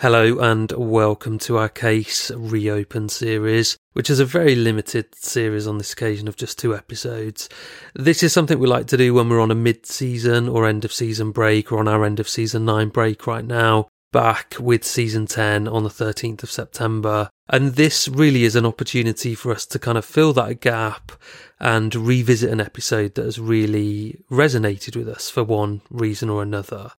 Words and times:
Hello 0.00 0.38
and 0.38 0.72
welcome 0.72 1.38
to 1.40 1.58
our 1.58 1.68
case 1.68 2.30
reopen 2.30 3.10
series, 3.10 3.76
which 3.92 4.08
is 4.08 4.18
a 4.18 4.24
very 4.24 4.54
limited 4.54 5.14
series 5.14 5.66
on 5.66 5.76
this 5.76 5.92
occasion 5.92 6.26
of 6.26 6.36
just 6.36 6.58
two 6.58 6.74
episodes. 6.74 7.50
This 7.94 8.22
is 8.22 8.32
something 8.32 8.58
we 8.58 8.66
like 8.66 8.86
to 8.86 8.96
do 8.96 9.12
when 9.12 9.28
we're 9.28 9.42
on 9.42 9.50
a 9.50 9.54
mid 9.54 9.84
season 9.84 10.48
or 10.48 10.66
end 10.66 10.86
of 10.86 10.92
season 10.94 11.32
break 11.32 11.70
or 11.70 11.80
on 11.80 11.86
our 11.86 12.02
end 12.02 12.18
of 12.18 12.30
season 12.30 12.64
9 12.64 12.88
break 12.88 13.26
right 13.26 13.44
now, 13.44 13.88
back 14.10 14.54
with 14.58 14.84
season 14.84 15.26
10 15.26 15.68
on 15.68 15.84
the 15.84 15.90
13th 15.90 16.44
of 16.44 16.50
September. 16.50 17.28
And 17.50 17.74
this 17.74 18.08
really 18.08 18.44
is 18.44 18.56
an 18.56 18.64
opportunity 18.64 19.34
for 19.34 19.52
us 19.52 19.66
to 19.66 19.78
kind 19.78 19.98
of 19.98 20.06
fill 20.06 20.32
that 20.32 20.62
gap 20.62 21.12
and 21.58 21.94
revisit 21.94 22.50
an 22.50 22.62
episode 22.62 23.16
that 23.16 23.26
has 23.26 23.38
really 23.38 24.24
resonated 24.30 24.96
with 24.96 25.10
us 25.10 25.28
for 25.28 25.44
one 25.44 25.82
reason 25.90 26.30
or 26.30 26.42
another. 26.42 26.92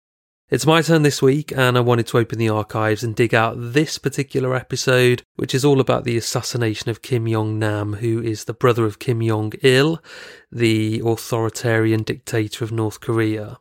It's 0.51 0.65
my 0.65 0.81
turn 0.81 1.03
this 1.03 1.21
week, 1.21 1.53
and 1.55 1.77
I 1.77 1.79
wanted 1.79 2.07
to 2.07 2.17
open 2.17 2.37
the 2.37 2.49
archives 2.49 3.05
and 3.05 3.15
dig 3.15 3.33
out 3.33 3.55
this 3.57 3.97
particular 3.97 4.53
episode, 4.53 5.23
which 5.37 5.55
is 5.55 5.63
all 5.63 5.79
about 5.79 6.03
the 6.03 6.17
assassination 6.17 6.91
of 6.91 7.01
Kim 7.01 7.25
Jong 7.25 7.57
Nam, 7.57 7.93
who 7.93 8.21
is 8.21 8.43
the 8.43 8.53
brother 8.53 8.83
of 8.83 8.99
Kim 8.99 9.25
Jong 9.25 9.53
il, 9.63 10.03
the 10.51 11.01
authoritarian 11.05 12.03
dictator 12.03 12.65
of 12.65 12.71
North 12.73 12.99
Korea. 12.99 13.59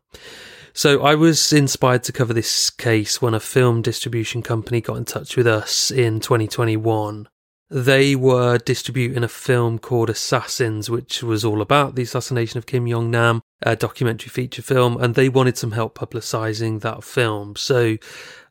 So 0.72 1.04
I 1.04 1.14
was 1.14 1.52
inspired 1.52 2.02
to 2.04 2.12
cover 2.12 2.34
this 2.34 2.70
case 2.70 3.22
when 3.22 3.34
a 3.34 3.40
film 3.40 3.82
distribution 3.82 4.42
company 4.42 4.80
got 4.80 4.96
in 4.96 5.04
touch 5.04 5.36
with 5.36 5.46
us 5.46 5.92
in 5.92 6.18
2021 6.18 7.28
they 7.70 8.16
were 8.16 8.58
distributing 8.58 9.22
a 9.22 9.28
film 9.28 9.78
called 9.78 10.10
Assassins, 10.10 10.90
which 10.90 11.22
was 11.22 11.44
all 11.44 11.62
about 11.62 11.94
the 11.94 12.02
assassination 12.02 12.58
of 12.58 12.66
Kim 12.66 12.88
Jong 12.88 13.10
Nam, 13.10 13.42
a 13.62 13.76
documentary 13.76 14.28
feature 14.28 14.62
film, 14.62 14.96
and 15.00 15.14
they 15.14 15.28
wanted 15.28 15.56
some 15.56 15.70
help 15.72 15.96
publicising 15.96 16.80
that 16.80 17.04
film. 17.04 17.54
So 17.54 17.96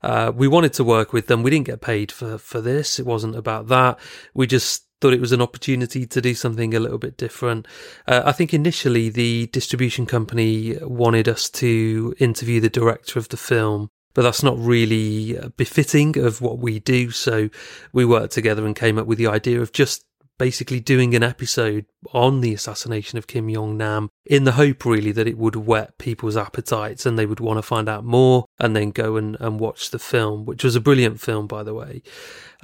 uh, 0.02 0.32
we 0.34 0.48
wanted 0.48 0.74
to 0.74 0.84
work 0.86 1.12
with 1.12 1.28
them. 1.28 1.44
We 1.44 1.52
didn't 1.52 1.68
get 1.68 1.82
paid 1.82 2.12
for 2.12 2.38
for 2.38 2.62
this. 2.62 2.98
It 2.98 3.06
wasn't 3.06 3.36
about 3.36 3.68
that. 3.68 4.00
We 4.34 4.48
just 4.48 4.86
thought 5.02 5.14
it 5.14 5.22
was 5.22 5.32
an 5.32 5.42
opportunity 5.42 6.06
to 6.06 6.22
do 6.22 6.34
something 6.34 6.74
a 6.74 6.80
little 6.80 6.98
bit 6.98 7.18
different. 7.18 7.68
Uh, 8.08 8.22
I 8.26 8.32
think 8.32 8.54
initially 8.54 9.10
the 9.10 9.48
distribution 9.48 10.06
company 10.06 10.78
wanted 10.82 11.28
us 11.28 11.50
to 11.52 12.16
interview 12.20 12.60
the 12.60 12.70
director 12.70 13.20
of 13.20 13.30
the 13.30 13.38
film 13.38 13.90
but 14.14 14.24
that's 14.24 14.44
not 14.44 14.58
really 14.58 15.40
befitting 15.58 16.18
of 16.18 16.42
what 16.42 16.60
we 16.60 16.80
do. 16.80 17.12
So 17.12 17.50
we 17.94 18.06
worked 18.06 18.34
together 18.34 18.66
and 18.66 18.76
came 18.76 18.98
up 18.98 19.08
with 19.08 19.18
the 19.18 19.28
idea 19.28 19.62
of 19.62 19.72
just 19.72 20.06
basically 20.40 20.80
doing 20.80 21.14
an 21.14 21.22
episode 21.22 21.86
on 22.14 22.42
the 22.42 22.54
assassination 22.54 23.20
of 23.20 23.28
Kim 23.28 23.54
Jong 23.54 23.78
Nam 23.78 24.10
in 24.26 24.46
the 24.46 24.54
hope 24.54 24.86
really 24.86 25.12
that 25.12 25.28
it 25.28 25.38
would 25.38 25.56
whet 25.56 25.98
people's 26.00 26.38
appetites 26.38 27.06
and 27.06 27.20
they 27.20 27.26
would 27.28 27.42
want 27.42 27.58
to 27.58 27.62
find 27.62 27.88
out 27.88 28.06
more 28.06 28.46
and 28.58 28.76
then 28.76 28.90
go 28.90 29.18
and, 29.18 29.38
and 29.40 29.60
watch 29.60 29.92
the 29.92 30.00
film, 30.00 30.46
which 30.46 30.64
was 30.64 30.76
a 30.76 30.82
brilliant 30.82 31.20
film, 31.20 31.46
by 31.46 31.62
the 31.62 31.74
way. 31.74 32.02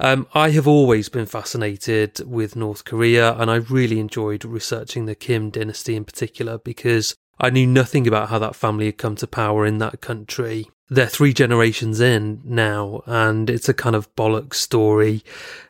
Um, 0.00 0.26
I 0.34 0.50
have 0.50 0.66
always 0.66 1.08
been 1.08 1.26
fascinated 1.26 2.20
with 2.26 2.56
North 2.56 2.84
Korea 2.84 3.34
and 3.34 3.50
I 3.50 3.56
really 3.56 4.00
enjoyed 4.00 4.44
researching 4.44 5.04
the 5.04 5.14
Kim 5.14 5.50
dynasty 5.50 5.94
in 5.94 6.04
particular 6.04 6.58
because 6.58 7.14
I 7.38 7.50
knew 7.50 7.66
nothing 7.66 8.08
about 8.08 8.30
how 8.30 8.38
that 8.38 8.56
family 8.56 8.86
had 8.86 8.96
come 8.96 9.16
to 9.16 9.26
power 9.26 9.66
in 9.66 9.78
that 9.78 10.00
country 10.00 10.70
they're 10.88 11.06
three 11.06 11.32
generations 11.32 12.00
in 12.00 12.40
now, 12.44 13.02
and 13.06 13.50
it's 13.50 13.68
a 13.68 13.74
kind 13.74 13.96
of 13.96 14.14
bollock 14.14 14.54
story. 14.54 15.22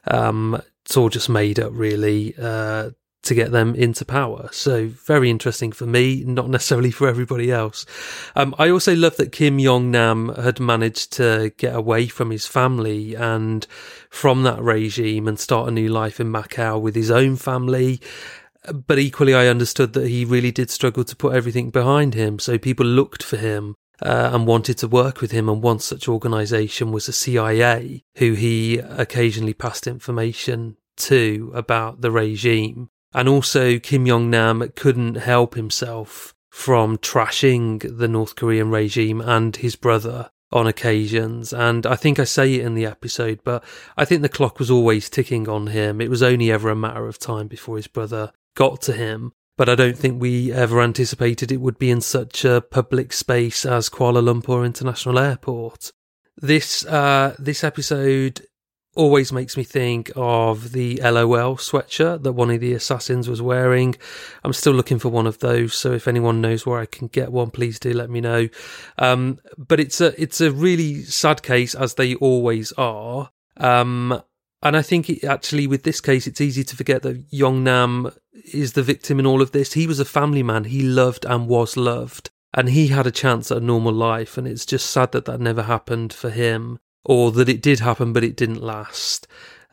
Um, 0.07 0.61
it's 0.85 0.97
all 0.97 1.09
just 1.09 1.29
made 1.29 1.59
up, 1.59 1.73
really, 1.75 2.35
uh, 2.41 2.91
to 3.23 3.35
get 3.35 3.51
them 3.51 3.75
into 3.75 4.05
power. 4.05 4.49
So 4.53 4.87
very 4.87 5.31
interesting 5.31 5.73
for 5.73 5.87
me, 5.87 6.23
not 6.25 6.49
necessarily 6.49 6.91
for 6.91 7.09
everybody 7.09 7.51
else. 7.51 7.85
Um, 8.37 8.55
I 8.59 8.71
also 8.71 8.95
love 8.95 9.17
that 9.17 9.33
Kim 9.33 9.59
Jong 9.59 9.91
Nam 9.91 10.29
had 10.37 10.61
managed 10.61 11.13
to 11.15 11.53
get 11.57 11.75
away 11.75 12.07
from 12.07 12.31
his 12.31 12.47
family 12.47 13.15
and 13.15 13.67
from 14.11 14.45
that 14.45 14.63
regime 14.63 15.27
and 15.27 15.41
start 15.41 15.69
a 15.69 15.73
new 15.73 15.89
life 15.89 16.21
in 16.21 16.31
Macau 16.33 16.81
with 16.81 16.95
his 16.95 17.11
own 17.11 17.37
family 17.37 18.01
but 18.87 18.99
equally 18.99 19.33
I 19.33 19.47
understood 19.47 19.93
that 19.93 20.09
he 20.09 20.25
really 20.25 20.51
did 20.51 20.71
struggle 20.71 21.05
to 21.05 21.15
put 21.15 21.37
everything 21.37 21.71
behind 21.71 22.15
him. 22.15 22.41
So 22.41 22.59
people 22.59 22.85
looked 22.85 23.23
for 23.23 23.37
him 23.37 23.77
uh, 24.03 24.31
and 24.33 24.47
wanted 24.47 24.79
to 24.79 24.89
work 24.89 25.21
with 25.21 25.31
him. 25.31 25.49
And 25.49 25.63
one 25.63 25.79
such 25.79 26.09
organisation 26.09 26.93
was 26.93 27.07
the 27.07 27.13
CIA, 27.13 28.05
who 28.17 28.33
he 28.33 28.79
occasionally 28.79 29.55
passed 29.55 29.87
information 29.87 30.77
to 30.97 31.53
about 31.55 32.01
the 32.01 32.11
regime. 32.11 32.91
And 33.13 33.29
also, 33.29 33.79
Kim 33.79 34.07
Jong 34.07 34.31
Nam 34.31 34.71
couldn't 34.75 35.17
help 35.17 35.55
himself 35.55 36.35
from 36.51 36.99
trashing 36.99 37.99
the 37.99 38.09
North 38.09 38.35
Korean 38.35 38.71
regime 38.71 39.21
and 39.21 39.55
his 39.57 39.77
brother 39.77 40.31
on 40.53 40.67
occasions. 40.67 41.53
And 41.53 41.87
I 41.87 41.97
think 41.97 42.19
I 42.19 42.25
say 42.25 42.55
it 42.55 42.65
in 42.65 42.75
the 42.75 42.87
episode, 42.87 43.41
but 43.45 43.65
I 43.97 44.05
think 44.05 44.23
the 44.23 44.29
clock 44.29 44.59
was 44.59 44.71
always 44.71 45.11
ticking 45.11 45.49
on 45.49 45.69
him. 45.69 46.01
It 46.01 46.11
was 46.11 46.23
only 46.23 46.51
ever 46.51 46.71
a 46.71 46.77
matter 46.77 47.07
of 47.07 47.19
time 47.19 47.47
before 47.47 47.77
his 47.77 47.89
brother 47.89 48.33
got 48.55 48.81
to 48.83 48.93
him 48.93 49.33
but 49.57 49.69
I 49.69 49.75
don't 49.75 49.97
think 49.97 50.21
we 50.21 50.53
ever 50.53 50.81
anticipated 50.81 51.51
it 51.51 51.61
would 51.61 51.79
be 51.79 51.91
in 51.91 52.01
such 52.01 52.45
a 52.45 52.61
public 52.61 53.13
space 53.13 53.65
as 53.65 53.89
Kuala 53.89 54.23
Lumpur 54.23 54.65
International 54.65 55.19
Airport. 55.19 55.93
This 56.37 56.85
uh, 56.85 57.35
this 57.39 57.65
episode 57.65 58.47
always 58.95 59.31
makes 59.31 59.57
me 59.57 59.63
think 59.63 60.11
of 60.17 60.73
the 60.73 60.97
LOL 61.03 61.57
sweatshirt 61.57 62.23
that 62.23 62.33
one 62.33 62.51
of 62.51 62.61
the 62.61 62.73
assassins 62.73 63.29
was 63.29 63.41
wearing. 63.41 63.95
I'm 64.43 64.55
still 64.55 64.73
looking 64.73 64.99
for 64.99 65.11
one 65.11 65.27
of 65.27 65.39
those, 65.39 65.75
so 65.75 65.93
if 65.93 66.09
anyone 66.09 66.41
knows 66.41 66.67
where 66.67 66.81
I 66.81 66.87
can 66.87 67.09
get 67.09 67.31
one, 67.31 67.51
please 67.51 67.79
do 67.79 67.93
let 67.93 68.11
me 68.11 68.21
know. 68.21 68.49
Um, 68.99 69.39
but 69.57 69.81
it's 69.81 70.01
a 70.01 70.21
it's 70.21 70.41
a 70.41 70.51
really 70.51 71.03
sad 71.05 71.43
case, 71.43 71.75
as 71.75 71.95
they 71.95 72.15
always 72.17 72.73
are. 72.73 73.31
Um, 73.59 74.23
and 74.63 74.77
I 74.77 74.83
think 74.83 75.11
it, 75.11 75.25
actually, 75.25 75.67
with 75.67 75.83
this 75.83 76.01
case, 76.01 76.27
it's 76.27 76.41
easy 76.41 76.65
to 76.65 76.77
forget 76.77 77.03
that 77.03 77.31
Jong 77.31 77.63
Nam 77.63 78.11
is 78.53 78.73
the 78.73 78.83
victim 78.83 79.19
in 79.19 79.27
all 79.27 79.43
of 79.43 79.53
this. 79.53 79.75
He 79.75 79.87
was 79.87 80.01
a 80.01 80.05
family 80.05 80.43
man. 80.43 80.65
He 80.65 80.83
loved 80.83 81.25
and 81.25 81.47
was 81.47 81.77
loved. 81.77 82.31
And 82.55 82.71
he 82.71 82.89
had 82.89 83.07
a 83.07 83.11
chance 83.11 83.51
at 83.51 83.59
a 83.59 83.61
normal 83.61 83.93
life. 83.93 84.39
And 84.39 84.49
it's 84.49 84.65
just 84.65 84.91
sad 84.91 85.13
that 85.13 85.27
that 85.27 85.41
never 85.41 85.63
happened 85.63 86.13
for 86.13 86.31
him, 86.31 86.79
or 87.05 87.31
that 87.33 87.49
it 87.49 87.61
did 87.61 87.81
happen, 87.81 88.13
but 88.13 88.25
it 88.25 88.37
didn't 88.37 88.63
last. 88.63 89.29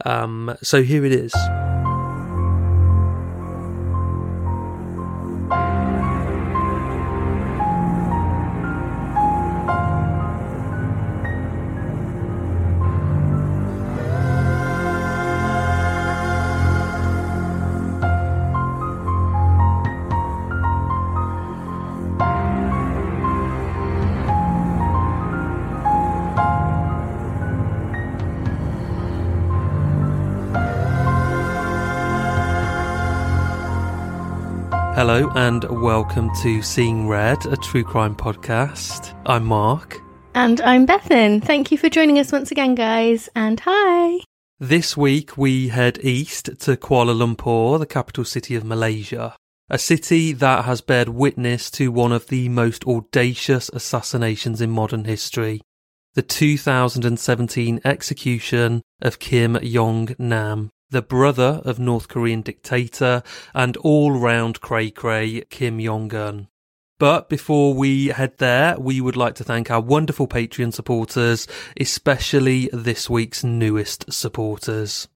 Um, 0.05 0.55
so 0.61 0.83
here 0.83 1.05
it 1.05 1.13
is. 1.13 1.33
Hello 35.05 35.29
and 35.35 35.65
welcome 35.81 36.33
to 36.35 36.61
Seeing 36.61 37.09
Red, 37.09 37.45
a 37.47 37.57
true 37.57 37.83
crime 37.83 38.15
podcast. 38.15 39.13
I'm 39.25 39.43
Mark. 39.43 40.01
And 40.33 40.61
I'm 40.61 40.87
Bethan. 40.87 41.43
Thank 41.43 41.73
you 41.73 41.77
for 41.77 41.89
joining 41.89 42.19
us 42.19 42.31
once 42.31 42.51
again, 42.51 42.73
guys. 42.73 43.27
And 43.35 43.59
hi. 43.65 44.21
This 44.61 44.95
week 44.95 45.37
we 45.37 45.67
head 45.67 45.99
east 46.01 46.45
to 46.45 46.77
Kuala 46.77 47.13
Lumpur, 47.13 47.79
the 47.79 47.85
capital 47.85 48.23
city 48.23 48.55
of 48.55 48.63
Malaysia. 48.63 49.35
A 49.69 49.77
city 49.77 50.31
that 50.31 50.63
has 50.63 50.79
bared 50.79 51.09
witness 51.09 51.69
to 51.71 51.91
one 51.91 52.13
of 52.13 52.27
the 52.27 52.47
most 52.47 52.87
audacious 52.87 53.67
assassinations 53.73 54.61
in 54.61 54.71
modern 54.71 55.03
history. 55.03 55.59
The 56.13 56.21
2017 56.21 57.81
execution 57.83 58.81
of 59.01 59.19
Kim 59.19 59.59
Jong 59.61 60.15
Nam 60.17 60.71
the 60.93 61.01
brother 61.01 61.61
of 61.65 61.79
North 61.79 62.07
Korean 62.07 62.41
dictator 62.41 63.23
and 63.53 63.75
all 63.77 64.11
round 64.11 64.61
cray 64.61 64.91
cray 64.91 65.41
Kim 65.49 65.79
Jong 65.81 66.13
un. 66.13 66.47
But 66.99 67.27
before 67.27 67.73
we 67.73 68.07
head 68.07 68.37
there, 68.37 68.79
we 68.79 69.01
would 69.01 69.17
like 69.17 69.35
to 69.35 69.43
thank 69.43 69.69
our 69.69 69.81
wonderful 69.81 70.27
Patreon 70.27 70.71
supporters, 70.71 71.47
especially 71.77 72.69
this 72.71 73.09
week's 73.09 73.43
newest 73.43 74.13
supporters. 74.13 75.07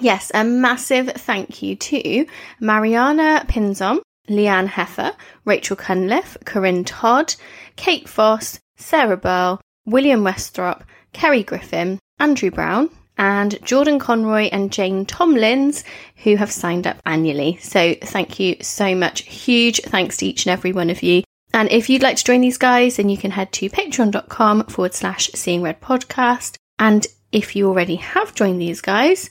Yes, 0.00 0.30
a 0.34 0.44
massive 0.44 1.08
thank 1.08 1.62
you 1.62 1.76
to 1.76 2.26
Mariana 2.60 3.44
Pinzon, 3.48 4.00
Leanne 4.28 4.68
Heffer, 4.68 5.14
Rachel 5.46 5.76
Cunliffe, 5.76 6.36
Corinne 6.44 6.84
Todd, 6.84 7.34
Kate 7.76 8.08
Foss, 8.08 8.60
Sarah 8.76 9.16
Burl, 9.16 9.60
William 9.86 10.22
Westrop, 10.22 10.82
Kerry 11.12 11.42
Griffin, 11.42 11.98
Andrew 12.18 12.50
Brown, 12.50 12.90
and 13.22 13.56
Jordan 13.64 14.00
Conroy 14.00 14.48
and 14.50 14.72
Jane 14.72 15.06
Tomlins, 15.06 15.84
who 16.24 16.34
have 16.34 16.50
signed 16.50 16.88
up 16.88 16.96
annually. 17.06 17.56
So 17.62 17.94
thank 18.02 18.40
you 18.40 18.56
so 18.62 18.96
much. 18.96 19.20
Huge 19.22 19.80
thanks 19.82 20.16
to 20.16 20.26
each 20.26 20.44
and 20.44 20.52
every 20.52 20.72
one 20.72 20.90
of 20.90 21.04
you. 21.04 21.22
And 21.54 21.70
if 21.70 21.88
you'd 21.88 22.02
like 22.02 22.16
to 22.16 22.24
join 22.24 22.40
these 22.40 22.58
guys, 22.58 22.96
then 22.96 23.08
you 23.08 23.16
can 23.16 23.30
head 23.30 23.52
to 23.52 23.70
patreon.com 23.70 24.64
forward 24.64 24.94
slash 24.94 25.30
seeing 25.34 25.62
red 25.62 25.80
podcast. 25.80 26.56
And 26.80 27.06
if 27.30 27.54
you 27.54 27.68
already 27.68 27.94
have 27.94 28.34
joined 28.34 28.60
these 28.60 28.80
guys, 28.80 29.30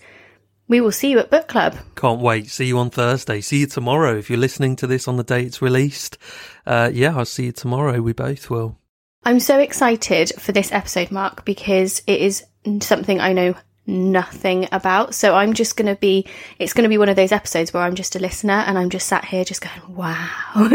we 0.69 0.79
will 0.79 0.93
see 0.93 1.11
you 1.11 1.19
at 1.19 1.29
book 1.29 1.49
club. 1.49 1.75
Can't 1.97 2.21
wait. 2.21 2.47
See 2.49 2.67
you 2.67 2.77
on 2.77 2.91
Thursday. 2.91 3.41
See 3.41 3.59
you 3.59 3.67
tomorrow. 3.67 4.17
If 4.17 4.29
you're 4.29 4.39
listening 4.39 4.77
to 4.77 4.87
this 4.87 5.09
on 5.09 5.17
the 5.17 5.25
day 5.25 5.43
it's 5.43 5.61
released, 5.61 6.17
uh, 6.65 6.91
yeah, 6.93 7.17
I'll 7.17 7.25
see 7.25 7.47
you 7.47 7.51
tomorrow. 7.51 8.01
We 8.01 8.13
both 8.13 8.49
will. 8.49 8.77
I'm 9.25 9.41
so 9.41 9.59
excited 9.59 10.31
for 10.39 10.53
this 10.53 10.71
episode, 10.71 11.11
Mark, 11.11 11.43
because 11.43 12.01
it 12.07 12.21
is 12.21 12.45
something 12.79 13.19
I 13.19 13.33
know 13.33 13.53
nothing 13.87 14.67
about. 14.71 15.15
So 15.15 15.35
I'm 15.35 15.53
just 15.53 15.75
going 15.75 15.87
to 15.87 15.99
be, 15.99 16.25
it's 16.59 16.73
going 16.73 16.83
to 16.83 16.89
be 16.89 16.97
one 16.97 17.09
of 17.09 17.15
those 17.15 17.31
episodes 17.31 17.73
where 17.73 17.83
I'm 17.83 17.95
just 17.95 18.15
a 18.15 18.19
listener 18.19 18.53
and 18.53 18.77
I'm 18.77 18.89
just 18.89 19.07
sat 19.07 19.25
here 19.25 19.43
just 19.43 19.61
going, 19.61 19.95
wow. 19.95 20.69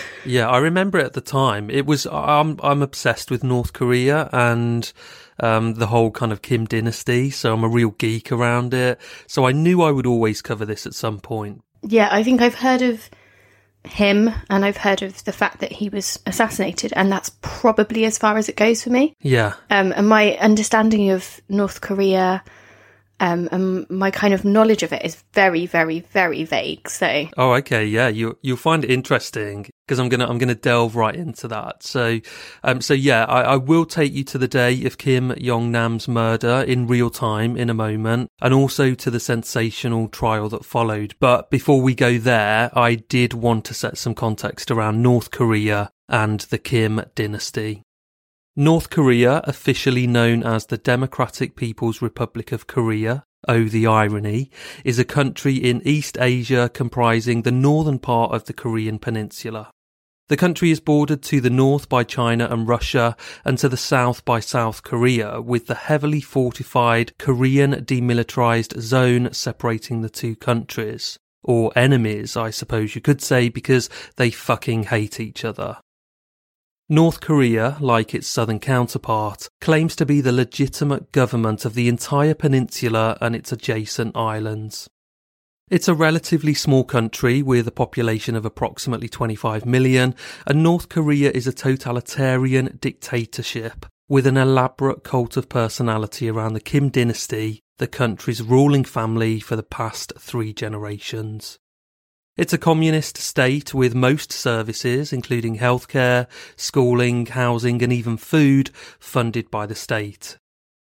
yeah, 0.24 0.48
I 0.48 0.58
remember 0.58 0.98
it 0.98 1.06
at 1.06 1.12
the 1.14 1.20
time. 1.20 1.70
It 1.70 1.86
was, 1.86 2.06
I'm, 2.06 2.58
I'm 2.62 2.82
obsessed 2.82 3.30
with 3.30 3.42
North 3.42 3.72
Korea 3.72 4.28
and 4.32 4.92
um, 5.40 5.74
the 5.74 5.86
whole 5.86 6.10
kind 6.10 6.32
of 6.32 6.42
Kim 6.42 6.66
dynasty. 6.66 7.30
So 7.30 7.52
I'm 7.52 7.64
a 7.64 7.68
real 7.68 7.90
geek 7.90 8.30
around 8.30 8.74
it. 8.74 9.00
So 9.26 9.46
I 9.46 9.52
knew 9.52 9.82
I 9.82 9.90
would 9.90 10.06
always 10.06 10.42
cover 10.42 10.64
this 10.64 10.86
at 10.86 10.94
some 10.94 11.18
point. 11.20 11.62
Yeah, 11.82 12.08
I 12.12 12.22
think 12.22 12.42
I've 12.42 12.56
heard 12.56 12.82
of 12.82 13.08
him 13.84 14.30
and 14.48 14.64
I've 14.64 14.76
heard 14.76 15.02
of 15.02 15.24
the 15.24 15.32
fact 15.32 15.60
that 15.60 15.72
he 15.72 15.88
was 15.88 16.18
assassinated 16.26 16.92
and 16.94 17.10
that's 17.10 17.30
probably 17.40 18.04
as 18.04 18.18
far 18.18 18.36
as 18.36 18.48
it 18.48 18.56
goes 18.56 18.84
for 18.84 18.90
me. 18.90 19.14
Yeah. 19.20 19.54
Um, 19.70 19.92
and 19.96 20.08
my 20.08 20.36
understanding 20.36 21.10
of 21.10 21.40
North 21.48 21.80
Korea 21.80 22.42
um, 23.20 23.48
and 23.52 23.88
my 23.90 24.10
kind 24.10 24.32
of 24.32 24.44
knowledge 24.44 24.82
of 24.82 24.92
it 24.92 25.04
is 25.04 25.22
very, 25.34 25.66
very, 25.66 26.00
very 26.00 26.44
vague. 26.44 26.88
So, 26.88 27.28
oh, 27.36 27.52
okay, 27.52 27.84
yeah, 27.84 28.08
you 28.08 28.38
you'll 28.42 28.56
find 28.56 28.82
it 28.82 28.90
interesting 28.90 29.68
because 29.90 29.98
I'm 29.98 30.08
gonna 30.08 30.28
I'm 30.28 30.38
gonna 30.38 30.54
delve 30.54 30.94
right 30.94 31.16
into 31.16 31.48
that. 31.48 31.82
So, 31.82 32.20
um, 32.62 32.80
so 32.80 32.94
yeah, 32.94 33.24
I, 33.24 33.40
I 33.40 33.56
will 33.56 33.84
take 33.84 34.12
you 34.12 34.22
to 34.22 34.38
the 34.38 34.46
day 34.46 34.84
of 34.84 34.98
Kim 34.98 35.32
Yong 35.36 35.72
Nam's 35.72 36.06
murder 36.06 36.64
in 36.64 36.86
real 36.86 37.10
time 37.10 37.56
in 37.56 37.68
a 37.68 37.74
moment, 37.74 38.30
and 38.40 38.54
also 38.54 38.94
to 38.94 39.10
the 39.10 39.18
sensational 39.18 40.06
trial 40.06 40.48
that 40.50 40.64
followed. 40.64 41.16
But 41.18 41.50
before 41.50 41.82
we 41.82 41.96
go 41.96 42.18
there, 42.18 42.70
I 42.78 42.94
did 42.94 43.34
want 43.34 43.64
to 43.64 43.74
set 43.74 43.98
some 43.98 44.14
context 44.14 44.70
around 44.70 45.02
North 45.02 45.32
Korea 45.32 45.90
and 46.08 46.38
the 46.38 46.58
Kim 46.58 47.02
dynasty. 47.16 47.82
North 48.54 48.90
Korea, 48.90 49.40
officially 49.42 50.06
known 50.06 50.44
as 50.44 50.66
the 50.66 50.78
Democratic 50.78 51.56
People's 51.56 52.00
Republic 52.00 52.52
of 52.52 52.68
Korea, 52.68 53.24
oh 53.48 53.64
the 53.64 53.88
irony, 53.88 54.52
is 54.84 55.00
a 55.00 55.04
country 55.04 55.56
in 55.56 55.82
East 55.84 56.16
Asia 56.20 56.70
comprising 56.72 57.42
the 57.42 57.50
northern 57.50 57.98
part 57.98 58.30
of 58.30 58.44
the 58.44 58.52
Korean 58.52 59.00
peninsula. 59.00 59.72
The 60.30 60.36
country 60.36 60.70
is 60.70 60.78
bordered 60.78 61.22
to 61.22 61.40
the 61.40 61.50
north 61.50 61.88
by 61.88 62.04
China 62.04 62.46
and 62.48 62.68
Russia 62.68 63.16
and 63.44 63.58
to 63.58 63.68
the 63.68 63.76
south 63.76 64.24
by 64.24 64.38
South 64.38 64.84
Korea, 64.84 65.40
with 65.40 65.66
the 65.66 65.74
heavily 65.74 66.20
fortified 66.20 67.18
Korean 67.18 67.72
demilitarized 67.84 68.78
zone 68.78 69.34
separating 69.34 70.02
the 70.02 70.08
two 70.08 70.36
countries. 70.36 71.18
Or 71.42 71.72
enemies, 71.74 72.36
I 72.36 72.50
suppose 72.50 72.94
you 72.94 73.00
could 73.00 73.20
say, 73.20 73.48
because 73.48 73.90
they 74.18 74.30
fucking 74.30 74.84
hate 74.84 75.18
each 75.18 75.44
other. 75.44 75.78
North 76.88 77.20
Korea, 77.20 77.76
like 77.80 78.14
its 78.14 78.28
southern 78.28 78.60
counterpart, 78.60 79.48
claims 79.60 79.96
to 79.96 80.06
be 80.06 80.20
the 80.20 80.30
legitimate 80.30 81.10
government 81.10 81.64
of 81.64 81.74
the 81.74 81.88
entire 81.88 82.34
peninsula 82.34 83.18
and 83.20 83.34
its 83.34 83.50
adjacent 83.50 84.16
islands. 84.16 84.88
It's 85.70 85.86
a 85.86 85.94
relatively 85.94 86.52
small 86.52 86.82
country 86.82 87.42
with 87.42 87.68
a 87.68 87.70
population 87.70 88.34
of 88.34 88.44
approximately 88.44 89.08
25 89.08 89.64
million, 89.64 90.16
and 90.44 90.64
North 90.64 90.88
Korea 90.88 91.30
is 91.30 91.46
a 91.46 91.52
totalitarian 91.52 92.76
dictatorship 92.80 93.86
with 94.08 94.26
an 94.26 94.36
elaborate 94.36 95.04
cult 95.04 95.36
of 95.36 95.48
personality 95.48 96.28
around 96.28 96.54
the 96.54 96.60
Kim 96.60 96.88
dynasty, 96.88 97.60
the 97.78 97.86
country's 97.86 98.42
ruling 98.42 98.82
family 98.82 99.38
for 99.38 99.54
the 99.54 99.62
past 99.62 100.12
three 100.18 100.52
generations. 100.52 101.60
It's 102.36 102.52
a 102.52 102.58
communist 102.58 103.16
state 103.16 103.72
with 103.72 103.94
most 103.94 104.32
services, 104.32 105.12
including 105.12 105.58
healthcare, 105.58 106.26
schooling, 106.56 107.26
housing, 107.26 107.80
and 107.80 107.92
even 107.92 108.16
food, 108.16 108.70
funded 108.98 109.52
by 109.52 109.66
the 109.66 109.76
state. 109.76 110.36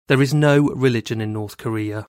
There 0.07 0.21
is 0.21 0.35
no 0.35 0.61
religion 0.61 1.19
in 1.19 1.33
North 1.33 1.57
Korea. 1.57 2.05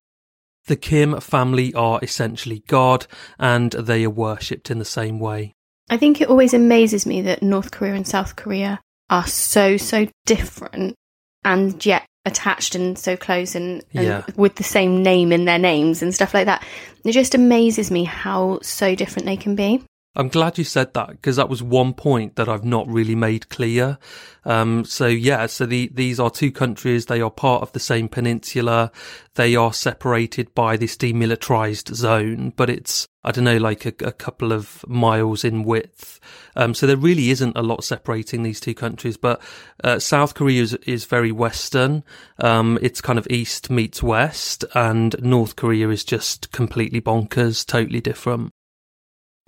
The 0.69 0.77
Kim 0.77 1.19
family 1.21 1.73
are 1.73 1.99
essentially 2.03 2.63
God, 2.67 3.07
and 3.39 3.73
they 3.73 4.05
are 4.05 4.11
worshipped 4.11 4.71
in 4.71 4.79
the 4.79 4.85
same 4.85 5.19
way. 5.19 5.55
I 5.89 5.97
think 5.97 6.21
it 6.21 6.29
always 6.29 6.53
amazes 6.53 7.07
me 7.07 7.23
that 7.23 7.43
North 7.43 7.71
Korea 7.71 7.95
and 7.95 8.07
South 8.07 8.37
Korea 8.37 8.79
are 9.09 9.27
so, 9.27 9.79
so 9.79 10.07
different, 10.27 10.95
and 11.43 11.85
yet 11.87 12.05
attached 12.27 12.75
and 12.75 12.99
so 12.99 13.17
close 13.17 13.55
and, 13.55 13.83
and 13.95 14.07
yeah. 14.07 14.25
with 14.37 14.57
the 14.57 14.63
same 14.63 15.03
name 15.03 15.33
in 15.33 15.47
their 15.47 15.59
names 15.59 16.03
and 16.03 16.15
stuff 16.15 16.35
like 16.35 16.45
that. 16.45 16.63
It 17.03 17.13
just 17.13 17.35
amazes 17.35 17.91
me 17.91 18.05
how 18.05 18.59
so 18.61 18.95
different 18.95 19.25
they 19.25 19.39
can 19.39 19.55
be. 19.55 19.83
I'm 20.17 20.29
glad 20.29 20.59
you 20.59 20.65
said 20.65 20.95
that 20.95 21.11
because 21.11 21.37
that 21.37 21.49
was 21.49 21.63
one 21.63 21.95
point 21.95 22.35
that 22.37 22.49
I've 22.49 22.65
not 22.65 22.89
really 22.89 23.15
made 23.15 23.49
clear. 23.51 23.99
Um, 24.45 24.85
so 24.85 25.07
yeah, 25.07 25.47
so 25.47 25.65
the, 25.65 25.91
these 25.95 26.19
are 26.19 26.31
two 26.31 26.51
countries. 26.51 27.07
They 27.07 27.21
are 27.21 27.31
part 27.31 27.63
of 27.63 27.71
the 27.73 27.79
same 27.79 28.09
peninsula. 28.09 28.91
They 29.37 29.55
are 29.55 29.73
separated 29.73 30.53
by 30.55 30.77
this 30.77 30.97
demilitarized 30.97 31.95
zone, 31.95 32.53
but 32.57 32.69
it's, 32.69 33.07
I 33.23 33.31
don't 33.31 33.45
know, 33.45 33.59
like 33.59 33.87
a, 33.87 33.95
a 34.05 34.11
couple 34.11 34.53
of 34.53 34.85
miles 34.89 35.45
in 35.45 35.63
width. 35.63 36.19
Um, 36.57 36.75
so 36.75 36.89
there 36.89 36.97
really 36.97 37.31
isn't 37.31 37.57
a 37.57 37.63
lot 37.63 37.85
separating 37.85 38.43
these 38.43 38.59
two 38.59 38.75
countries, 38.75 39.17
but, 39.17 39.41
uh, 39.85 40.01
South 40.01 40.35
Korea 40.35 40.63
is, 40.63 40.75
is 40.87 41.05
very 41.05 41.31
Western. 41.31 42.03
Um, 42.41 42.79
it's 42.83 43.01
kind 43.01 43.21
of 43.21 43.27
East 43.31 43.71
meets 43.71 44.03
West 44.03 44.65
and 44.75 45.15
North 45.23 45.55
Korea 45.55 45.91
is 45.91 46.03
just 46.03 46.51
completely 46.51 47.01
bonkers, 47.01 47.65
totally 47.65 48.01
different. 48.01 48.51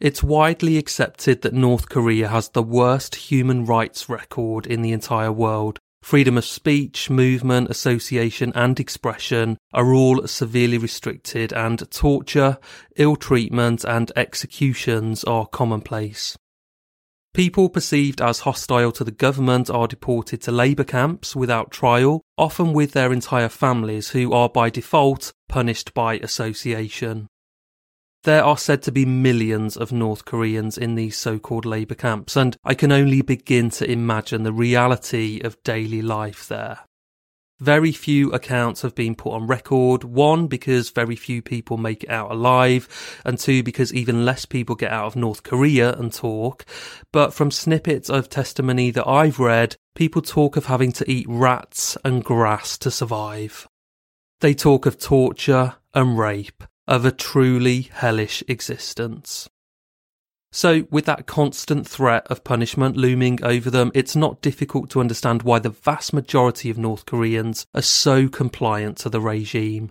It's 0.01 0.23
widely 0.23 0.79
accepted 0.79 1.43
that 1.43 1.53
North 1.53 1.91
Korea 1.91 2.29
has 2.29 2.49
the 2.49 2.63
worst 2.63 3.15
human 3.17 3.67
rights 3.67 4.09
record 4.09 4.67
in 4.67 4.81
the 4.81 4.93
entire 4.93 5.31
world. 5.31 5.79
Freedom 6.03 6.39
of 6.39 6.47
speech, 6.47 7.11
movement, 7.11 7.69
association, 7.69 8.51
and 8.55 8.81
expression 8.81 9.59
are 9.75 9.93
all 9.93 10.27
severely 10.27 10.79
restricted, 10.79 11.53
and 11.53 11.91
torture, 11.91 12.57
ill 12.97 13.15
treatment, 13.15 13.85
and 13.85 14.11
executions 14.17 15.23
are 15.25 15.45
commonplace. 15.45 16.35
People 17.35 17.69
perceived 17.69 18.23
as 18.23 18.41
hostile 18.41 18.93
to 18.93 19.05
the 19.05 19.11
government 19.11 19.69
are 19.69 19.87
deported 19.87 20.41
to 20.43 20.51
labour 20.51 20.85
camps 20.85 21.37
without 21.37 21.71
trial, 21.71 22.23
often 22.39 22.73
with 22.73 22.93
their 22.93 23.13
entire 23.13 23.51
families, 23.51 24.09
who 24.11 24.33
are 24.33 24.49
by 24.49 24.71
default 24.71 25.35
punished 25.47 25.93
by 25.93 26.15
association. 26.15 27.29
There 28.25 28.45
are 28.45 28.59
said 28.59 28.83
to 28.83 28.93
be 28.93 29.07
millions 29.07 29.79
of 29.79 29.93
North 29.93 30.27
Koreans 30.27 30.77
in 30.77 30.95
these 30.95 31.17
so-called 31.17 31.65
labour 31.65 31.95
camps, 31.95 32.37
and 32.37 32.55
I 32.63 32.75
can 32.75 32.93
only 32.93 33.23
begin 33.23 33.71
to 33.71 33.91
imagine 33.91 34.43
the 34.43 34.53
reality 34.53 35.41
of 35.43 35.63
daily 35.63 36.03
life 36.03 36.47
there. 36.47 36.81
Very 37.61 37.93
few 37.93 38.31
accounts 38.33 38.83
have 38.83 38.95
been 38.95 39.15
put 39.15 39.33
on 39.33 39.47
record. 39.47 40.05
One, 40.05 40.49
because 40.49 40.91
very 40.91 41.17
few 41.17 41.43
people 41.43 41.77
make 41.77 42.05
it 42.05 42.11
out 42.11 42.31
alive, 42.31 42.89
and 43.25 43.39
two, 43.39 43.63
because 43.63 43.93
even 43.93 44.25
less 44.25 44.45
people 44.45 44.77
get 44.77 44.93
out 44.93 45.07
of 45.07 45.17
North 45.17 45.43
Korea 45.43 45.95
and 45.95 46.13
talk. 46.13 46.65
But 47.13 47.33
from 47.33 47.51
snippets 47.51 48.11
of 48.11 48.29
testimony 48.29 48.91
that 48.91 49.09
I've 49.09 49.39
read, 49.39 49.77
people 49.95 50.23
talk 50.23 50.57
of 50.57 50.67
having 50.67 50.93
to 50.93 51.11
eat 51.11 51.27
rats 51.29 51.97
and 52.05 52.25
grass 52.25 52.77
to 52.79 52.91
survive. 52.91 53.67
They 54.41 54.55
talk 54.55 54.87
of 54.87 54.99
torture 54.99 55.77
and 55.95 56.19
rape, 56.19 56.65
of 56.91 57.05
a 57.05 57.13
truly 57.13 57.83
hellish 57.93 58.43
existence. 58.49 59.49
So, 60.53 60.89
with 60.91 61.05
that 61.05 61.29
constant 61.29 61.87
threat 61.87 62.27
of 62.27 62.43
punishment 62.43 62.97
looming 62.97 63.39
over 63.45 63.71
them, 63.71 63.93
it's 63.95 64.17
not 64.17 64.43
difficult 64.43 64.91
to 64.91 65.01
understand 65.01 65.45
why 65.45 65.61
the 65.61 65.71
vast 65.71 66.13
majority 66.13 66.69
of 66.69 66.77
North 66.77 67.07
Koreans 67.07 67.65
are 67.73 67.83
so 67.83 68.29
compliant 68.29 68.99
to 68.99 69.09
the 69.09 69.21
regime. 69.21 69.91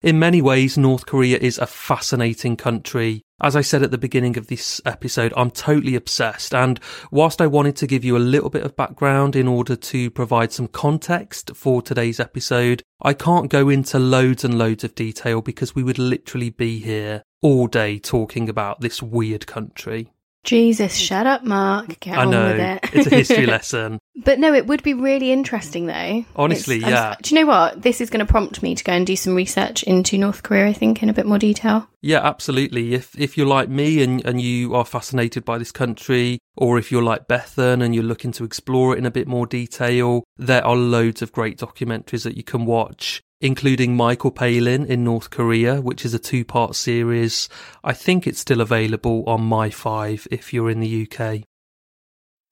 In 0.00 0.20
many 0.20 0.40
ways, 0.40 0.78
North 0.78 1.06
Korea 1.06 1.38
is 1.38 1.58
a 1.58 1.66
fascinating 1.66 2.56
country. 2.56 3.24
As 3.40 3.56
I 3.56 3.62
said 3.62 3.82
at 3.82 3.90
the 3.90 3.98
beginning 3.98 4.36
of 4.36 4.46
this 4.46 4.80
episode, 4.86 5.32
I'm 5.36 5.50
totally 5.50 5.96
obsessed. 5.96 6.54
And 6.54 6.78
whilst 7.10 7.40
I 7.40 7.48
wanted 7.48 7.74
to 7.76 7.86
give 7.88 8.04
you 8.04 8.16
a 8.16 8.18
little 8.18 8.48
bit 8.48 8.62
of 8.62 8.76
background 8.76 9.34
in 9.34 9.48
order 9.48 9.74
to 9.74 10.10
provide 10.12 10.52
some 10.52 10.68
context 10.68 11.50
for 11.56 11.82
today's 11.82 12.20
episode, 12.20 12.84
I 13.02 13.12
can't 13.12 13.50
go 13.50 13.68
into 13.68 13.98
loads 13.98 14.44
and 14.44 14.56
loads 14.56 14.84
of 14.84 14.94
detail 14.94 15.42
because 15.42 15.74
we 15.74 15.82
would 15.82 15.98
literally 15.98 16.50
be 16.50 16.78
here 16.78 17.24
all 17.42 17.66
day 17.66 17.98
talking 17.98 18.48
about 18.48 18.80
this 18.80 19.02
weird 19.02 19.48
country. 19.48 20.12
Jesus, 20.48 20.94
shut 20.96 21.26
up, 21.26 21.44
Mark. 21.44 22.00
Get 22.00 22.16
I 22.16 22.24
on 22.24 22.30
know 22.30 22.46
with 22.52 22.60
it. 22.60 22.80
it's 22.94 23.06
a 23.06 23.10
history 23.10 23.44
lesson. 23.54 23.98
But 24.16 24.38
no, 24.38 24.54
it 24.54 24.66
would 24.66 24.82
be 24.82 24.94
really 24.94 25.30
interesting 25.30 25.86
though. 25.86 26.24
Honestly, 26.36 26.76
It's- 26.78 26.90
yeah. 26.90 27.16
Do 27.20 27.34
you 27.34 27.40
know 27.42 27.46
what? 27.46 27.82
This 27.82 28.00
is 28.00 28.08
going 28.08 28.24
to 28.24 28.30
prompt 28.30 28.62
me 28.62 28.74
to 28.74 28.82
go 28.82 28.92
and 28.92 29.06
do 29.06 29.14
some 29.14 29.34
research 29.34 29.82
into 29.82 30.16
North 30.16 30.42
Korea, 30.42 30.66
I 30.66 30.72
think, 30.72 31.02
in 31.02 31.10
a 31.10 31.12
bit 31.12 31.26
more 31.26 31.38
detail. 31.38 31.86
Yeah, 32.00 32.20
absolutely. 32.26 32.94
If 32.94 33.18
if 33.18 33.36
you're 33.36 33.46
like 33.46 33.68
me 33.68 34.02
and, 34.02 34.24
and 34.24 34.40
you 34.40 34.74
are 34.74 34.84
fascinated 34.86 35.44
by 35.44 35.58
this 35.58 35.70
country, 35.72 36.38
or 36.56 36.78
if 36.78 36.90
you're 36.90 37.02
like 37.02 37.28
Bethan 37.28 37.82
and 37.84 37.94
you're 37.94 38.04
looking 38.04 38.32
to 38.32 38.44
explore 38.44 38.94
it 38.94 38.98
in 38.98 39.06
a 39.06 39.10
bit 39.10 39.28
more 39.28 39.46
detail, 39.46 40.24
there 40.38 40.64
are 40.64 40.76
loads 40.76 41.20
of 41.20 41.30
great 41.32 41.58
documentaries 41.58 42.24
that 42.24 42.36
you 42.36 42.42
can 42.42 42.64
watch, 42.64 43.20
including 43.40 43.96
Michael 43.96 44.30
Palin 44.30 44.84
in 44.86 45.04
North 45.04 45.30
Korea, 45.30 45.80
which 45.80 46.04
is 46.04 46.14
a 46.14 46.18
two 46.18 46.44
part 46.44 46.74
series. 46.74 47.48
I 47.84 47.92
think 47.92 48.26
it's 48.26 48.40
still 48.40 48.60
available 48.60 49.24
on 49.26 49.42
My 49.42 49.70
Five 49.70 50.26
if 50.30 50.52
you're 50.52 50.70
in 50.70 50.80
the 50.80 51.08
UK. 51.10 51.42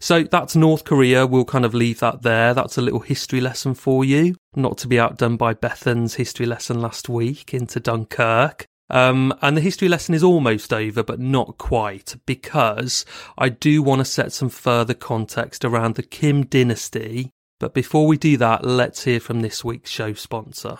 So 0.00 0.25
that's 0.25 0.55
North 0.55 0.85
Korea. 0.85 1.26
We'll 1.26 1.47
kind 1.47 1.64
of 1.64 1.75
leave 1.75 2.00
that 2.00 2.23
there. 2.23 2.52
That's 2.52 2.76
a 2.76 2.83
little 2.83 3.00
history 3.00 3.40
lesson 3.40 3.75
for 3.75 4.05
you, 4.05 4.37
not 4.55 4.76
to 4.78 4.88
be 4.88 5.00
outdone 5.00 5.37
by 5.37 5.55
Bethan's 5.55 6.14
history 6.14 6.47
lesson 6.47 6.81
last 6.81 7.09
week 7.09 7.55
into 7.55 7.81
Dunkirk. 7.81 8.66
Um, 8.88 9.35
and 9.43 9.57
the 9.57 9.62
history 9.62 9.88
lesson 9.88 10.14
is 10.14 10.23
almost 10.23 10.73
over, 10.73 11.02
but 11.02 11.19
not 11.19 11.59
quite, 11.59 12.16
because 12.25 13.05
I 13.37 13.49
do 13.49 13.83
want 13.83 14.00
to 14.00 14.05
set 14.05 14.33
some 14.33 14.49
further 14.49 14.95
context 14.95 15.64
around 15.64 15.97
the 15.97 16.02
Kim 16.02 16.45
dynasty. 16.45 17.31
But 17.59 17.75
before 17.75 18.07
we 18.07 18.19
do 18.19 18.37
that, 18.37 18.65
let's 18.65 19.05
hear 19.05 19.21
from 19.21 19.41
this 19.41 19.65
week's 19.65 19.91
show 19.91 20.13
sponsor. 20.13 20.79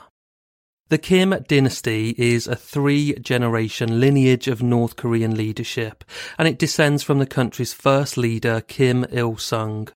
The 0.89 0.99
Kim 0.99 1.35
dynasty 1.49 2.15
is 2.17 2.47
a 2.47 2.55
three 2.55 3.15
generation 3.15 3.99
lineage 3.99 4.47
of 4.47 4.63
North 4.63 4.95
Korean 4.95 5.37
leadership, 5.37 6.05
and 6.39 6.47
it 6.47 6.59
descends 6.59 7.03
from 7.03 7.19
the 7.19 7.27
country's 7.27 7.73
first 7.73 8.17
leader, 8.17 8.61
Kim 8.61 9.05
Il 9.11 9.37
sung. 9.37 9.89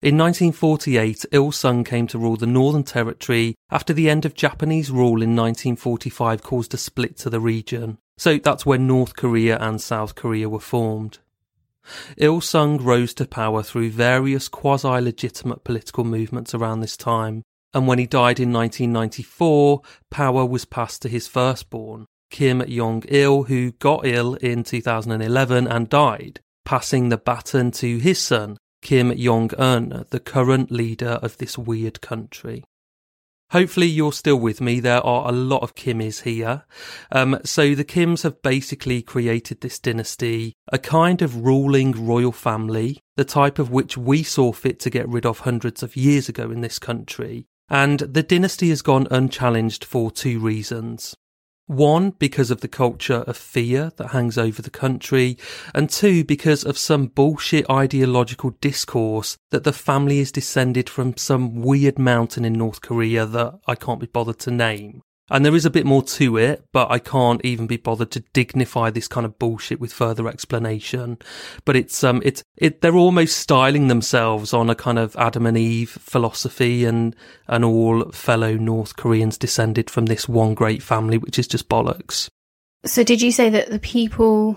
In 0.00 0.16
1948, 0.16 1.26
Il 1.32 1.52
sung 1.52 1.82
came 1.82 2.06
to 2.06 2.18
rule 2.18 2.36
the 2.36 2.46
Northern 2.46 2.84
Territory 2.84 3.56
after 3.70 3.92
the 3.92 4.08
end 4.08 4.24
of 4.24 4.34
Japanese 4.34 4.90
rule 4.90 5.22
in 5.22 5.34
1945 5.34 6.42
caused 6.42 6.72
a 6.72 6.78
split 6.78 7.18
to 7.18 7.28
the 7.28 7.40
region. 7.40 7.98
So 8.16 8.38
that's 8.38 8.64
when 8.64 8.86
North 8.86 9.16
Korea 9.16 9.58
and 9.58 9.80
South 9.80 10.14
Korea 10.14 10.48
were 10.48 10.60
formed. 10.60 11.18
Il 12.16 12.40
sung 12.40 12.78
rose 12.78 13.14
to 13.14 13.26
power 13.26 13.62
through 13.62 13.90
various 13.90 14.48
quasi 14.48 15.00
legitimate 15.00 15.64
political 15.64 16.04
movements 16.04 16.54
around 16.54 16.80
this 16.80 16.96
time, 16.96 17.42
and 17.72 17.86
when 17.86 17.98
he 17.98 18.06
died 18.06 18.40
in 18.40 18.52
1994, 18.52 19.82
power 20.10 20.46
was 20.46 20.64
passed 20.64 21.02
to 21.02 21.08
his 21.08 21.28
firstborn, 21.28 22.06
Kim 22.30 22.62
Jong 22.66 23.04
il, 23.08 23.44
who 23.44 23.72
got 23.72 24.06
ill 24.06 24.34
in 24.34 24.64
2011 24.64 25.66
and 25.66 25.88
died, 25.88 26.40
passing 26.64 27.08
the 27.08 27.18
baton 27.18 27.70
to 27.72 27.98
his 27.98 28.18
son, 28.18 28.56
Kim 28.82 29.16
Jong 29.16 29.50
un, 29.58 30.04
the 30.10 30.20
current 30.20 30.70
leader 30.70 31.18
of 31.22 31.36
this 31.38 31.58
weird 31.58 32.00
country. 32.00 32.64
Hopefully, 33.50 33.86
you're 33.86 34.12
still 34.12 34.36
with 34.36 34.60
me. 34.60 34.80
There 34.80 35.00
are 35.00 35.28
a 35.28 35.32
lot 35.32 35.62
of 35.62 35.74
Kims 35.76 36.22
here. 36.22 36.64
Um, 37.12 37.38
so, 37.44 37.74
the 37.74 37.84
Kims 37.84 38.24
have 38.24 38.42
basically 38.42 39.02
created 39.02 39.60
this 39.60 39.78
dynasty, 39.78 40.54
a 40.72 40.78
kind 40.78 41.22
of 41.22 41.44
ruling 41.44 41.92
royal 41.92 42.32
family, 42.32 42.98
the 43.16 43.24
type 43.24 43.58
of 43.58 43.70
which 43.70 43.96
we 43.96 44.24
saw 44.24 44.52
fit 44.52 44.80
to 44.80 44.90
get 44.90 45.08
rid 45.08 45.24
of 45.24 45.40
hundreds 45.40 45.82
of 45.82 45.96
years 45.96 46.28
ago 46.28 46.50
in 46.50 46.60
this 46.60 46.80
country. 46.80 47.46
And 47.68 48.00
the 48.00 48.22
dynasty 48.22 48.68
has 48.70 48.82
gone 48.82 49.06
unchallenged 49.10 49.84
for 49.84 50.10
two 50.10 50.40
reasons. 50.40 51.16
One, 51.66 52.10
because 52.10 52.52
of 52.52 52.60
the 52.60 52.68
culture 52.68 53.24
of 53.26 53.36
fear 53.36 53.90
that 53.96 54.08
hangs 54.08 54.38
over 54.38 54.62
the 54.62 54.70
country, 54.70 55.36
and 55.74 55.90
two, 55.90 56.22
because 56.22 56.62
of 56.62 56.78
some 56.78 57.06
bullshit 57.08 57.68
ideological 57.68 58.50
discourse 58.60 59.36
that 59.50 59.64
the 59.64 59.72
family 59.72 60.20
is 60.20 60.30
descended 60.30 60.88
from 60.88 61.16
some 61.16 61.62
weird 61.62 61.98
mountain 61.98 62.44
in 62.44 62.52
North 62.52 62.82
Korea 62.82 63.26
that 63.26 63.58
I 63.66 63.74
can't 63.74 63.98
be 63.98 64.06
bothered 64.06 64.38
to 64.40 64.52
name. 64.52 65.02
And 65.28 65.44
there 65.44 65.56
is 65.56 65.64
a 65.64 65.70
bit 65.70 65.84
more 65.84 66.02
to 66.04 66.36
it, 66.36 66.64
but 66.72 66.90
I 66.90 67.00
can't 67.00 67.44
even 67.44 67.66
be 67.66 67.76
bothered 67.76 68.12
to 68.12 68.20
dignify 68.32 68.90
this 68.90 69.08
kind 69.08 69.26
of 69.26 69.38
bullshit 69.38 69.80
with 69.80 69.92
further 69.92 70.28
explanation. 70.28 71.18
But 71.64 71.74
it's, 71.74 72.04
um, 72.04 72.22
it's, 72.24 72.44
it, 72.56 72.80
they're 72.80 72.94
almost 72.94 73.36
styling 73.36 73.88
themselves 73.88 74.54
on 74.54 74.70
a 74.70 74.76
kind 74.76 74.98
of 75.00 75.16
Adam 75.16 75.46
and 75.46 75.58
Eve 75.58 75.90
philosophy 75.90 76.84
and, 76.84 77.16
and 77.48 77.64
all 77.64 78.10
fellow 78.12 78.54
North 78.54 78.96
Koreans 78.96 79.36
descended 79.36 79.90
from 79.90 80.06
this 80.06 80.28
one 80.28 80.54
great 80.54 80.82
family, 80.82 81.18
which 81.18 81.40
is 81.40 81.48
just 81.48 81.68
bollocks. 81.68 82.28
So, 82.84 83.02
did 83.02 83.20
you 83.20 83.32
say 83.32 83.50
that 83.50 83.70
the 83.70 83.80
people? 83.80 84.56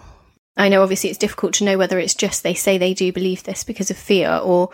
I 0.56 0.70
know 0.70 0.84
obviously 0.84 1.10
it's 1.10 1.18
difficult 1.18 1.54
to 1.56 1.64
know 1.64 1.78
whether 1.78 1.98
it's 1.98 2.14
just 2.14 2.44
they 2.44 2.54
say 2.54 2.78
they 2.78 2.94
do 2.94 3.12
believe 3.12 3.44
this 3.44 3.64
because 3.64 3.90
of 3.90 3.98
fear, 3.98 4.40
or 4.44 4.70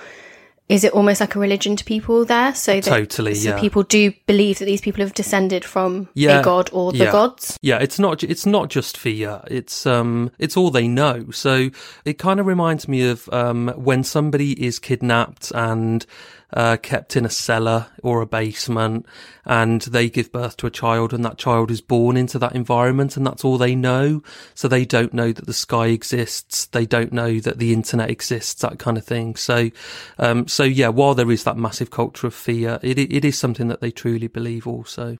is 0.68 0.84
it 0.84 0.94
almost 0.94 1.22
like 1.22 1.36
a 1.36 1.40
religion 1.40 1.76
to 1.76 1.86
people 1.86 2.26
there? 2.26 2.56
So 2.56 2.74
that, 2.76 2.84
Totally, 2.84 3.36
so 3.36 3.50
yeah. 3.50 3.60
people 3.60 3.84
do 3.84 4.12
believe 4.26 4.60
that 4.60 4.66
these 4.66 4.82
people 4.82 5.02
have 5.04 5.14
descended 5.14 5.64
from 5.64 6.10
Yeah, 6.16 6.40
a 6.40 6.44
god 6.44 6.70
or 6.74 6.92
the 6.92 7.06
yeah. 7.06 7.12
gods. 7.12 7.60
Yeah, 7.62 7.78
it's 7.80 8.00
not 8.00 8.24
it's 8.24 8.46
not 8.46 8.70
just 8.70 8.98
fear. 8.98 9.42
It's 9.48 9.86
um 9.86 10.32
it's 10.40 10.58
all 10.58 10.72
they 10.72 10.88
know. 10.88 11.30
So 11.32 11.70
it 12.04 12.18
kind 12.18 12.40
of 12.40 12.46
reminds 12.48 12.88
me 12.88 13.08
of 13.08 13.30
um 13.32 13.68
when 13.76 14.04
somebody 14.04 14.54
is 14.66 14.80
kidnapped 14.80 15.52
and 15.54 16.06
uh, 16.54 16.78
kept 16.78 17.16
in 17.16 17.26
a 17.26 17.30
cellar 17.30 17.88
or 18.04 18.22
a 18.22 18.26
basement 18.26 19.06
and 19.46 19.82
they 19.82 20.10
give 20.10 20.32
birth 20.32 20.58
to 20.58 20.68
a 20.68 20.72
child 20.72 21.14
and 21.14 21.24
that 21.26 21.38
child 21.38 21.72
is 21.72 21.82
born 21.82 22.18
into 22.18 22.40
that 22.40 22.56
environment 22.56 23.18
and 23.18 23.26
that's 23.26 23.44
all 23.44 23.58
they 23.58 23.76
know. 23.76 24.22
So 24.54 24.68
they 24.68 24.86
don't 24.86 25.14
know 25.14 25.32
that 25.32 25.46
the 25.46 25.54
sky 25.54 25.88
exists. 25.88 26.66
They 26.68 26.86
don't 26.86 27.14
know 27.14 27.40
that 27.40 27.60
the 27.60 27.74
internet 27.74 28.10
exists, 28.10 28.62
that 28.62 28.80
kind 28.80 28.98
of 28.98 29.06
thing. 29.06 29.36
So, 29.36 29.70
um, 30.18 30.48
so 30.48 30.64
yeah, 30.64 30.90
while 30.90 31.16
there 31.16 31.32
is 31.32 31.44
that 31.44 31.58
massive 31.58 31.92
culture 31.92 32.28
of 32.28 32.34
fear, 32.34 32.80
it, 32.82 32.98
it 32.98 33.26
is 33.26 33.38
something 33.38 33.68
that 33.68 33.82
they 33.82 33.92
truly 33.92 34.28
believe 34.28 34.68
also. 34.68 35.18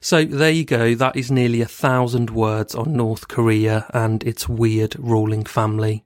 So 0.00 0.24
there 0.24 0.50
you 0.50 0.64
go. 0.64 0.96
That 0.96 1.14
is 1.14 1.30
nearly 1.30 1.60
a 1.60 1.66
thousand 1.66 2.30
words 2.30 2.74
on 2.74 2.92
North 2.92 3.28
Korea 3.28 3.86
and 3.94 4.24
its 4.24 4.48
weird 4.48 4.96
ruling 4.98 5.44
family. 5.44 6.04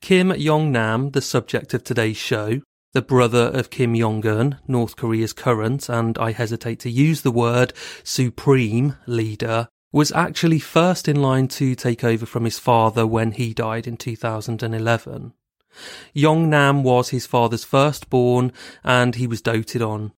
Kim 0.00 0.32
Jong 0.38 0.70
Nam, 0.70 1.10
the 1.10 1.20
subject 1.20 1.74
of 1.74 1.82
today's 1.82 2.16
show, 2.16 2.60
the 2.94 3.02
brother 3.02 3.50
of 3.52 3.70
Kim 3.70 3.96
Jong 3.96 4.24
Un, 4.24 4.58
North 4.68 4.94
Korea's 4.94 5.32
current, 5.32 5.88
and 5.88 6.16
I 6.16 6.30
hesitate 6.30 6.78
to 6.80 6.90
use 6.90 7.22
the 7.22 7.32
word, 7.32 7.72
supreme 8.04 8.96
leader, 9.06 9.68
was 9.92 10.12
actually 10.12 10.60
first 10.60 11.08
in 11.08 11.20
line 11.20 11.48
to 11.48 11.74
take 11.74 12.04
over 12.04 12.24
from 12.24 12.44
his 12.44 12.60
father 12.60 13.04
when 13.04 13.32
he 13.32 13.52
died 13.52 13.88
in 13.88 13.96
2011. 13.96 15.32
Yong 16.12 16.48
Nam 16.48 16.84
was 16.84 17.08
his 17.08 17.26
father's 17.26 17.64
firstborn 17.64 18.52
and 18.84 19.16
he 19.16 19.26
was 19.26 19.42
doted 19.42 19.82
on. 19.82 20.12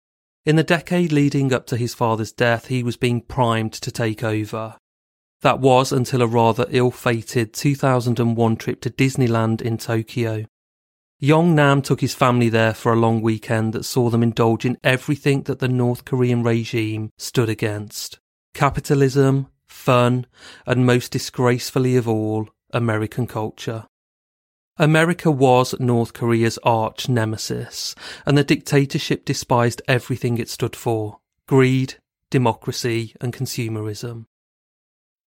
In 0.44 0.56
the 0.56 0.64
decade 0.64 1.12
leading 1.12 1.52
up 1.52 1.66
to 1.66 1.76
his 1.76 1.94
father's 1.94 2.32
death, 2.32 2.66
he 2.66 2.82
was 2.82 2.96
being 2.96 3.20
primed 3.20 3.72
to 3.74 3.92
take 3.92 4.24
over. 4.24 4.76
That 5.42 5.60
was 5.60 5.92
until 5.92 6.22
a 6.22 6.26
rather 6.26 6.66
ill 6.70 6.90
fated 6.90 7.52
2001 7.52 8.56
trip 8.56 8.80
to 8.80 8.90
Disneyland 8.90 9.62
in 9.62 9.78
Tokyo. 9.78 10.46
Yong 11.24 11.54
Nam 11.54 11.80
took 11.80 12.02
his 12.02 12.14
family 12.14 12.50
there 12.50 12.74
for 12.74 12.92
a 12.92 12.96
long 12.96 13.22
weekend 13.22 13.72
that 13.72 13.86
saw 13.86 14.10
them 14.10 14.22
indulge 14.22 14.66
in 14.66 14.76
everything 14.84 15.44
that 15.44 15.58
the 15.58 15.68
North 15.68 16.04
Korean 16.04 16.42
regime 16.42 17.08
stood 17.16 17.48
against 17.48 18.18
capitalism, 18.52 19.46
fun, 19.66 20.26
and 20.66 20.84
most 20.84 21.12
disgracefully 21.12 21.96
of 21.96 22.06
all, 22.06 22.50
American 22.74 23.26
culture. 23.26 23.86
America 24.76 25.30
was 25.30 25.74
North 25.80 26.12
Korea's 26.12 26.58
arch 26.62 27.08
nemesis, 27.08 27.94
and 28.26 28.36
the 28.36 28.44
dictatorship 28.44 29.24
despised 29.24 29.80
everything 29.88 30.36
it 30.36 30.50
stood 30.50 30.76
for 30.76 31.20
greed, 31.48 31.94
democracy, 32.28 33.14
and 33.18 33.32
consumerism. 33.32 34.26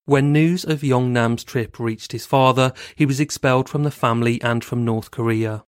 When 0.03 0.33
news 0.33 0.65
of 0.65 0.81
Yongnam's 0.83 1.45
trip 1.45 1.79
reached 1.79 2.11
his 2.11 2.25
father, 2.25 2.73
he 2.97 3.05
was 3.05 3.21
expelled 3.21 3.69
from 3.69 3.83
the 3.83 3.91
family 3.91 4.41
and 4.41 4.61
from 4.61 4.83
North 4.83 5.09
Korea. 5.09 5.63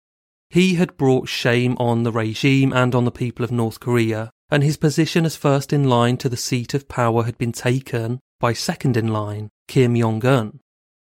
He 0.55 0.77
had 0.77 0.97
brought 0.97 1.29
shame 1.29 1.77
on 1.81 2.05
the 2.05 2.13
regime 2.13 2.73
and 2.73 2.95
on 2.95 3.05
the 3.05 3.11
people 3.11 3.45
of 3.45 3.51
North 3.51 3.81
Korea, 3.81 4.31
and 4.53 4.63
his 4.63 4.77
position 4.77 5.27
as 5.27 5.35
first 5.35 5.73
in 5.73 5.89
line 5.89 6.17
to 6.19 6.29
the 6.29 6.37
seat 6.37 6.75
of 6.75 6.89
power 6.89 7.25
had 7.25 7.37
been 7.37 7.51
taken 7.51 8.21
by 8.39 8.53
second 8.53 8.97
in 8.97 9.09
line, 9.09 9.49
Kim 9.67 9.97
Jong 9.97 10.25
un. 10.25 10.61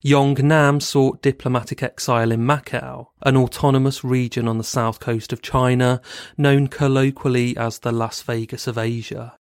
Yong 0.03 0.35
Nam 0.43 0.81
sought 0.81 1.23
diplomatic 1.23 1.85
exile 1.85 2.33
in 2.33 2.41
Macau, 2.41 3.11
an 3.23 3.37
autonomous 3.37 4.03
region 4.03 4.49
on 4.49 4.59
the 4.59 4.65
south 4.65 4.99
coast 4.99 5.33
of 5.33 5.41
China, 5.41 6.01
known 6.37 6.67
colloquially 6.67 7.57
as 7.57 7.79
the 7.79 7.93
Las 7.93 8.21
Vegas 8.23 8.67
of 8.67 8.77
Asia. 8.77 9.37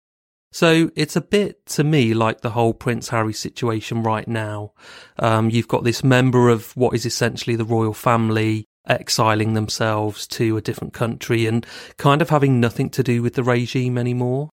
So 0.52 0.92
it's 0.98 1.16
a 1.16 1.22
bit 1.22 1.66
to 1.68 1.86
me 1.86 2.14
like 2.14 2.42
the 2.42 2.50
whole 2.50 2.74
Prince 2.74 3.08
Harry 3.08 3.34
situation 3.34 4.04
right 4.04 4.28
now. 4.28 4.74
Um, 5.18 5.50
you've 5.50 5.70
got 5.70 5.86
this 5.86 6.04
member 6.04 6.50
of 6.50 6.76
what 6.76 6.94
is 6.94 7.06
essentially 7.06 7.56
the 7.56 7.64
royal 7.64 7.94
family 7.94 8.66
exiling 8.88 9.54
themselves 9.54 10.28
to 10.28 10.58
a 10.58 10.62
different 10.62 10.94
country 10.94 11.46
and 11.46 11.66
kind 11.98 12.22
of 12.22 12.30
having 12.30 12.60
nothing 12.60 12.90
to 12.92 13.04
do 13.04 13.22
with 13.22 13.34
the 13.34 13.44
regime 13.44 13.98
anymore. 13.98 14.50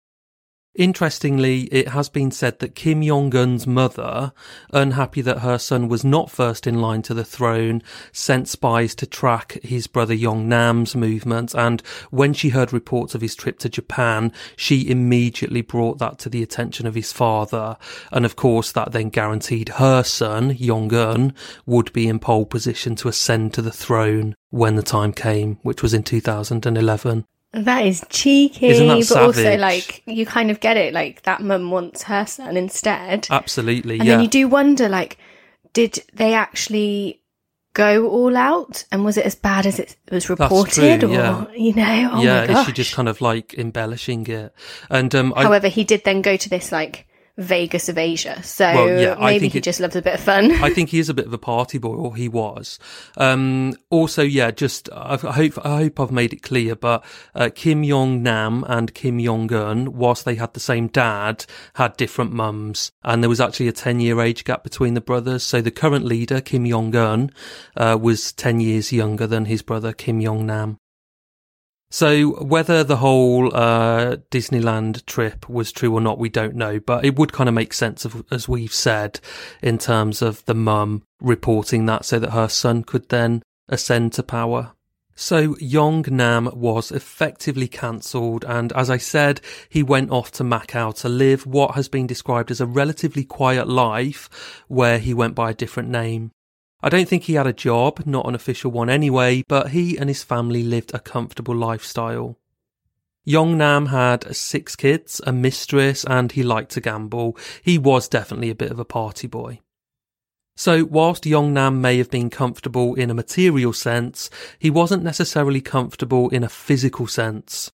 Interestingly, 0.76 1.62
it 1.72 1.88
has 1.88 2.08
been 2.08 2.30
said 2.30 2.60
that 2.60 2.76
Kim 2.76 3.02
Jong 3.02 3.34
un's 3.34 3.66
mother, 3.66 4.32
unhappy 4.72 5.20
that 5.20 5.40
her 5.40 5.58
son 5.58 5.88
was 5.88 6.04
not 6.04 6.30
first 6.30 6.64
in 6.64 6.80
line 6.80 7.02
to 7.02 7.14
the 7.14 7.24
throne, 7.24 7.82
sent 8.12 8.48
spies 8.48 8.94
to 8.94 9.06
track 9.06 9.58
his 9.64 9.88
brother 9.88 10.14
Yong 10.14 10.48
Nam's 10.48 10.94
movements. 10.94 11.56
And 11.56 11.82
when 12.10 12.32
she 12.32 12.50
heard 12.50 12.72
reports 12.72 13.16
of 13.16 13.20
his 13.20 13.34
trip 13.34 13.58
to 13.60 13.68
Japan, 13.68 14.32
she 14.54 14.88
immediately 14.88 15.60
brought 15.60 15.98
that 15.98 16.20
to 16.20 16.28
the 16.28 16.42
attention 16.42 16.86
of 16.86 16.94
his 16.94 17.12
father. 17.12 17.76
And 18.12 18.24
of 18.24 18.36
course, 18.36 18.70
that 18.70 18.92
then 18.92 19.08
guaranteed 19.08 19.70
her 19.70 20.04
son, 20.04 20.54
Yong 20.56 20.94
un, 20.94 21.34
would 21.66 21.92
be 21.92 22.06
in 22.06 22.20
pole 22.20 22.46
position 22.46 22.94
to 22.96 23.08
ascend 23.08 23.54
to 23.54 23.62
the 23.62 23.72
throne 23.72 24.36
when 24.50 24.76
the 24.76 24.84
time 24.84 25.12
came, 25.12 25.58
which 25.62 25.82
was 25.82 25.94
in 25.94 26.04
2011. 26.04 27.24
That 27.52 27.84
is 27.84 28.04
cheeky, 28.10 28.68
Isn't 28.68 28.86
that 28.86 29.08
but 29.08 29.22
also 29.22 29.56
like 29.56 30.02
you 30.06 30.24
kind 30.24 30.52
of 30.52 30.60
get 30.60 30.76
it. 30.76 30.94
Like 30.94 31.22
that 31.22 31.40
mum 31.40 31.70
wants 31.70 32.04
her 32.04 32.24
son 32.24 32.56
instead, 32.56 33.26
Absolutely, 33.28 33.98
and 33.98 34.06
yeah. 34.06 34.14
then 34.14 34.22
you 34.22 34.28
do 34.28 34.46
wonder, 34.46 34.88
like, 34.88 35.18
did 35.72 36.04
they 36.12 36.34
actually 36.34 37.22
go 37.74 38.08
all 38.08 38.36
out, 38.36 38.84
and 38.92 39.04
was 39.04 39.16
it 39.16 39.26
as 39.26 39.34
bad 39.34 39.66
as 39.66 39.80
it 39.80 39.96
was 40.12 40.30
reported, 40.30 41.00
true, 41.00 41.10
or 41.10 41.12
yeah. 41.12 41.46
you 41.52 41.74
know, 41.74 42.10
oh 42.12 42.22
yeah, 42.22 42.60
is 42.60 42.66
she 42.66 42.72
just 42.72 42.94
kind 42.94 43.08
of 43.08 43.20
like 43.20 43.54
embellishing 43.54 44.28
it? 44.28 44.54
And 44.88 45.12
um, 45.16 45.32
I, 45.34 45.42
However, 45.42 45.66
he 45.66 45.82
did 45.82 46.04
then 46.04 46.22
go 46.22 46.36
to 46.36 46.48
this 46.48 46.70
like 46.70 47.08
Vegas 47.40 47.88
of 47.88 47.96
Asia, 47.98 48.42
so 48.42 48.64
Well, 48.72 49.00
yeah, 49.00 49.14
I 49.18 49.30
maybe 49.32 49.38
think 49.40 49.52
he 49.54 49.58
it- 49.58 49.64
just 49.64 49.80
loves 49.80 49.96
a 49.96 50.02
bit 50.02 50.14
of 50.14 50.20
fun. 50.20 50.52
I 50.62 50.70
think 50.70 50.90
he 50.90 50.98
is 50.98 51.08
a 51.08 51.14
bit 51.14 51.26
of 51.26 51.32
a 51.32 51.38
party 51.38 51.78
boy, 51.78 51.94
or 51.94 52.14
he 52.14 52.28
was. 52.28 52.78
Um, 53.16 53.74
also, 53.90 54.22
yeah, 54.22 54.50
just 54.50 54.88
I, 54.92 55.14
I 55.14 55.32
hope 55.32 55.58
I 55.64 55.76
hope 55.78 55.98
I've 56.00 56.12
made 56.12 56.32
it 56.32 56.42
clear, 56.42 56.76
but 56.76 57.04
uh, 57.34 57.48
Kim 57.54 57.82
Jong 57.82 58.22
Nam 58.22 58.64
and 58.68 58.92
Kim 58.94 59.18
Jong 59.18 59.52
Un, 59.52 59.92
whilst 59.94 60.24
they 60.24 60.34
had 60.36 60.52
the 60.54 60.60
same 60.60 60.88
dad, 60.88 61.44
had 61.74 61.96
different 61.96 62.32
mums, 62.32 62.92
and 63.02 63.22
there 63.22 63.28
was 63.30 63.40
actually 63.40 63.68
a 63.68 63.72
ten 63.72 64.00
year 64.00 64.20
age 64.20 64.44
gap 64.44 64.62
between 64.62 64.94
the 64.94 65.00
brothers. 65.00 65.42
So 65.42 65.60
the 65.60 65.70
current 65.70 66.04
leader, 66.04 66.40
Kim 66.40 66.66
Jong 66.68 66.94
Un, 66.94 67.30
uh, 67.76 67.98
was 68.00 68.32
ten 68.32 68.60
years 68.60 68.92
younger 68.92 69.26
than 69.26 69.46
his 69.46 69.62
brother 69.62 69.92
Kim 69.92 70.20
Jong 70.20 70.46
Nam. 70.46 70.78
So 71.90 72.42
whether 72.44 72.84
the 72.84 72.98
whole 72.98 73.54
uh, 73.54 74.16
Disneyland 74.30 75.04
trip 75.06 75.48
was 75.48 75.72
true 75.72 75.92
or 75.92 76.00
not, 76.00 76.18
we 76.18 76.28
don't 76.28 76.54
know. 76.54 76.78
But 76.78 77.04
it 77.04 77.16
would 77.16 77.32
kind 77.32 77.48
of 77.48 77.54
make 77.54 77.72
sense, 77.72 78.04
of, 78.04 78.24
as 78.30 78.48
we've 78.48 78.72
said, 78.72 79.20
in 79.60 79.78
terms 79.78 80.22
of 80.22 80.44
the 80.44 80.54
mum 80.54 81.02
reporting 81.20 81.86
that 81.86 82.04
so 82.04 82.18
that 82.20 82.30
her 82.30 82.48
son 82.48 82.84
could 82.84 83.08
then 83.08 83.42
ascend 83.68 84.12
to 84.14 84.22
power. 84.22 84.72
So 85.16 85.56
Yong 85.58 86.06
Nam 86.08 86.48
was 86.54 86.90
effectively 86.90 87.68
cancelled, 87.68 88.42
and 88.46 88.72
as 88.72 88.88
I 88.88 88.96
said, 88.96 89.42
he 89.68 89.82
went 89.82 90.10
off 90.10 90.30
to 90.32 90.44
Macau 90.44 90.94
to 91.00 91.10
live 91.10 91.44
what 91.44 91.74
has 91.74 91.88
been 91.88 92.06
described 92.06 92.50
as 92.50 92.60
a 92.60 92.66
relatively 92.66 93.24
quiet 93.24 93.68
life, 93.68 94.30
where 94.68 94.98
he 94.98 95.12
went 95.12 95.34
by 95.34 95.50
a 95.50 95.54
different 95.54 95.90
name. 95.90 96.30
I 96.82 96.88
don't 96.88 97.08
think 97.08 97.24
he 97.24 97.34
had 97.34 97.46
a 97.46 97.52
job, 97.52 98.06
not 98.06 98.26
an 98.26 98.34
official 98.34 98.70
one 98.70 98.88
anyway, 98.88 99.42
but 99.48 99.70
he 99.70 99.98
and 99.98 100.08
his 100.08 100.22
family 100.22 100.62
lived 100.62 100.92
a 100.94 100.98
comfortable 100.98 101.54
lifestyle. 101.54 102.38
Yong 103.24 103.58
Nam 103.58 103.86
had 103.86 104.34
six 104.34 104.74
kids, 104.76 105.20
a 105.26 105.32
mistress, 105.32 106.04
and 106.04 106.32
he 106.32 106.42
liked 106.42 106.70
to 106.72 106.80
gamble. 106.80 107.36
He 107.62 107.76
was 107.76 108.08
definitely 108.08 108.48
a 108.48 108.54
bit 108.54 108.70
of 108.70 108.78
a 108.78 108.84
party 108.84 109.26
boy. 109.26 109.60
So, 110.56 110.84
whilst 110.84 111.26
Yong 111.26 111.52
Nam 111.52 111.80
may 111.80 111.98
have 111.98 112.10
been 112.10 112.30
comfortable 112.30 112.94
in 112.94 113.10
a 113.10 113.14
material 113.14 113.72
sense, 113.72 114.30
he 114.58 114.70
wasn't 114.70 115.02
necessarily 115.02 115.60
comfortable 115.60 116.30
in 116.30 116.42
a 116.42 116.48
physical 116.48 117.06
sense. 117.06 117.70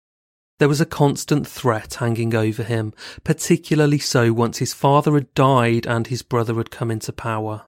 There 0.59 0.69
was 0.69 0.81
a 0.81 0.87
constant 0.87 1.47
threat 1.47 1.95
hanging 1.95 2.35
over 2.35 2.63
him, 2.63 2.93
particularly 3.25 3.99
so 3.99 4.33
once 4.35 4.59
his 4.59 4.75
father 4.75 5.15
had 5.15 5.33
died 5.35 5.87
and 5.87 6.07
his 6.07 6.23
brother 6.23 6.55
had 6.55 6.71
come 6.71 6.91
into 6.91 7.15
power. 7.15 7.65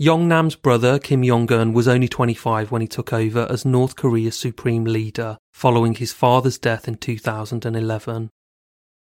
Yongnam's 0.00 0.56
brother, 0.56 0.98
Kim 0.98 1.22
Jong 1.22 1.52
un, 1.52 1.74
was 1.74 1.86
only 1.86 2.08
25 2.08 2.70
when 2.70 2.80
he 2.80 2.88
took 2.88 3.12
over 3.12 3.46
as 3.50 3.66
North 3.66 3.96
Korea's 3.96 4.34
supreme 4.34 4.84
leader 4.84 5.36
following 5.52 5.94
his 5.94 6.10
father's 6.10 6.56
death 6.56 6.88
in 6.88 6.94
2011. 6.94 8.30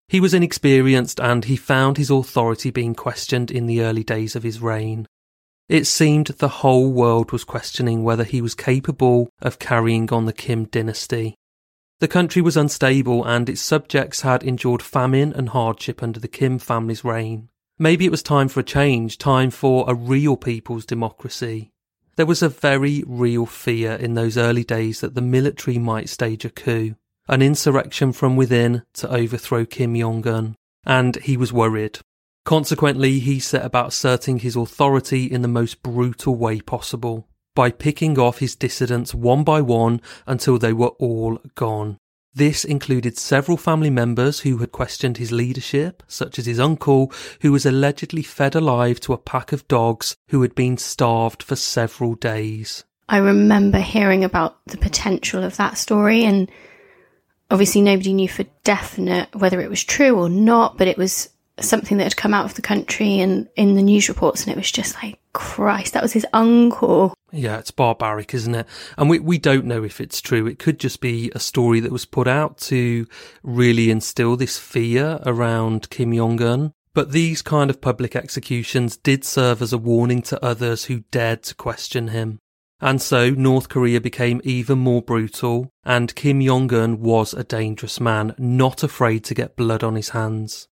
He 0.07 0.19
was 0.19 0.35
inexperienced 0.35 1.19
and 1.19 1.45
he 1.45 1.55
found 1.55 1.97
his 1.97 2.11
authority 2.11 2.69
being 2.69 2.93
questioned 2.93 3.49
in 3.49 3.65
the 3.65 3.81
early 3.81 4.03
days 4.03 4.35
of 4.35 4.43
his 4.43 4.61
reign. 4.61 5.07
It 5.67 5.87
seemed 5.87 6.27
the 6.27 6.59
whole 6.61 6.91
world 6.91 7.31
was 7.31 7.43
questioning 7.43 8.03
whether 8.03 8.23
he 8.23 8.39
was 8.39 8.53
capable 8.53 9.31
of 9.41 9.57
carrying 9.57 10.13
on 10.13 10.25
the 10.25 10.33
Kim 10.33 10.65
dynasty. 10.65 11.33
The 11.99 12.07
country 12.07 12.43
was 12.43 12.57
unstable 12.57 13.25
and 13.25 13.49
its 13.49 13.61
subjects 13.61 14.21
had 14.21 14.43
endured 14.43 14.83
famine 14.83 15.33
and 15.33 15.49
hardship 15.49 16.03
under 16.03 16.19
the 16.19 16.27
Kim 16.27 16.59
family's 16.59 17.03
reign. 17.03 17.49
Maybe 17.77 18.05
it 18.05 18.11
was 18.11 18.23
time 18.23 18.47
for 18.47 18.61
a 18.61 18.63
change, 18.63 19.17
time 19.17 19.51
for 19.51 19.83
a 19.87 19.93
real 19.93 20.37
people's 20.37 20.85
democracy. 20.85 21.71
There 22.15 22.25
was 22.25 22.41
a 22.41 22.47
very 22.47 23.03
real 23.05 23.45
fear 23.45 23.93
in 23.93 24.13
those 24.13 24.37
early 24.37 24.63
days 24.63 25.01
that 25.01 25.15
the 25.15 25.21
military 25.21 25.77
might 25.77 26.07
stage 26.07 26.45
a 26.45 26.49
coup, 26.49 26.95
an 27.27 27.41
insurrection 27.41 28.13
from 28.13 28.37
within 28.37 28.83
to 28.93 29.13
overthrow 29.13 29.65
Kim 29.65 29.93
Jong 29.99 30.25
un, 30.25 30.55
and 30.85 31.17
he 31.17 31.35
was 31.35 31.51
worried. 31.51 31.99
Consequently, 32.45 33.19
he 33.19 33.39
set 33.39 33.65
about 33.65 33.89
asserting 33.89 34.39
his 34.39 34.55
authority 34.55 35.25
in 35.25 35.41
the 35.41 35.47
most 35.49 35.83
brutal 35.83 36.35
way 36.35 36.61
possible, 36.61 37.27
by 37.55 37.71
picking 37.71 38.17
off 38.17 38.39
his 38.39 38.55
dissidents 38.55 39.13
one 39.13 39.43
by 39.43 39.59
one 39.59 39.99
until 40.25 40.57
they 40.57 40.71
were 40.71 40.95
all 40.99 41.41
gone. 41.55 41.97
This 42.35 42.65
included 42.65 43.17
several 43.17 43.55
family 43.55 43.89
members 43.89 44.41
who 44.41 44.57
had 44.57 44.73
questioned 44.73 45.15
his 45.15 45.31
leadership, 45.31 46.03
such 46.05 46.37
as 46.37 46.45
his 46.45 46.59
uncle, 46.59 47.13
who 47.41 47.53
was 47.53 47.65
allegedly 47.65 48.23
fed 48.23 48.55
alive 48.55 48.99
to 49.01 49.13
a 49.13 49.17
pack 49.17 49.53
of 49.53 49.65
dogs 49.69 50.17
who 50.27 50.41
had 50.41 50.53
been 50.53 50.77
starved 50.77 51.41
for 51.41 51.55
several 51.55 52.15
days. 52.15 52.83
I 53.07 53.17
remember 53.17 53.79
hearing 53.79 54.25
about 54.25 54.57
the 54.65 54.77
potential 54.77 55.45
of 55.45 55.55
that 55.55 55.77
story, 55.77 56.25
and 56.25 56.51
obviously 57.49 57.79
nobody 57.79 58.11
knew 58.11 58.27
for 58.27 58.43
definite 58.65 59.33
whether 59.33 59.61
it 59.61 59.69
was 59.69 59.85
true 59.85 60.19
or 60.19 60.27
not, 60.27 60.77
but 60.77 60.89
it 60.89 60.97
was 60.97 61.29
something 61.59 61.97
that 61.97 62.03
had 62.03 62.17
come 62.17 62.33
out 62.33 62.45
of 62.45 62.55
the 62.55 62.61
country 62.61 63.19
and 63.19 63.47
in 63.55 63.75
the 63.75 63.81
news 63.81 64.09
reports, 64.09 64.43
and 64.43 64.51
it 64.51 64.57
was 64.57 64.71
just 64.71 64.95
like, 65.01 65.19
Christ, 65.33 65.93
that 65.93 66.03
was 66.03 66.13
his 66.13 66.25
uncle. 66.33 67.13
Yeah, 67.31 67.57
it's 67.57 67.71
barbaric, 67.71 68.33
isn't 68.33 68.55
it? 68.55 68.67
And 68.97 69.09
we, 69.09 69.19
we 69.19 69.37
don't 69.37 69.65
know 69.65 69.83
if 69.83 69.99
it's 69.99 70.21
true. 70.21 70.47
It 70.47 70.59
could 70.59 70.79
just 70.79 71.01
be 71.01 71.31
a 71.35 71.39
story 71.39 71.79
that 71.81 71.91
was 71.91 72.05
put 72.05 72.27
out 72.27 72.57
to 72.59 73.07
really 73.43 73.91
instill 73.91 74.37
this 74.37 74.57
fear 74.57 75.19
around 75.25 75.89
Kim 75.89 76.13
Jong 76.13 76.41
un. 76.41 76.73
But 76.93 77.11
these 77.11 77.41
kind 77.41 77.69
of 77.69 77.81
public 77.81 78.15
executions 78.15 78.95
did 78.95 79.25
serve 79.25 79.61
as 79.61 79.73
a 79.73 79.77
warning 79.77 80.21
to 80.23 80.43
others 80.43 80.85
who 80.85 81.03
dared 81.11 81.43
to 81.43 81.55
question 81.55 82.07
him. 82.09 82.39
And 82.79 83.01
so 83.01 83.29
North 83.29 83.67
Korea 83.67 83.99
became 83.99 84.39
even 84.45 84.79
more 84.79 85.01
brutal, 85.01 85.69
and 85.83 86.15
Kim 86.15 86.41
Jong 86.41 86.73
un 86.73 87.01
was 87.01 87.33
a 87.33 87.43
dangerous 87.43 87.99
man, 87.99 88.33
not 88.37 88.83
afraid 88.83 89.25
to 89.25 89.33
get 89.33 89.57
blood 89.57 89.83
on 89.83 89.95
his 89.95 90.09
hands. 90.09 90.69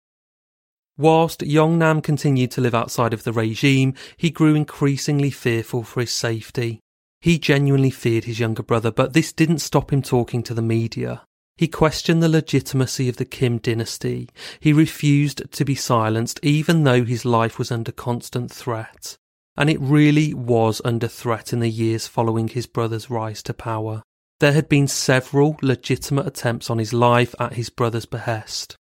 Whilst 0.97 1.41
Yongnam 1.41 2.03
continued 2.03 2.51
to 2.51 2.61
live 2.61 2.75
outside 2.75 3.13
of 3.13 3.23
the 3.23 3.33
regime, 3.33 3.93
he 4.17 4.29
grew 4.29 4.55
increasingly 4.55 5.31
fearful 5.31 5.83
for 5.83 6.01
his 6.01 6.11
safety. 6.11 6.79
He 7.21 7.39
genuinely 7.39 7.91
feared 7.91 8.25
his 8.25 8.39
younger 8.39 8.63
brother, 8.63 8.91
but 8.91 9.13
this 9.13 9.31
didn't 9.31 9.59
stop 9.59 9.93
him 9.93 10.01
talking 10.01 10.43
to 10.43 10.53
the 10.53 10.61
media. 10.61 11.23
He 11.57 11.67
questioned 11.67 12.23
the 12.23 12.29
legitimacy 12.29 13.07
of 13.07 13.17
the 13.17 13.25
Kim 13.25 13.59
dynasty. 13.59 14.29
He 14.59 14.73
refused 14.73 15.43
to 15.51 15.65
be 15.65 15.75
silenced, 15.75 16.39
even 16.41 16.83
though 16.83 17.03
his 17.03 17.23
life 17.23 17.59
was 17.59 17.71
under 17.71 17.91
constant 17.91 18.51
threat. 18.51 19.17
And 19.55 19.69
it 19.69 19.79
really 19.79 20.33
was 20.33 20.81
under 20.83 21.07
threat 21.07 21.53
in 21.53 21.59
the 21.59 21.69
years 21.69 22.07
following 22.07 22.47
his 22.47 22.65
brother's 22.65 23.09
rise 23.09 23.43
to 23.43 23.53
power. 23.53 24.01
There 24.39 24.53
had 24.53 24.67
been 24.67 24.87
several 24.87 25.57
legitimate 25.61 26.25
attempts 26.25 26.71
on 26.71 26.79
his 26.79 26.93
life 26.93 27.35
at 27.39 27.53
his 27.53 27.69
brother's 27.69 28.07
behest. 28.07 28.75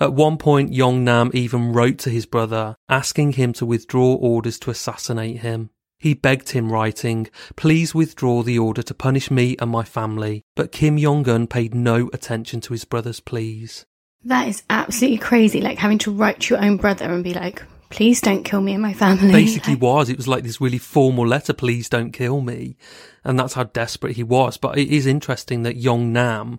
At 0.00 0.12
one 0.12 0.38
point, 0.38 0.72
Yong 0.72 1.04
Nam 1.04 1.30
even 1.34 1.72
wrote 1.72 1.98
to 1.98 2.10
his 2.10 2.26
brother, 2.26 2.76
asking 2.88 3.32
him 3.32 3.52
to 3.54 3.66
withdraw 3.66 4.14
orders 4.14 4.58
to 4.60 4.70
assassinate 4.70 5.38
him. 5.38 5.70
He 5.98 6.14
begged 6.14 6.50
him, 6.50 6.72
writing, 6.72 7.28
Please 7.56 7.94
withdraw 7.94 8.42
the 8.42 8.58
order 8.58 8.82
to 8.82 8.92
punish 8.92 9.30
me 9.30 9.56
and 9.60 9.70
my 9.70 9.84
family. 9.84 10.42
But 10.56 10.72
Kim 10.72 10.98
Jong 10.98 11.28
un 11.28 11.46
paid 11.46 11.74
no 11.74 12.10
attention 12.12 12.60
to 12.62 12.72
his 12.72 12.84
brother's 12.84 13.20
pleas. 13.20 13.86
That 14.24 14.48
is 14.48 14.64
absolutely 14.68 15.18
crazy, 15.18 15.60
like 15.60 15.78
having 15.78 15.98
to 15.98 16.10
write 16.10 16.40
to 16.40 16.54
your 16.54 16.64
own 16.64 16.76
brother 16.76 17.04
and 17.04 17.22
be 17.22 17.32
like, 17.32 17.62
please 17.94 18.20
don't 18.20 18.42
kill 18.42 18.60
me 18.60 18.72
and 18.72 18.82
my 18.82 18.92
family. 18.92 19.30
Basically, 19.30 19.74
Like, 19.74 19.82
was 19.94 20.08
it 20.08 20.16
was 20.16 20.26
like 20.26 20.42
this 20.42 20.60
really 20.60 20.78
formal 20.78 21.26
letter, 21.26 21.52
please 21.52 21.88
don't 21.88 22.10
kill 22.10 22.40
me, 22.40 22.76
and 23.22 23.38
that's 23.38 23.54
how 23.54 23.64
desperate 23.64 24.16
he 24.16 24.22
was. 24.22 24.56
But 24.56 24.76
it 24.78 24.88
is 24.88 25.06
interesting 25.06 25.62
that 25.62 25.76
Yong 25.76 26.12
Nam, 26.12 26.58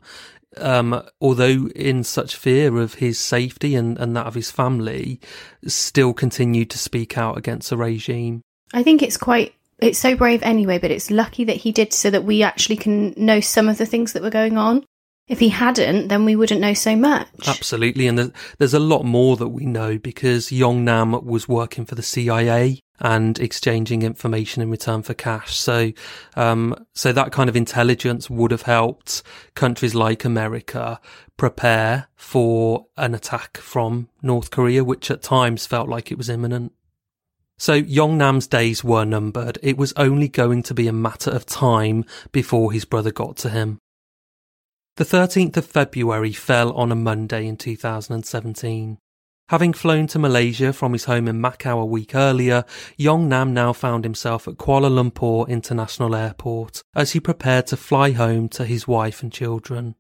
um, 0.58 1.04
although 1.22 1.68
in 1.76 2.04
such 2.04 2.36
fear 2.36 2.78
of 2.78 2.96
his 2.96 3.20
safety 3.20 3.76
and, 3.76 3.98
and 3.98 4.15
that 4.15 4.28
of 4.28 4.36
his 4.36 4.52
family, 4.52 5.20
still 5.65 6.13
continued 6.13 6.70
to 6.72 6.78
speak 6.78 7.18
out 7.18 7.38
against 7.38 7.70
the 7.70 7.78
regime. 7.78 8.41
I 8.74 8.84
think 8.84 9.02
it's 9.02 9.18
quite 9.18 9.54
it's 9.80 10.00
so 10.00 10.15
brave 10.15 10.41
anyway, 10.44 10.80
but 10.80 10.91
it's 10.91 11.12
lucky 11.12 11.44
that 11.46 11.58
he 11.58 11.72
did 11.72 11.94
so 11.94 12.10
that 12.10 12.24
we 12.24 12.44
actually 12.44 12.78
can 12.78 13.13
know 13.18 13.39
some 13.39 13.68
of 13.68 13.78
the 13.78 13.86
things 13.86 14.13
that 14.13 14.24
were 14.24 14.30
going 14.30 14.58
on. 14.58 14.86
If 15.28 15.39
he 15.39 15.50
hadn't, 15.50 16.08
then 16.08 16.24
we 16.24 16.36
wouldn't 16.36 16.62
know 16.62 16.76
so 16.76 16.96
much. 16.96 17.28
Absolutely. 17.48 18.08
And 18.08 18.32
there's 18.60 18.76
a 18.76 18.80
lot 18.80 19.04
more 19.04 19.36
that 19.38 19.50
we 19.50 19.65
know 19.65 19.98
because 19.98 20.52
Yong 20.52 20.86
Nam 20.86 21.26
was 21.26 21.48
working 21.50 21.86
for 21.86 21.96
the 21.96 22.04
CIA 22.04 22.80
and 22.99 23.39
exchanging 23.39 24.01
information 24.01 24.62
in 24.62 24.69
return 24.69 25.01
for 25.03 25.13
cash. 25.13 25.58
So, 25.58 25.91
um, 26.36 26.75
so 26.93 27.12
that 27.12 27.31
kind 27.31 27.49
of 27.49 27.55
intelligence 27.55 28.29
would 28.29 28.51
have 28.51 28.63
helped 28.63 29.23
countries 29.53 29.95
like 29.95 30.25
America 30.25 30.99
prepare 31.38 32.08
for 32.15 32.88
an 32.97 33.13
attack 33.13 33.58
from 33.58 34.10
North 34.21 34.51
Korea, 34.51 34.84
which 34.84 35.12
at 35.12 35.21
times 35.21 35.65
felt 35.65 35.89
like 35.89 36.12
it 36.12 36.17
was 36.17 36.29
imminent. 36.29 36.71
So 37.58 37.73
Yong 37.73 38.17
Nam's 38.17 38.47
days 38.47 38.84
were 38.84 39.05
numbered. 39.05 39.58
It 39.63 39.77
was 39.77 39.93
only 39.95 40.27
going 40.27 40.63
to 40.63 40.73
be 40.73 40.88
a 40.88 40.93
matter 40.93 41.31
of 41.31 41.45
time 41.45 42.03
before 42.31 42.71
his 42.71 42.86
brother 42.86 43.12
got 43.12 43.38
to 43.38 43.49
him. 43.49 43.79
The 44.97 45.05
13th 45.05 45.58
of 45.58 45.65
February 45.65 46.31
fell 46.31 46.71
on 46.73 46.91
a 46.91 46.95
Monday 46.95 47.47
in 47.47 47.58
2017. 47.58 48.97
Having 49.49 49.73
flown 49.73 50.08
to 50.08 50.17
Malaysia 50.17 50.73
from 50.73 50.93
his 50.93 51.05
home 51.05 51.27
in 51.27 51.39
Macau 51.39 51.79
a 51.79 51.86
week 51.86 52.15
earlier, 52.15 52.65
Yong 52.97 53.29
Nam 53.29 53.53
now 53.53 53.73
found 53.73 54.03
himself 54.03 54.47
at 54.47 54.55
Kuala 54.55 54.89
Lumpur 54.89 55.47
International 55.47 56.15
Airport 56.15 56.81
as 56.95 57.12
he 57.12 57.19
prepared 57.19 57.67
to 57.67 57.77
fly 57.77 58.10
home 58.12 58.49
to 58.49 58.65
his 58.65 58.88
wife 58.88 59.21
and 59.21 59.31
children. 59.31 59.93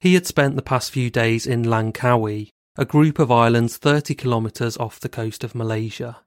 He 0.00 0.12
had 0.12 0.26
spent 0.26 0.54
the 0.54 0.60
past 0.60 0.90
few 0.90 1.08
days 1.08 1.46
in 1.46 1.64
Langkawi, 1.64 2.50
a 2.76 2.84
group 2.84 3.18
of 3.18 3.32
islands 3.32 3.78
30 3.78 4.14
kilometres 4.14 4.76
off 4.76 5.00
the 5.00 5.08
coast 5.08 5.42
of 5.42 5.54
Malaysia. 5.54 6.18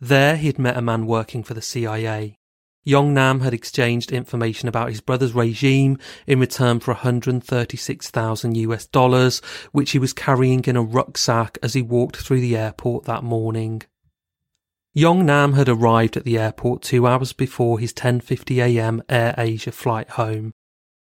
There 0.00 0.36
he'd 0.36 0.58
met 0.58 0.78
a 0.78 0.82
man 0.82 1.04
working 1.04 1.42
for 1.42 1.52
the 1.52 1.60
CIA. 1.60 2.38
Yong 2.84 3.12
Nam 3.12 3.40
had 3.40 3.52
exchanged 3.52 4.10
information 4.10 4.68
about 4.68 4.88
his 4.88 5.02
brother's 5.02 5.34
regime 5.34 5.98
in 6.26 6.40
return 6.40 6.80
for 6.80 6.94
136,000 6.94 8.56
US 8.56 8.86
dollars, 8.86 9.40
which 9.72 9.90
he 9.90 9.98
was 9.98 10.14
carrying 10.14 10.64
in 10.64 10.76
a 10.76 10.82
rucksack 10.82 11.58
as 11.62 11.74
he 11.74 11.82
walked 11.82 12.16
through 12.16 12.40
the 12.40 12.56
airport 12.56 13.04
that 13.04 13.22
morning. 13.22 13.82
Yong 14.94 15.26
Nam 15.26 15.52
had 15.52 15.68
arrived 15.68 16.16
at 16.16 16.24
the 16.24 16.38
airport 16.38 16.82
two 16.82 17.06
hours 17.06 17.32
before 17.32 17.78
his 17.78 17.92
10.50am 17.92 19.02
Air 19.08 19.34
Asia 19.36 19.72
flight 19.72 20.10
home, 20.10 20.52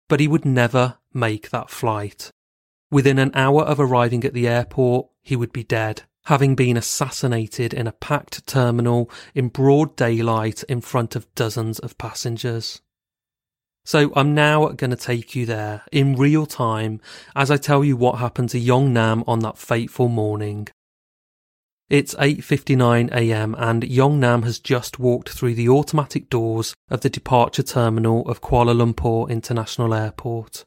but 0.09 0.19
he 0.19 0.27
would 0.27 0.45
never 0.45 0.97
make 1.13 1.51
that 1.51 1.69
flight. 1.69 2.31
Within 2.89 3.19
an 3.19 3.31
hour 3.33 3.61
of 3.63 3.79
arriving 3.79 4.23
at 4.23 4.33
the 4.33 4.47
airport, 4.47 5.07
he 5.21 5.35
would 5.35 5.53
be 5.53 5.63
dead 5.63 6.03
having 6.27 6.55
been 6.55 6.75
assassinated 6.75 7.73
in 7.73 7.87
a 7.87 7.91
packed 7.93 8.45
terminal 8.45 9.09
in 9.33 9.47
broad 9.47 9.95
daylight 9.95 10.61
in 10.63 10.81
front 10.81 11.15
of 11.15 11.33
dozens 11.35 11.79
of 11.79 11.97
passengers. 11.97 12.81
So 13.85 14.11
I'm 14.13 14.35
now 14.35 14.67
going 14.67 14.89
to 14.89 14.97
take 14.97 15.35
you 15.35 15.45
there 15.45 15.83
in 15.89 16.17
real 16.17 16.45
time 16.45 16.99
as 17.33 17.49
I 17.49 17.55
tell 17.55 17.81
you 17.81 17.95
what 17.95 18.19
happened 18.19 18.49
to 18.49 18.59
Yong 18.59 18.91
Nam 18.91 19.23
on 19.25 19.39
that 19.39 19.57
fateful 19.57 20.09
morning. 20.09 20.67
It's 21.89 22.13
8:59 22.15 23.09
a.m. 23.13 23.55
and 23.57 23.85
Yong 23.85 24.19
Nam 24.19 24.43
has 24.43 24.59
just 24.59 24.99
walked 24.99 25.29
through 25.29 25.55
the 25.55 25.69
automatic 25.69 26.29
doors 26.29 26.75
of 26.89 26.99
the 26.99 27.09
departure 27.09 27.63
terminal 27.63 28.27
of 28.27 28.41
Kuala 28.41 28.75
Lumpur 28.75 29.29
International 29.29 29.93
Airport. 29.93 30.65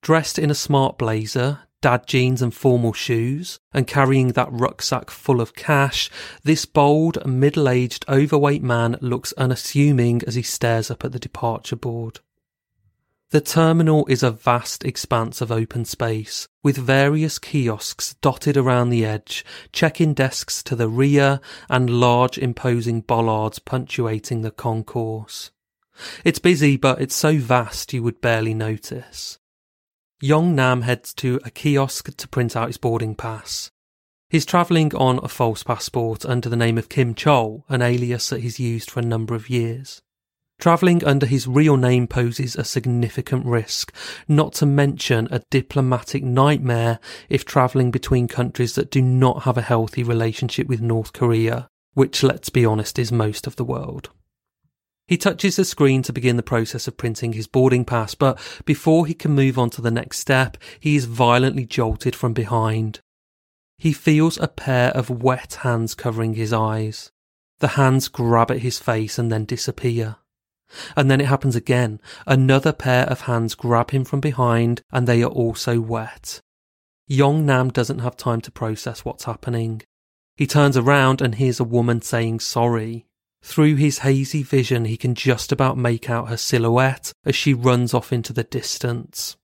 Dressed 0.00 0.38
in 0.38 0.48
a 0.48 0.54
smart 0.54 0.96
blazer, 0.96 1.62
dad 1.80 2.06
jeans 2.06 2.42
and 2.42 2.54
formal 2.54 2.92
shoes, 2.92 3.58
and 3.72 3.86
carrying 3.86 4.28
that 4.28 4.52
rucksack 4.52 5.10
full 5.10 5.40
of 5.40 5.54
cash, 5.54 6.10
this 6.42 6.64
bold, 6.64 7.24
middle 7.26 7.68
aged, 7.68 8.04
overweight 8.08 8.62
man 8.62 8.96
looks 9.00 9.32
unassuming 9.34 10.22
as 10.26 10.34
he 10.34 10.42
stares 10.42 10.90
up 10.90 11.04
at 11.04 11.12
the 11.12 11.18
departure 11.18 11.76
board. 11.76 12.20
The 13.30 13.40
terminal 13.40 14.06
is 14.06 14.24
a 14.24 14.32
vast 14.32 14.84
expanse 14.84 15.40
of 15.40 15.52
open 15.52 15.84
space, 15.84 16.48
with 16.64 16.76
various 16.76 17.38
kiosks 17.38 18.14
dotted 18.20 18.56
around 18.56 18.90
the 18.90 19.04
edge, 19.04 19.44
check-in 19.72 20.14
desks 20.14 20.64
to 20.64 20.74
the 20.74 20.88
rear, 20.88 21.40
and 21.68 22.00
large 22.00 22.38
imposing 22.38 23.02
bollards 23.02 23.60
punctuating 23.60 24.42
the 24.42 24.50
concourse. 24.50 25.52
It's 26.24 26.40
busy, 26.40 26.76
but 26.76 27.00
it's 27.00 27.14
so 27.14 27.36
vast 27.38 27.92
you 27.92 28.02
would 28.02 28.20
barely 28.20 28.52
notice. 28.52 29.38
Yong 30.22 30.54
Nam 30.54 30.82
heads 30.82 31.14
to 31.14 31.40
a 31.46 31.50
kiosk 31.50 32.14
to 32.14 32.28
print 32.28 32.54
out 32.54 32.66
his 32.66 32.76
boarding 32.76 33.14
pass. 33.14 33.70
He's 34.28 34.44
travelling 34.44 34.94
on 34.94 35.18
a 35.22 35.28
false 35.28 35.62
passport 35.62 36.26
under 36.26 36.50
the 36.50 36.56
name 36.56 36.76
of 36.76 36.90
Kim 36.90 37.14
Chol, 37.14 37.62
an 37.70 37.80
alias 37.80 38.28
that 38.28 38.42
he's 38.42 38.60
used 38.60 38.90
for 38.90 39.00
a 39.00 39.04
number 39.04 39.34
of 39.34 39.48
years. 39.48 40.02
Travelling 40.60 41.02
under 41.04 41.24
his 41.24 41.48
real 41.48 41.78
name 41.78 42.06
poses 42.06 42.54
a 42.54 42.64
significant 42.64 43.46
risk, 43.46 43.94
not 44.28 44.52
to 44.54 44.66
mention 44.66 45.26
a 45.30 45.40
diplomatic 45.50 46.22
nightmare 46.22 46.98
if 47.30 47.46
travelling 47.46 47.90
between 47.90 48.28
countries 48.28 48.74
that 48.74 48.90
do 48.90 49.00
not 49.00 49.44
have 49.44 49.56
a 49.56 49.62
healthy 49.62 50.02
relationship 50.02 50.66
with 50.66 50.82
North 50.82 51.14
Korea, 51.14 51.66
which, 51.94 52.22
let's 52.22 52.50
be 52.50 52.66
honest, 52.66 52.98
is 52.98 53.10
most 53.10 53.46
of 53.46 53.56
the 53.56 53.64
world. 53.64 54.10
He 55.10 55.18
touches 55.18 55.56
the 55.56 55.64
screen 55.64 56.02
to 56.02 56.12
begin 56.12 56.36
the 56.36 56.42
process 56.44 56.86
of 56.86 56.96
printing 56.96 57.32
his 57.32 57.48
boarding 57.48 57.84
pass, 57.84 58.14
but 58.14 58.38
before 58.64 59.08
he 59.08 59.12
can 59.12 59.32
move 59.32 59.58
on 59.58 59.68
to 59.70 59.82
the 59.82 59.90
next 59.90 60.20
step, 60.20 60.56
he 60.78 60.94
is 60.94 61.06
violently 61.06 61.66
jolted 61.66 62.14
from 62.14 62.32
behind. 62.32 63.00
He 63.76 63.92
feels 63.92 64.38
a 64.38 64.46
pair 64.46 64.92
of 64.92 65.10
wet 65.10 65.54
hands 65.62 65.96
covering 65.96 66.34
his 66.34 66.52
eyes. 66.52 67.10
The 67.58 67.74
hands 67.74 68.06
grab 68.06 68.52
at 68.52 68.60
his 68.60 68.78
face 68.78 69.18
and 69.18 69.32
then 69.32 69.46
disappear. 69.46 70.14
And 70.96 71.10
then 71.10 71.20
it 71.20 71.26
happens 71.26 71.56
again. 71.56 72.00
Another 72.24 72.72
pair 72.72 73.06
of 73.06 73.22
hands 73.22 73.56
grab 73.56 73.90
him 73.90 74.04
from 74.04 74.20
behind 74.20 74.80
and 74.92 75.08
they 75.08 75.24
are 75.24 75.30
also 75.30 75.80
wet. 75.80 76.40
Yong 77.08 77.44
Nam 77.44 77.70
doesn't 77.70 77.98
have 77.98 78.16
time 78.16 78.40
to 78.42 78.52
process 78.52 79.04
what's 79.04 79.24
happening. 79.24 79.82
He 80.36 80.46
turns 80.46 80.76
around 80.76 81.20
and 81.20 81.34
hears 81.34 81.58
a 81.58 81.64
woman 81.64 82.00
saying 82.00 82.38
sorry. 82.38 83.06
Through 83.42 83.76
his 83.76 83.98
hazy 83.98 84.42
vision, 84.42 84.84
he 84.84 84.96
can 84.96 85.14
just 85.14 85.50
about 85.50 85.78
make 85.78 86.10
out 86.10 86.28
her 86.28 86.36
silhouette 86.36 87.12
as 87.24 87.34
she 87.34 87.54
runs 87.54 87.94
off 87.94 88.12
into 88.12 88.32
the 88.32 88.44
distance. 88.44 89.36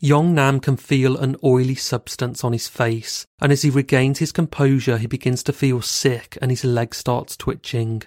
Yong 0.00 0.34
Nam 0.34 0.60
can 0.60 0.76
feel 0.76 1.16
an 1.16 1.36
oily 1.42 1.76
substance 1.76 2.44
on 2.44 2.52
his 2.52 2.68
face, 2.68 3.24
and 3.40 3.52
as 3.52 3.62
he 3.62 3.70
regains 3.70 4.18
his 4.18 4.32
composure, 4.32 4.98
he 4.98 5.06
begins 5.06 5.42
to 5.44 5.52
feel 5.52 5.80
sick 5.80 6.36
and 6.42 6.50
his 6.50 6.64
leg 6.64 6.94
starts 6.94 7.36
twitching. 7.36 8.02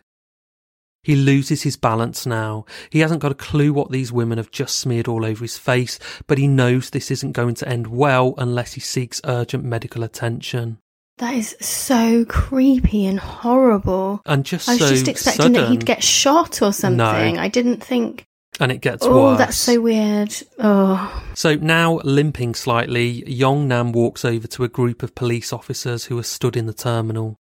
He 1.02 1.16
loses 1.16 1.64
his 1.64 1.78
balance 1.78 2.26
now. 2.26 2.66
He 2.90 3.00
hasn't 3.00 3.22
got 3.22 3.32
a 3.32 3.36
clue 3.36 3.72
what 3.72 3.92
these 3.92 4.12
women 4.12 4.38
have 4.38 4.52
just 4.52 4.76
smeared 4.76 5.08
all 5.08 5.26
over 5.26 5.44
his 5.44 5.58
face, 5.58 5.98
but 6.28 6.38
he 6.38 6.48
knows 6.48 6.90
this 6.90 7.10
isn't 7.10 7.32
going 7.32 7.56
to 7.56 7.68
end 7.70 7.88
well 7.88 8.36
unless 8.38 8.74
he 8.74 8.82
seeks 8.82 9.22
urgent 9.24 9.64
medical 9.64 10.04
attention. 10.04 10.80
That 11.18 11.34
is 11.34 11.56
so 11.60 12.26
creepy 12.26 13.06
and 13.08 13.20
horrible. 13.20 14.22
And 14.26 14.46
just 14.46 14.70
I 14.70 14.74
was 14.74 14.82
so 14.82 14.90
just 14.90 15.08
expecting 15.08 15.42
sudden. 15.42 15.54
that 15.54 15.70
he'd 15.70 15.86
get 15.86 16.04
shot 16.04 16.62
or 16.62 16.72
something. 16.72 16.98
No. 16.98 17.42
I 17.42 17.48
didn't 17.48 17.84
think. 17.84 18.26
and 18.60 18.72
it 18.72 18.82
gets 18.82 19.04
Oh, 19.06 19.12
worse. 19.14 19.36
Oh, 19.36 19.38
that's 19.38 19.58
so 19.58 19.82
weird. 19.82 20.36
Oh, 20.60 21.24
So 21.34 21.56
now, 21.56 22.00
limping 22.04 22.54
slightly, 22.56 23.28
Yong 23.30 23.68
Nam 23.68 23.92
walks 23.92 24.24
over 24.26 24.48
to 24.48 24.64
a 24.64 24.68
group 24.70 25.02
of 25.04 25.16
police 25.16 25.52
officers 25.54 26.06
who 26.06 26.18
are 26.20 26.24
stood 26.24 26.56
in 26.56 26.66
the 26.68 26.74
terminal. 26.74 27.36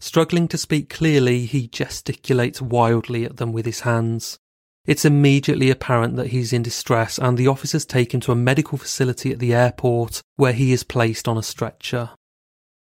Struggling 0.00 0.48
to 0.48 0.58
speak 0.58 0.88
clearly, 0.88 1.44
he 1.46 1.68
gesticulates 1.68 2.60
wildly 2.60 3.24
at 3.24 3.36
them 3.36 3.52
with 3.52 3.66
his 3.66 3.80
hands. 3.80 4.38
It's 4.84 5.04
immediately 5.04 5.70
apparent 5.70 6.16
that 6.16 6.28
he's 6.28 6.52
in 6.52 6.62
distress, 6.64 7.18
and 7.18 7.38
the 7.38 7.46
officers 7.46 7.84
take 7.84 8.12
him 8.12 8.20
to 8.22 8.32
a 8.32 8.36
medical 8.36 8.78
facility 8.78 9.30
at 9.30 9.38
the 9.38 9.54
airport 9.54 10.22
where 10.36 10.52
he 10.52 10.72
is 10.72 10.82
placed 10.82 11.28
on 11.28 11.38
a 11.38 11.42
stretcher. 11.42 12.10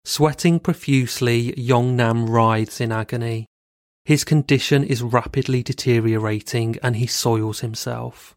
Sweating 0.04 0.61
profusely, 0.61 1.58
Yong 1.58 1.96
Nam 1.96 2.30
writhes 2.30 2.80
in 2.80 2.92
agony. 2.92 3.46
His 4.04 4.24
condition 4.24 4.84
is 4.84 5.02
rapidly 5.02 5.62
deteriorating 5.62 6.76
and 6.82 6.96
he 6.96 7.06
soils 7.06 7.61
himself. 7.61 8.34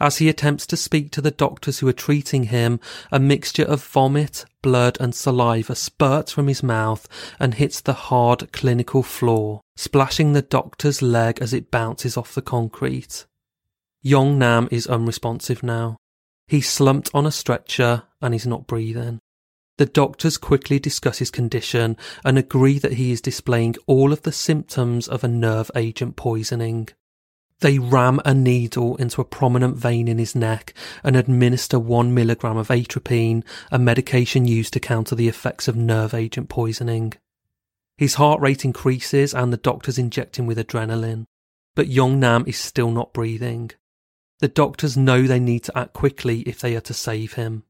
As 0.00 0.16
he 0.16 0.30
attempts 0.30 0.66
to 0.68 0.78
speak 0.78 1.10
to 1.12 1.20
the 1.20 1.30
doctors 1.30 1.80
who 1.80 1.88
are 1.88 1.92
treating 1.92 2.44
him, 2.44 2.80
a 3.12 3.20
mixture 3.20 3.64
of 3.64 3.84
vomit, 3.84 4.46
blood, 4.62 4.96
and 4.98 5.14
saliva 5.14 5.74
spurts 5.74 6.32
from 6.32 6.46
his 6.46 6.62
mouth 6.62 7.06
and 7.38 7.54
hits 7.54 7.82
the 7.82 7.92
hard 7.92 8.50
clinical 8.52 9.02
floor, 9.02 9.60
splashing 9.76 10.32
the 10.32 10.42
doctor's 10.42 11.02
leg 11.02 11.38
as 11.42 11.52
it 11.52 11.70
bounces 11.70 12.16
off 12.16 12.34
the 12.34 12.40
concrete. 12.40 13.26
Yong 14.02 14.38
Nam 14.38 14.68
is 14.70 14.86
unresponsive 14.86 15.62
now. 15.62 15.98
He's 16.48 16.68
slumped 16.68 17.10
on 17.12 17.26
a 17.26 17.30
stretcher 17.30 18.04
and 18.22 18.32
he's 18.32 18.46
not 18.46 18.66
breathing. 18.66 19.18
The 19.80 19.86
doctors 19.86 20.36
quickly 20.36 20.78
discuss 20.78 21.20
his 21.20 21.30
condition 21.30 21.96
and 22.22 22.36
agree 22.36 22.78
that 22.80 22.92
he 22.92 23.12
is 23.12 23.22
displaying 23.22 23.76
all 23.86 24.12
of 24.12 24.20
the 24.20 24.30
symptoms 24.30 25.08
of 25.08 25.24
a 25.24 25.28
nerve 25.28 25.70
agent 25.74 26.16
poisoning. 26.16 26.90
They 27.60 27.78
ram 27.78 28.20
a 28.26 28.34
needle 28.34 28.96
into 28.96 29.22
a 29.22 29.24
prominent 29.24 29.78
vein 29.78 30.06
in 30.06 30.18
his 30.18 30.34
neck 30.34 30.74
and 31.02 31.16
administer 31.16 31.78
one 31.78 32.12
milligram 32.12 32.58
of 32.58 32.70
atropine, 32.70 33.42
a 33.72 33.78
medication 33.78 34.46
used 34.46 34.74
to 34.74 34.80
counter 34.80 35.14
the 35.14 35.28
effects 35.28 35.66
of 35.66 35.76
nerve 35.76 36.12
agent 36.12 36.50
poisoning. 36.50 37.14
His 37.96 38.16
heart 38.16 38.42
rate 38.42 38.66
increases 38.66 39.32
and 39.32 39.50
the 39.50 39.56
doctors 39.56 39.98
inject 39.98 40.38
him 40.38 40.44
with 40.44 40.58
adrenaline. 40.58 41.24
But 41.74 41.88
Yong 41.88 42.20
Nam 42.20 42.44
is 42.46 42.58
still 42.58 42.90
not 42.90 43.14
breathing. 43.14 43.70
The 44.40 44.48
doctors 44.48 44.98
know 44.98 45.22
they 45.22 45.40
need 45.40 45.64
to 45.64 45.78
act 45.78 45.94
quickly 45.94 46.40
if 46.40 46.60
they 46.60 46.76
are 46.76 46.82
to 46.82 46.92
save 46.92 47.32
him. 47.32 47.62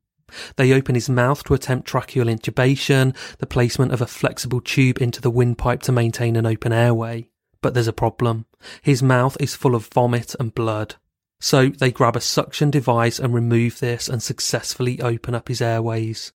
They 0.56 0.72
open 0.72 0.94
his 0.94 1.08
mouth 1.08 1.44
to 1.44 1.54
attempt 1.54 1.88
tracheal 1.88 2.34
intubation, 2.34 3.16
the 3.38 3.46
placement 3.46 3.92
of 3.92 4.00
a 4.00 4.06
flexible 4.06 4.60
tube 4.60 5.00
into 5.00 5.20
the 5.20 5.30
windpipe 5.30 5.82
to 5.82 5.92
maintain 5.92 6.36
an 6.36 6.46
open 6.46 6.72
airway. 6.72 7.28
But 7.62 7.74
there's 7.74 7.88
a 7.88 7.92
problem. 7.92 8.46
His 8.82 9.02
mouth 9.02 9.36
is 9.40 9.54
full 9.54 9.74
of 9.74 9.86
vomit 9.86 10.34
and 10.40 10.54
blood. 10.54 10.96
So 11.40 11.68
they 11.68 11.90
grab 11.90 12.16
a 12.16 12.20
suction 12.20 12.70
device 12.70 13.18
and 13.18 13.32
remove 13.32 13.80
this 13.80 14.08
and 14.08 14.22
successfully 14.22 15.00
open 15.00 15.34
up 15.34 15.48
his 15.48 15.62
airways. 15.62 16.32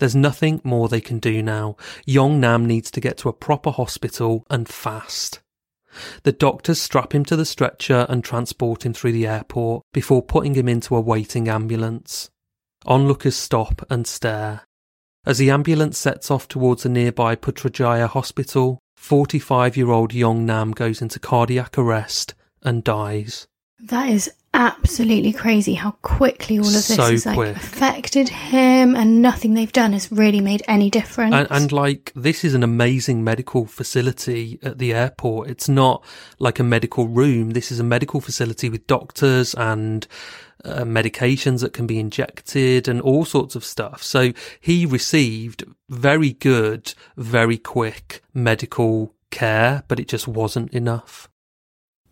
There's 0.00 0.16
nothing 0.16 0.60
more 0.64 0.88
they 0.88 1.00
can 1.00 1.18
do 1.18 1.42
now. 1.42 1.76
Yong 2.06 2.40
Nam 2.40 2.66
needs 2.66 2.90
to 2.92 3.00
get 3.00 3.18
to 3.18 3.28
a 3.28 3.34
proper 3.34 3.70
hospital 3.70 4.46
and 4.50 4.68
fast. 4.68 5.40
The 6.22 6.32
doctors 6.32 6.80
strap 6.80 7.14
him 7.14 7.24
to 7.26 7.36
the 7.36 7.44
stretcher 7.44 8.06
and 8.08 8.24
transport 8.24 8.86
him 8.86 8.94
through 8.94 9.12
the 9.12 9.26
airport 9.26 9.84
before 9.92 10.22
putting 10.22 10.54
him 10.54 10.68
into 10.68 10.96
a 10.96 11.00
waiting 11.00 11.48
ambulance. 11.48 12.30
Onlookers 12.86 13.36
stop 13.36 13.84
and 13.90 14.06
stare. 14.06 14.62
As 15.26 15.38
the 15.38 15.50
ambulance 15.50 15.98
sets 15.98 16.30
off 16.30 16.48
towards 16.48 16.86
a 16.86 16.88
nearby 16.88 17.36
Putrajaya 17.36 18.08
hospital, 18.08 18.78
45 18.96 19.76
year 19.76 19.90
old 19.90 20.14
Yong 20.14 20.46
Nam 20.46 20.72
goes 20.72 21.02
into 21.02 21.18
cardiac 21.18 21.76
arrest 21.76 22.34
and 22.62 22.82
dies. 22.82 23.46
That 23.80 24.08
is 24.08 24.30
absolutely 24.52 25.32
crazy 25.32 25.74
how 25.74 25.92
quickly 26.02 26.58
all 26.58 26.66
of 26.66 26.72
this 26.72 26.86
So 26.86 27.10
has 27.10 27.24
like 27.24 27.36
quick. 27.36 27.56
affected 27.56 28.28
him 28.28 28.96
and 28.96 29.22
nothing 29.22 29.54
they've 29.54 29.72
done 29.72 29.92
has 29.92 30.10
really 30.10 30.40
made 30.40 30.62
any 30.66 30.90
difference. 30.90 31.34
And, 31.34 31.48
and 31.50 31.72
like, 31.72 32.12
this 32.16 32.44
is 32.44 32.54
an 32.54 32.62
amazing 32.62 33.22
medical 33.22 33.66
facility 33.66 34.58
at 34.62 34.78
the 34.78 34.92
airport. 34.92 35.48
It's 35.48 35.68
not 35.68 36.04
like 36.38 36.58
a 36.58 36.64
medical 36.64 37.08
room. 37.08 37.50
This 37.50 37.70
is 37.70 37.78
a 37.80 37.84
medical 37.84 38.20
facility 38.20 38.68
with 38.68 38.86
doctors 38.86 39.54
and 39.54 40.06
uh, 40.64 40.82
medications 40.82 41.60
that 41.60 41.72
can 41.72 41.86
be 41.86 41.98
injected 41.98 42.88
and 42.88 43.00
all 43.00 43.24
sorts 43.24 43.54
of 43.54 43.64
stuff. 43.64 44.02
So 44.02 44.32
he 44.60 44.86
received 44.86 45.64
very 45.88 46.32
good, 46.32 46.94
very 47.16 47.58
quick 47.58 48.22
medical 48.34 49.14
care, 49.30 49.84
but 49.88 50.00
it 50.00 50.08
just 50.08 50.28
wasn't 50.28 50.72
enough. 50.72 51.28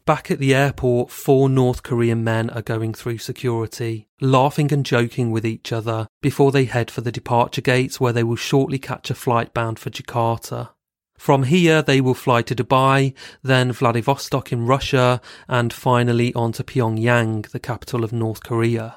Back 0.09 0.31
at 0.31 0.39
the 0.39 0.55
airport, 0.55 1.11
four 1.11 1.51
North 1.51 1.83
Korean 1.83 2.25
men 2.25 2.49
are 2.51 2.63
going 2.63 2.95
through 2.95 3.19
security, 3.19 4.09
laughing 4.23 4.73
and 4.73 4.87
joking 4.87 5.31
with 5.31 5.45
each 5.45 5.71
other 5.71 6.09
before 6.23 6.51
they 6.51 6.65
head 6.65 6.91
for 6.91 7.03
the 7.03 7.13
departure 7.13 7.61
gates 7.61 8.01
where 8.01 8.15
they 8.15 8.25
will 8.25 8.37
shortly 8.37 8.79
catch 8.79 9.11
a 9.11 9.15
flight 9.15 9.53
bound 9.53 9.79
for 9.79 9.91
Jakarta. 9.91 10.71
From 11.19 11.43
here, 11.43 11.83
they 11.83 12.01
will 12.01 12.15
fly 12.15 12.43
to 12.43 12.55
Dubai, 12.55 13.13
then 13.43 13.73
Vladivostok 13.73 14.53
in 14.53 14.67
Russia, 14.67 15.21
and 15.49 15.73
finally 15.73 16.33
on 16.35 16.53
to 16.53 16.65
Pyongyang, 16.65 17.51
the 17.51 17.59
capital 17.59 18.05
of 18.05 18.13
North 18.13 18.43
Korea. 18.43 18.97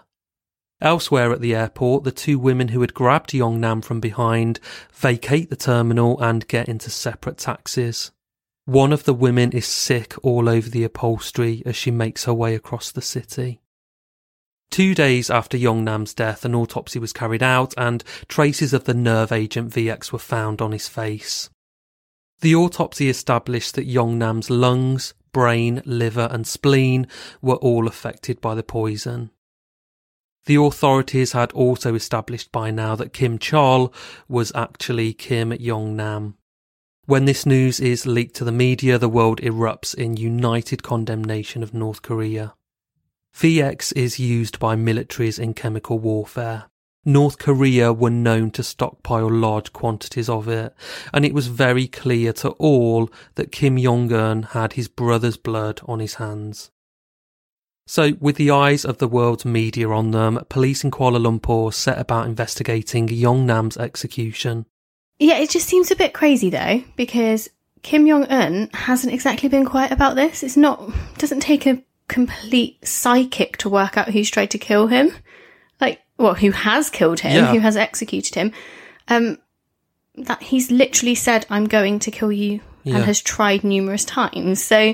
Elsewhere 0.81 1.31
at 1.31 1.41
the 1.41 1.53
airport, 1.53 2.03
the 2.03 2.11
two 2.11 2.39
women 2.39 2.69
who 2.69 2.81
had 2.81 2.95
grabbed 2.95 3.33
Yongnam 3.33 3.83
from 3.83 3.99
behind 3.99 4.59
vacate 4.93 5.49
the 5.49 5.55
terminal 5.55 6.19
and 6.19 6.47
get 6.47 6.67
into 6.67 6.89
separate 6.89 7.37
taxis. 7.37 8.11
One 8.65 8.93
of 8.93 9.03
the 9.03 9.13
women 9.13 9.51
is 9.51 9.67
sick 9.67 10.13
all 10.23 10.49
over 10.49 10.69
the 10.69 10.83
upholstery 10.83 11.61
as 11.65 11.75
she 11.75 11.91
makes 11.91 12.25
her 12.25 12.33
way 12.33 12.55
across 12.55 12.91
the 12.91 13.01
city. 13.01 13.61
Two 14.71 14.95
days 14.95 15.29
after 15.29 15.57
Yongnam's 15.57 16.13
death, 16.13 16.45
an 16.45 16.55
autopsy 16.55 16.97
was 16.97 17.13
carried 17.13 17.43
out 17.43 17.73
and 17.77 18.03
traces 18.27 18.73
of 18.73 18.85
the 18.85 18.93
nerve 18.93 19.31
agent 19.31 19.71
VX 19.71 20.11
were 20.11 20.19
found 20.19 20.61
on 20.61 20.71
his 20.71 20.87
face. 20.87 21.50
The 22.41 22.55
autopsy 22.55 23.07
established 23.07 23.75
that 23.75 23.87
Yongnam's 23.87 24.49
lungs, 24.49 25.13
brain, 25.31 25.81
liver, 25.85 26.27
and 26.31 26.45
spleen 26.45 27.07
were 27.41 27.55
all 27.55 27.87
affected 27.87 28.41
by 28.41 28.55
the 28.55 28.63
poison. 28.63 29.29
The 30.45 30.55
authorities 30.55 31.33
had 31.33 31.51
also 31.51 31.93
established 31.93 32.51
by 32.51 32.71
now 32.71 32.95
that 32.95 33.13
Kim 33.13 33.37
Chol 33.37 33.93
was 34.27 34.51
actually 34.55 35.13
Kim 35.13 35.51
Yongnam. 35.51 36.33
When 37.05 37.25
this 37.25 37.45
news 37.45 37.79
is 37.79 38.07
leaked 38.07 38.37
to 38.37 38.43
the 38.43 38.51
media, 38.51 38.97
the 38.97 39.09
world 39.09 39.39
erupts 39.41 39.93
in 39.93 40.17
united 40.17 40.81
condemnation 40.81 41.61
of 41.61 41.75
North 41.75 42.01
Korea. 42.01 42.55
VX 43.35 43.93
is 43.95 44.19
used 44.19 44.57
by 44.57 44.75
militaries 44.75 45.37
in 45.37 45.53
chemical 45.53 45.99
warfare. 45.99 46.70
North 47.03 47.39
Korea 47.39 47.91
were 47.91 48.11
known 48.11 48.51
to 48.51 48.63
stockpile 48.63 49.29
large 49.29 49.73
quantities 49.73 50.29
of 50.29 50.47
it, 50.47 50.75
and 51.13 51.25
it 51.25 51.33
was 51.33 51.47
very 51.47 51.87
clear 51.87 52.31
to 52.33 52.49
all 52.51 53.09
that 53.35 53.51
Kim 53.51 53.77
Jong 53.77 54.13
un 54.13 54.43
had 54.43 54.73
his 54.73 54.87
brother's 54.87 55.37
blood 55.37 55.81
on 55.85 55.99
his 55.99 56.15
hands. 56.15 56.69
So, 57.87 58.11
with 58.19 58.35
the 58.35 58.51
eyes 58.51 58.85
of 58.85 58.99
the 58.99 59.07
world's 59.07 59.45
media 59.45 59.89
on 59.89 60.11
them, 60.11 60.39
police 60.47 60.83
in 60.83 60.91
Kuala 60.91 61.19
Lumpur 61.19 61.73
set 61.73 61.97
about 61.97 62.27
investigating 62.27 63.07
Yongnam's 63.07 63.77
execution. 63.77 64.65
yeah, 65.19 65.39
it 65.39 65.49
just 65.49 65.67
seems 65.67 65.89
a 65.91 65.95
bit 65.95 66.13
crazy 66.13 66.51
though, 66.51 66.83
because 66.95 67.49
Kim 67.81 68.07
Jong 68.07 68.25
Un 68.25 68.69
hasn't 68.73 69.13
exactly 69.13 69.49
been 69.49 69.65
quiet 69.65 69.91
about 69.91 70.15
this. 70.15 70.43
It's 70.43 70.55
not 70.55 70.81
doesn't 71.17 71.39
take 71.39 71.65
a 71.65 71.83
complete 72.07 72.87
psychic 72.87 73.57
to 73.57 73.69
work 73.69 73.97
out 73.97 74.09
who's 74.09 74.29
tried 74.29 74.51
to 74.51 74.57
kill 74.59 74.87
him. 74.87 75.11
Well, 76.21 76.35
who 76.35 76.51
has 76.51 76.89
killed 76.89 77.19
him, 77.21 77.31
Yeah. 77.33 77.51
who 77.51 77.59
has 77.59 77.75
executed 77.77 78.35
him. 78.35 78.51
Um 79.07 79.37
that 80.15 80.43
he's 80.43 80.69
literally 80.71 81.15
said, 81.15 81.45
I'm 81.49 81.65
going 81.67 81.99
to 81.99 82.11
kill 82.11 82.31
you 82.31 82.59
Yeah. 82.83 82.95
and 82.97 83.05
has 83.05 83.21
tried 83.21 83.63
numerous 83.63 84.03
times. 84.05 84.61
So 84.63 84.93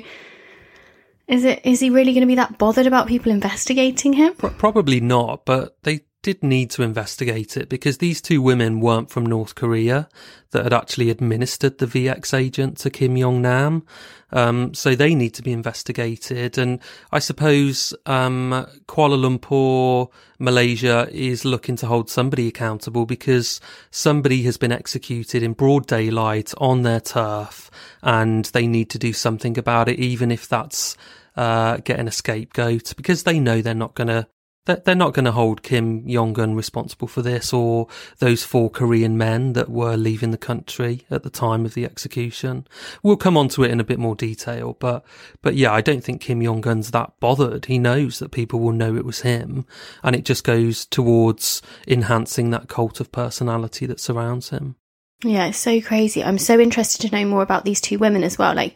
is 1.27 1.43
it 1.43 1.61
is 1.65 1.79
he 1.79 1.89
really 1.89 2.13
going 2.13 2.21
to 2.21 2.27
be 2.27 2.35
that 2.35 2.57
bothered 2.57 2.87
about 2.87 3.07
people 3.07 3.31
investigating 3.31 4.13
him? 4.13 4.33
Pro- 4.35 4.51
Probably 4.51 4.99
not, 5.01 5.45
but 5.45 5.75
they 5.83 6.01
did 6.23 6.43
need 6.43 6.69
to 6.71 6.83
investigate 6.83 7.55
it 7.55 7.69
because 7.69 7.99
these 7.99 8.21
two 8.21 8.41
women 8.41 8.79
weren't 8.81 9.09
from 9.09 9.25
North 9.25 9.55
Korea 9.55 10.09
that 10.51 10.63
had 10.63 10.73
actually 10.73 11.09
administered 11.09 11.77
the 11.77 11.85
VX 11.85 12.33
agent 12.33 12.77
to 12.79 12.89
Kim 12.89 13.15
Jong 13.17 13.41
Nam. 13.41 13.85
Um, 14.31 14.73
so 14.73 14.95
they 14.95 15.15
need 15.15 15.33
to 15.35 15.41
be 15.41 15.53
investigated. 15.53 16.57
And 16.57 16.79
I 17.11 17.19
suppose 17.19 17.93
um, 18.05 18.67
Kuala 18.87 19.17
Lumpur, 19.17 20.11
Malaysia, 20.39 21.07
is 21.11 21.45
looking 21.45 21.75
to 21.77 21.87
hold 21.87 22.09
somebody 22.09 22.47
accountable 22.47 23.05
because 23.05 23.61
somebody 23.89 24.43
has 24.43 24.57
been 24.57 24.71
executed 24.71 25.43
in 25.43 25.53
broad 25.53 25.87
daylight 25.87 26.53
on 26.57 26.83
their 26.83 26.99
turf, 26.99 27.71
and 28.01 28.45
they 28.45 28.67
need 28.67 28.89
to 28.89 28.99
do 28.99 29.13
something 29.13 29.57
about 29.57 29.87
it, 29.87 29.99
even 29.99 30.31
if 30.31 30.47
that's 30.49 30.97
uh, 31.37 31.77
getting 31.77 32.07
a 32.07 32.11
scapegoat, 32.11 32.93
because 32.97 33.23
they 33.23 33.39
know 33.39 33.61
they're 33.61 33.73
not 33.73 33.95
going 33.95 34.07
to 34.07 34.27
they're 34.67 34.95
not 34.95 35.13
going 35.13 35.25
to 35.25 35.31
hold 35.31 35.63
Kim 35.63 36.07
Jong 36.07 36.39
Un 36.39 36.55
responsible 36.55 37.07
for 37.07 37.21
this 37.21 37.53
or 37.53 37.87
those 38.19 38.43
four 38.43 38.69
Korean 38.69 39.17
men 39.17 39.53
that 39.53 39.69
were 39.69 39.95
leaving 39.95 40.31
the 40.31 40.37
country 40.37 41.05
at 41.09 41.23
the 41.23 41.29
time 41.29 41.65
of 41.65 41.73
the 41.73 41.85
execution. 41.85 42.67
We'll 43.03 43.17
come 43.17 43.37
on 43.37 43.49
to 43.49 43.63
it 43.63 43.71
in 43.71 43.79
a 43.79 43.85
bit 43.85 43.99
more 43.99 44.15
detail, 44.15 44.77
but 44.79 45.03
but 45.41 45.55
yeah, 45.55 45.71
I 45.71 45.81
don't 45.81 46.03
think 46.03 46.21
Kim 46.21 46.41
Jong 46.41 46.67
Un's 46.67 46.91
that 46.91 47.13
bothered. 47.19 47.65
He 47.65 47.79
knows 47.79 48.19
that 48.19 48.31
people 48.31 48.59
will 48.59 48.71
know 48.71 48.95
it 48.95 49.05
was 49.05 49.21
him, 49.21 49.65
and 50.03 50.15
it 50.15 50.25
just 50.25 50.43
goes 50.43 50.85
towards 50.85 51.61
enhancing 51.87 52.51
that 52.51 52.67
cult 52.67 52.99
of 52.99 53.11
personality 53.11 53.85
that 53.85 53.99
surrounds 53.99 54.49
him. 54.49 54.75
Yeah, 55.23 55.47
it's 55.47 55.57
so 55.57 55.81
crazy. 55.81 56.23
I'm 56.23 56.37
so 56.37 56.59
interested 56.59 57.01
to 57.07 57.15
know 57.15 57.25
more 57.25 57.41
about 57.41 57.65
these 57.65 57.81
two 57.81 57.97
women 57.97 58.23
as 58.23 58.37
well. 58.37 58.53
Like, 58.53 58.75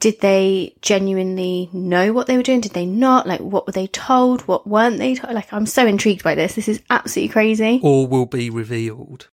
did 0.00 0.20
they 0.20 0.74
genuinely 0.80 1.68
know 1.72 2.12
what 2.12 2.26
they 2.26 2.36
were 2.36 2.42
doing? 2.42 2.62
Did 2.62 2.72
they 2.72 2.86
not? 2.86 3.26
Like, 3.26 3.40
what 3.40 3.66
were 3.66 3.72
they 3.72 3.86
told? 3.86 4.40
What 4.42 4.66
weren't 4.66 4.98
they 4.98 5.14
told? 5.14 5.34
Like, 5.34 5.52
I'm 5.52 5.66
so 5.66 5.86
intrigued 5.86 6.24
by 6.24 6.34
this. 6.34 6.54
This 6.54 6.68
is 6.68 6.82
absolutely 6.88 7.32
crazy. 7.32 7.80
all 7.82 8.06
will 8.06 8.26
be 8.26 8.48
revealed. 8.50 9.28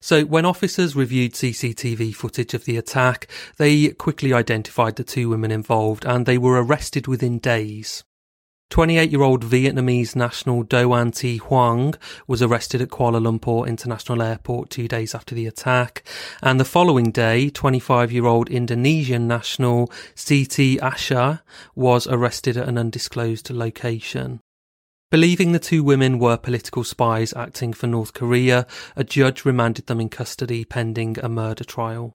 So, 0.00 0.24
when 0.24 0.44
officers 0.44 0.96
reviewed 0.96 1.34
CCTV 1.34 2.14
footage 2.14 2.54
of 2.54 2.64
the 2.64 2.76
attack, 2.76 3.28
they 3.58 3.88
quickly 3.90 4.32
identified 4.32 4.96
the 4.96 5.04
two 5.04 5.28
women 5.28 5.50
involved 5.50 6.04
and 6.04 6.26
they 6.26 6.38
were 6.38 6.62
arrested 6.62 7.06
within 7.06 7.38
days. 7.38 8.04
28 8.72 9.10
year 9.10 9.20
old 9.20 9.44
Vietnamese 9.44 10.16
national 10.16 10.62
Doan 10.62 11.12
Thi 11.12 11.38
Huong 11.38 11.94
was 12.26 12.40
arrested 12.40 12.80
at 12.80 12.88
Kuala 12.88 13.20
Lumpur 13.20 13.68
International 13.68 14.22
Airport 14.22 14.70
two 14.70 14.88
days 14.88 15.14
after 15.14 15.34
the 15.34 15.46
attack, 15.46 16.02
and 16.42 16.58
the 16.58 16.64
following 16.64 17.10
day, 17.10 17.50
25 17.50 18.10
year 18.10 18.24
old 18.24 18.48
Indonesian 18.48 19.28
national 19.28 19.88
Siti 20.16 20.78
Aisyah 20.78 21.42
was 21.74 22.06
arrested 22.06 22.56
at 22.56 22.66
an 22.66 22.78
undisclosed 22.78 23.50
location. 23.50 24.40
Believing 25.10 25.52
the 25.52 25.58
two 25.58 25.84
women 25.84 26.18
were 26.18 26.38
political 26.38 26.82
spies 26.82 27.34
acting 27.34 27.74
for 27.74 27.88
North 27.88 28.14
Korea, 28.14 28.66
a 28.96 29.04
judge 29.04 29.44
remanded 29.44 29.86
them 29.86 30.00
in 30.00 30.08
custody 30.08 30.64
pending 30.64 31.18
a 31.22 31.28
murder 31.28 31.64
trial. 31.64 32.14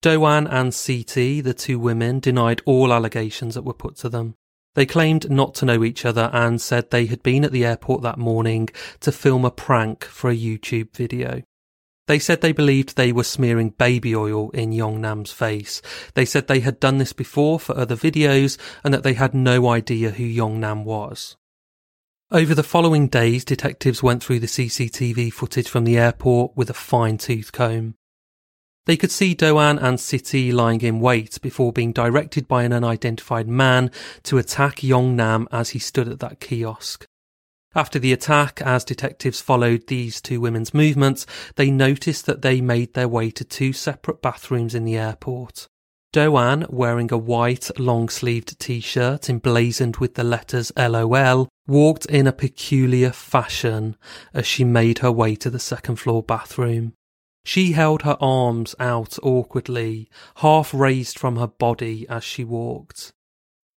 Doan 0.00 0.48
and 0.48 0.72
Siti, 0.72 1.40
the 1.40 1.54
two 1.54 1.78
women, 1.78 2.18
denied 2.18 2.62
all 2.66 2.92
allegations 2.92 3.54
that 3.54 3.62
were 3.62 3.72
put 3.72 3.94
to 3.98 4.08
them. 4.08 4.34
They 4.74 4.86
claimed 4.86 5.30
not 5.30 5.54
to 5.56 5.66
know 5.66 5.84
each 5.84 6.04
other 6.04 6.30
and 6.32 6.60
said 6.60 6.90
they 6.90 7.06
had 7.06 7.22
been 7.22 7.44
at 7.44 7.52
the 7.52 7.64
airport 7.64 8.02
that 8.02 8.18
morning 8.18 8.68
to 9.00 9.12
film 9.12 9.44
a 9.44 9.50
prank 9.50 10.04
for 10.04 10.30
a 10.30 10.36
YouTube 10.36 10.96
video. 10.96 11.42
They 12.08 12.18
said 12.18 12.40
they 12.40 12.52
believed 12.52 12.96
they 12.96 13.12
were 13.12 13.22
smearing 13.22 13.70
baby 13.70 14.16
oil 14.16 14.50
in 14.50 14.72
Yongnam's 14.72 15.30
face. 15.30 15.80
They 16.14 16.24
said 16.24 16.46
they 16.46 16.60
had 16.60 16.80
done 16.80 16.98
this 16.98 17.12
before 17.12 17.60
for 17.60 17.76
other 17.76 17.96
videos 17.96 18.58
and 18.82 18.92
that 18.92 19.02
they 19.02 19.14
had 19.14 19.34
no 19.34 19.68
idea 19.68 20.10
who 20.10 20.24
Yongnam 20.24 20.84
was. 20.84 21.36
Over 22.30 22.54
the 22.54 22.62
following 22.62 23.08
days, 23.08 23.44
detectives 23.44 24.02
went 24.02 24.24
through 24.24 24.40
the 24.40 24.46
CCTV 24.46 25.32
footage 25.32 25.68
from 25.68 25.84
the 25.84 25.98
airport 25.98 26.56
with 26.56 26.70
a 26.70 26.74
fine 26.74 27.18
tooth 27.18 27.52
comb. 27.52 27.94
They 28.84 28.96
could 28.96 29.12
see 29.12 29.34
Doan 29.34 29.78
and 29.78 29.98
Siti 29.98 30.52
lying 30.52 30.80
in 30.80 30.98
wait 30.98 31.40
before 31.40 31.72
being 31.72 31.92
directed 31.92 32.48
by 32.48 32.64
an 32.64 32.72
unidentified 32.72 33.46
man 33.46 33.92
to 34.24 34.38
attack 34.38 34.82
Yongnam 34.82 35.46
as 35.52 35.70
he 35.70 35.78
stood 35.78 36.08
at 36.08 36.18
that 36.20 36.40
kiosk. 36.40 37.06
After 37.74 37.98
the 37.98 38.12
attack, 38.12 38.60
as 38.60 38.84
detectives 38.84 39.40
followed 39.40 39.86
these 39.86 40.20
two 40.20 40.40
women's 40.40 40.74
movements, 40.74 41.26
they 41.54 41.70
noticed 41.70 42.26
that 42.26 42.42
they 42.42 42.60
made 42.60 42.92
their 42.92 43.08
way 43.08 43.30
to 43.30 43.44
two 43.44 43.72
separate 43.72 44.20
bathrooms 44.20 44.74
in 44.74 44.84
the 44.84 44.98
airport. 44.98 45.68
Doan, 46.12 46.66
wearing 46.68 47.10
a 47.10 47.16
white 47.16 47.70
long 47.78 48.10
sleeved 48.10 48.58
t 48.58 48.80
shirt 48.80 49.30
emblazoned 49.30 49.96
with 49.96 50.14
the 50.14 50.24
letters 50.24 50.70
LOL, 50.76 51.48
walked 51.66 52.04
in 52.06 52.26
a 52.26 52.32
peculiar 52.32 53.12
fashion 53.12 53.96
as 54.34 54.46
she 54.46 54.64
made 54.64 54.98
her 54.98 55.10
way 55.10 55.34
to 55.36 55.48
the 55.48 55.58
second 55.58 55.96
floor 55.96 56.22
bathroom. 56.22 56.92
She 57.44 57.72
held 57.72 58.02
her 58.02 58.16
arms 58.20 58.74
out 58.78 59.18
awkwardly, 59.22 60.08
half 60.36 60.72
raised 60.72 61.18
from 61.18 61.36
her 61.36 61.48
body 61.48 62.06
as 62.08 62.22
she 62.22 62.44
walked. 62.44 63.12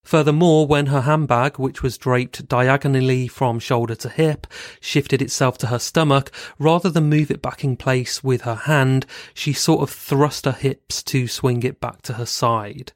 Furthermore, 0.05 0.67
when 0.67 0.87
her 0.87 1.01
handbag, 1.01 1.59
which 1.59 1.83
was 1.83 1.97
draped 1.99 2.47
diagonally 2.47 3.27
from 3.27 3.59
shoulder 3.59 3.95
to 3.97 4.09
hip, 4.11 4.47
shifted 4.81 5.23
itself 5.23 5.57
to 5.59 5.69
her 5.69 5.79
stomach, 5.79 6.31
rather 6.59 6.91
than 6.91 7.09
move 7.09 7.31
it 7.31 7.41
back 7.43 7.65
in 7.65 7.77
place 7.77 8.23
with 8.23 8.43
her 8.43 8.55
hand, 8.55 9.07
she 9.33 9.53
sort 9.53 9.81
of 9.83 9.91
thrust 9.91 10.45
her 10.45 10.53
hips 10.53 11.03
to 11.05 11.27
swing 11.27 11.63
it 11.63 11.81
back 11.81 12.03
to 12.03 12.13
her 12.15 12.27
side. 12.27 12.93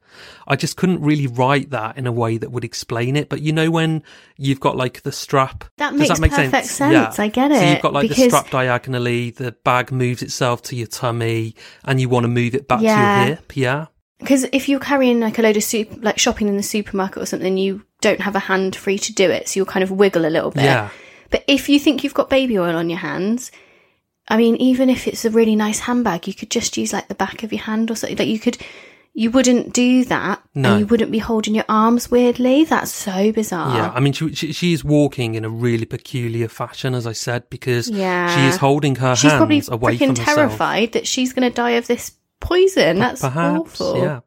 I 0.47 0.57
just 0.57 0.77
couldn't 0.77 1.01
really 1.01 1.27
write 1.27 1.71
that 1.71 1.97
in 1.97 2.07
a 2.07 2.13
way 2.13 2.37
that 2.39 2.53
would 2.53 2.65
explain 2.65 3.17
it, 3.17 3.29
but 3.29 3.41
you 3.41 3.53
know 3.53 3.71
when 3.71 4.03
you've 4.37 4.61
got 4.61 4.77
like 4.77 5.03
the 5.03 5.13
strap. 5.13 5.65
That 5.79 5.95
makes 5.95 6.09
Does 6.09 6.19
that 6.19 6.23
make 6.23 6.31
perfect 6.33 6.53
sense? 6.67 6.71
sense. 6.73 7.19
Yeah. 7.19 7.25
I 7.25 7.29
get 7.29 7.51
it. 7.53 7.59
So 7.59 7.71
you've 7.71 7.83
got 7.83 7.93
like 7.93 8.09
because 8.09 8.17
the 8.25 8.29
strap 8.31 8.51
diagonally, 8.51 9.31
the 9.31 9.53
bag 9.53 9.93
moves 9.93 10.23
itself 10.23 10.63
to 10.63 10.77
your 10.77 10.87
tummy, 10.89 11.55
and 11.85 12.01
you 12.01 12.09
want 12.09 12.25
to 12.25 12.29
move 12.29 12.55
it 12.55 12.69
back 12.69 12.81
Yeah. 12.83 12.97
to 13.23 13.27
your 13.29 13.37
hip. 13.37 13.57
Yeah. 13.57 13.87
Because 14.19 14.45
if 14.53 14.69
you're 14.69 14.81
carrying 14.81 15.21
like 15.21 15.39
a 15.39 15.43
load 15.43 15.57
of 15.57 15.63
soup, 15.63 15.89
like 16.03 16.19
shopping 16.19 16.49
in 16.49 16.57
the 16.57 16.63
supermarket 16.63 17.23
or 17.23 17.27
something, 17.27 17.57
you 17.57 17.85
don't 18.01 18.21
have 18.21 18.35
a 18.35 18.41
hand 18.41 18.75
free 18.75 18.99
to 18.99 19.13
do 19.13 19.31
it, 19.31 19.49
so 19.49 19.59
you'll 19.59 19.67
kind 19.67 19.85
of 19.85 19.91
wiggle 19.93 20.27
a 20.27 20.29
little 20.31 20.51
bit. 20.51 20.65
Yeah. 20.65 20.91
But 21.31 21.45
if 21.47 21.69
you 21.69 21.79
think 21.79 22.03
you've 22.03 22.15
got 22.15 22.31
baby 22.31 22.59
oil 22.59 22.75
on 22.77 22.89
your 22.91 22.99
hands, 22.99 23.53
I 24.29 24.37
mean, 24.37 24.57
even 24.57 24.91
if 24.91 25.07
it's 25.07 25.25
a 25.25 25.31
really 25.31 25.55
nice 25.57 25.81
handbag, 25.81 26.27
you 26.27 26.35
could 26.35 26.51
just 26.51 26.77
use 26.77 26.93
like 26.93 27.09
the 27.09 27.15
back 27.15 27.43
of 27.45 27.53
your 27.53 27.63
hand 27.63 27.91
or 27.91 27.95
something. 27.97 28.17
Like 28.19 28.29
you 28.29 28.39
could, 28.41 28.59
you 29.15 29.31
wouldn't 29.31 29.73
do 29.73 30.05
that, 30.07 30.43
No. 30.55 30.71
and 30.73 30.81
you 30.81 30.87
wouldn't 30.87 31.13
be 31.13 31.19
holding 31.19 31.55
your 31.55 31.65
arms 31.69 32.11
weirdly. 32.11 32.65
That's 32.65 32.93
so 32.93 33.31
bizarre. 33.33 33.77
Yeah, 33.77 33.91
I 33.95 34.01
mean, 34.01 34.13
she, 34.13 34.35
she 34.35 34.53
she 34.53 34.73
is 34.73 34.83
walking 34.85 35.35
in 35.37 35.45
a 35.45 35.49
really 35.51 35.87
peculiar 35.87 36.49
fashion, 36.49 36.95
as 36.95 37.07
I 37.07 37.13
said, 37.13 37.49
because 37.51 37.89
Yeah. 37.89 38.35
she 38.35 38.49
is 38.49 38.57
holding 38.57 38.97
her 38.97 39.15
she's 39.15 39.33
probably 39.33 39.57
hands 39.57 39.69
away 39.69 39.95
freaking 39.97 39.99
from 39.99 40.17
herself. 40.17 40.27
terrified 40.37 40.93
that 40.93 41.07
she's 41.07 41.33
going 41.33 41.49
to 41.49 41.55
die 41.55 41.71
of 41.73 41.87
this 41.87 42.13
poison. 42.41 42.99
That's 42.99 43.21
Perhaps, 43.21 43.81
awful. 43.81 43.99
yeah. 43.99 44.21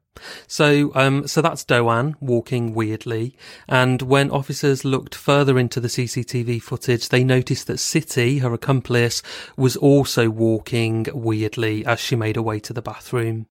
So, 0.48 0.92
um, 0.94 1.28
so 1.28 1.42
that's 1.42 1.64
Doan 1.64 2.16
walking 2.20 2.74
weirdly, 2.74 3.36
and 3.68 4.02
when 4.02 4.30
officers 4.30 4.86
looked 4.86 5.16
further 5.16 5.58
into 5.58 5.80
the 5.80 5.88
CCTV 5.88 6.62
footage, 6.62 7.10
they 7.10 7.24
noticed 7.24 7.68
that 7.68 7.78
Siti, 7.78 8.42
her 8.42 8.54
accomplice, 8.54 9.24
was 9.58 9.76
also 9.76 10.30
walking 10.30 11.08
weirdly 11.14 11.86
as 11.86 12.00
she 12.00 12.16
made 12.16 12.36
her 12.36 12.42
way 12.42 12.60
to 12.60 12.74
the 12.74 12.82
bathroom. 12.82 13.48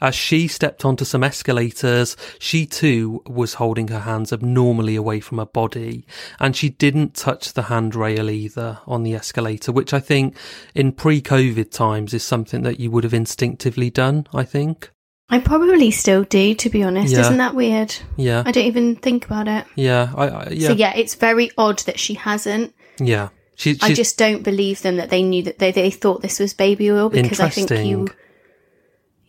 As 0.00 0.14
she 0.14 0.48
stepped 0.48 0.84
onto 0.84 1.04
some 1.04 1.22
escalators, 1.22 2.16
she 2.38 2.64
too 2.66 3.22
was 3.26 3.54
holding 3.54 3.88
her 3.88 4.00
hands 4.00 4.32
abnormally 4.32 4.96
away 4.96 5.20
from 5.20 5.38
her 5.38 5.46
body, 5.46 6.06
and 6.38 6.56
she 6.56 6.70
didn't 6.70 7.14
touch 7.14 7.52
the 7.52 7.62
handrail 7.64 8.30
either 8.30 8.78
on 8.86 9.02
the 9.02 9.14
escalator, 9.14 9.72
which 9.72 9.92
I 9.92 10.00
think 10.00 10.36
in 10.74 10.92
pre-COVID 10.92 11.70
times 11.70 12.14
is 12.14 12.22
something 12.22 12.62
that 12.62 12.80
you 12.80 12.90
would 12.90 13.04
have 13.04 13.14
instinctively 13.14 13.90
done, 13.90 14.26
I 14.32 14.44
think. 14.44 14.90
I 15.28 15.38
probably 15.38 15.90
still 15.90 16.24
do, 16.24 16.54
to 16.54 16.70
be 16.70 16.82
honest. 16.82 17.12
Yeah. 17.12 17.20
Isn't 17.20 17.36
that 17.36 17.54
weird? 17.54 17.94
Yeah. 18.16 18.42
I 18.44 18.50
don't 18.50 18.64
even 18.64 18.96
think 18.96 19.26
about 19.26 19.46
it. 19.48 19.64
Yeah, 19.76 20.12
I, 20.16 20.28
I 20.28 20.48
yeah, 20.50 20.68
So 20.68 20.74
yeah, 20.74 20.92
it's 20.96 21.14
very 21.14 21.50
odd 21.56 21.80
that 21.80 22.00
she 22.00 22.14
hasn't. 22.14 22.74
yeah. 22.98 23.28
She, 23.54 23.76
I 23.82 23.92
just 23.92 24.16
don't 24.16 24.42
believe 24.42 24.80
them 24.80 24.96
that 24.96 25.10
they 25.10 25.22
knew 25.22 25.42
that 25.42 25.58
they, 25.58 25.70
they 25.70 25.90
thought 25.90 26.22
this 26.22 26.38
was 26.40 26.54
baby 26.54 26.90
oil 26.90 27.10
because 27.10 27.40
I 27.40 27.50
think 27.50 27.70
you. 27.70 28.08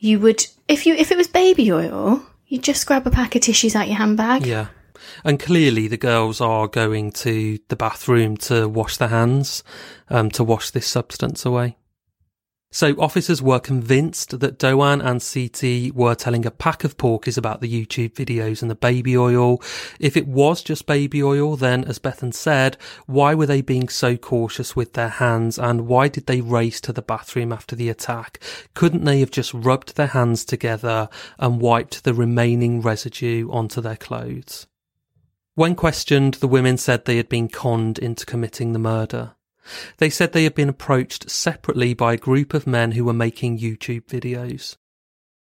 You 0.02 0.20
would 0.20 0.46
if 0.68 0.86
you 0.86 0.96
if 0.96 1.12
it 1.12 1.18
was 1.18 1.28
baby 1.28 1.72
oil, 1.72 2.22
you'd 2.48 2.64
just 2.64 2.86
grab 2.86 3.08
a 3.08 3.12
pack 3.12 3.36
of 3.36 3.42
tissues 3.44 3.76
out 3.76 3.88
your 3.88 3.98
handbag. 3.98 4.46
yeah, 4.46 4.68
and 5.24 5.40
clearly 5.40 5.88
the 5.88 5.96
girls 5.96 6.42
are 6.42 6.68
going 6.68 7.12
to 7.12 7.60
the 7.70 7.76
bathroom 7.76 8.36
to 8.38 8.68
wash 8.68 8.98
their 8.98 9.08
hands, 9.08 9.64
um, 10.10 10.30
to 10.32 10.44
wash 10.44 10.72
this 10.72 10.88
substance 10.88 11.46
away. 11.46 11.78
So 12.74 12.96
officers 12.98 13.42
were 13.42 13.60
convinced 13.60 14.40
that 14.40 14.58
Doan 14.58 15.02
and 15.02 15.20
Siti 15.20 15.92
were 15.92 16.16
telling 16.16 16.46
a 16.46 16.52
pack 16.52 16.86
of 16.86 16.96
porkies 16.96 17.38
about 17.38 17.60
the 17.60 17.70
YouTube 17.70 18.14
videos 18.14 18.62
and 18.62 18.72
the 18.72 18.76
baby 18.76 19.18
oil. 19.18 19.62
If 20.00 20.16
it 20.16 20.26
was 20.26 20.64
just 20.64 20.86
baby 20.86 21.22
oil, 21.22 21.58
then 21.58 21.84
as 21.84 22.00
Bethan 22.00 22.34
said, 22.34 22.78
why 23.08 23.36
were 23.36 23.46
they 23.46 23.60
being 23.60 23.90
so 23.90 24.16
cautious 24.16 24.74
with 24.74 24.94
their 24.94 25.10
hands 25.10 25.60
and 25.60 25.86
why 25.86 26.08
did 26.08 26.28
they 26.28 26.40
race 26.40 26.80
to 26.82 26.94
the 26.94 27.02
bathroom 27.02 27.52
after 27.52 27.76
the 27.76 27.90
attack? 27.90 28.40
Couldn't 28.74 29.04
they 29.04 29.20
have 29.20 29.32
just 29.32 29.54
rubbed 29.54 29.98
their 29.98 30.08
hands 30.08 30.46
together 30.46 31.10
and 31.40 31.60
wiped 31.60 32.06
the 32.06 32.14
remaining 32.14 32.82
residue 32.82 33.52
onto 33.52 33.82
their 33.82 33.98
clothes? 33.98 34.66
When 35.56 35.76
questioned, 35.76 36.36
the 36.36 36.48
women 36.48 36.78
said 36.78 37.04
they 37.04 37.18
had 37.18 37.28
been 37.28 37.50
conned 37.50 38.00
into 38.00 38.26
committing 38.26 38.72
the 38.72 38.80
murder. 38.80 39.36
They 39.98 40.10
said 40.10 40.34
they 40.34 40.44
had 40.44 40.56
been 40.56 40.70
approached 40.70 41.30
separately 41.30 41.94
by 41.94 42.14
a 42.14 42.18
group 42.18 42.54
of 42.54 42.68
men 42.68 42.92
who 42.92 43.06
were 43.06 43.14
making 43.14 43.60
YouTube 43.60 44.06
videos. 44.06 44.76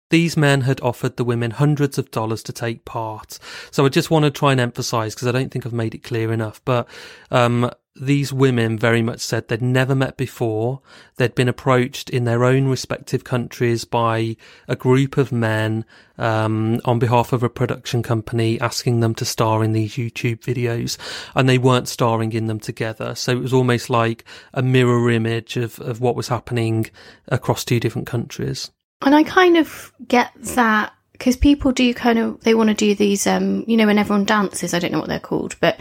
These 0.09 0.35
men 0.35 0.61
had 0.61 0.81
offered 0.81 1.15
the 1.15 1.23
women 1.23 1.51
hundreds 1.51 1.97
of 1.97 2.11
dollars 2.11 2.43
to 2.43 2.51
take 2.51 2.83
part. 2.83 3.39
So 3.71 3.85
I 3.85 3.89
just 3.89 4.11
want 4.11 4.25
to 4.25 4.31
try 4.31 4.51
and 4.51 4.59
emphasize 4.59 5.15
because 5.15 5.27
I 5.27 5.31
don't 5.31 5.49
think 5.51 5.65
I've 5.65 5.71
made 5.71 5.95
it 5.95 6.03
clear 6.03 6.33
enough, 6.33 6.61
but 6.65 6.87
um, 7.31 7.71
these 7.95 8.31
women 8.31 8.77
very 8.77 9.01
much 9.01 9.19
said 9.19 9.47
they'd 9.47 9.61
never 9.61 9.93
met 9.93 10.15
before. 10.15 10.81
They'd 11.17 11.35
been 11.35 11.49
approached 11.49 12.09
in 12.09 12.23
their 12.23 12.45
own 12.45 12.67
respective 12.67 13.23
countries 13.23 13.83
by 13.83 14.37
a 14.67 14.75
group 14.75 15.17
of 15.17 15.31
men 15.31 15.85
um, 16.17 16.79
on 16.85 16.99
behalf 16.99 17.33
of 17.33 17.43
a 17.43 17.49
production 17.49 18.01
company 18.01 18.59
asking 18.61 19.01
them 19.01 19.13
to 19.15 19.25
star 19.25 19.63
in 19.63 19.73
these 19.73 19.95
YouTube 19.95 20.39
videos, 20.39 20.97
and 21.35 21.49
they 21.49 21.57
weren't 21.57 21.89
starring 21.89 22.31
in 22.31 22.47
them 22.47 22.59
together. 22.59 23.13
So 23.13 23.33
it 23.33 23.41
was 23.41 23.53
almost 23.53 23.89
like 23.89 24.23
a 24.53 24.61
mirror 24.61 25.09
image 25.09 25.57
of, 25.57 25.79
of 25.79 25.99
what 25.99 26.15
was 26.15 26.29
happening 26.29 26.89
across 27.27 27.65
two 27.65 27.79
different 27.79 28.07
countries. 28.07 28.71
And 29.01 29.15
I 29.15 29.23
kind 29.23 29.57
of 29.57 29.91
get 30.07 30.31
that 30.41 30.93
because 31.11 31.35
people 31.35 31.71
do 31.71 31.93
kind 31.93 32.19
of 32.19 32.41
they 32.41 32.55
want 32.55 32.69
to 32.69 32.73
do 32.73 32.95
these 32.95 33.27
um 33.27 33.63
you 33.67 33.77
know 33.77 33.85
when 33.85 33.97
everyone 33.97 34.25
dances, 34.25 34.73
I 34.73 34.79
don't 34.79 34.91
know 34.91 34.99
what 34.99 35.09
they're 35.09 35.19
called, 35.19 35.55
but 35.59 35.79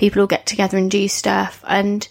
people 0.00 0.20
will 0.20 0.26
get 0.26 0.46
together 0.46 0.78
and 0.78 0.90
do 0.90 1.06
stuff 1.06 1.62
and 1.68 2.08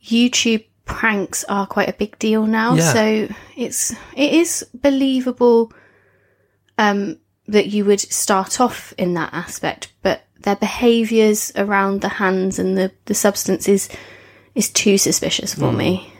YouTube 0.00 0.64
pranks 0.84 1.42
are 1.48 1.66
quite 1.66 1.88
a 1.88 1.92
big 1.92 2.16
deal 2.20 2.46
now. 2.46 2.74
Yeah. 2.74 2.92
So 2.92 3.28
it's 3.56 3.90
it 4.14 4.32
is 4.32 4.64
believable 4.72 5.72
um 6.78 7.18
that 7.48 7.66
you 7.66 7.84
would 7.84 8.00
start 8.00 8.60
off 8.60 8.94
in 8.96 9.14
that 9.14 9.34
aspect, 9.34 9.92
but 10.02 10.22
their 10.40 10.54
behaviours 10.54 11.52
around 11.56 12.00
the 12.00 12.08
hands 12.08 12.60
and 12.60 12.78
the, 12.78 12.92
the 13.06 13.14
substance 13.14 13.68
is 13.68 13.88
is 14.54 14.70
too 14.70 14.96
suspicious 14.96 15.52
for 15.52 15.72
me. 15.72 16.12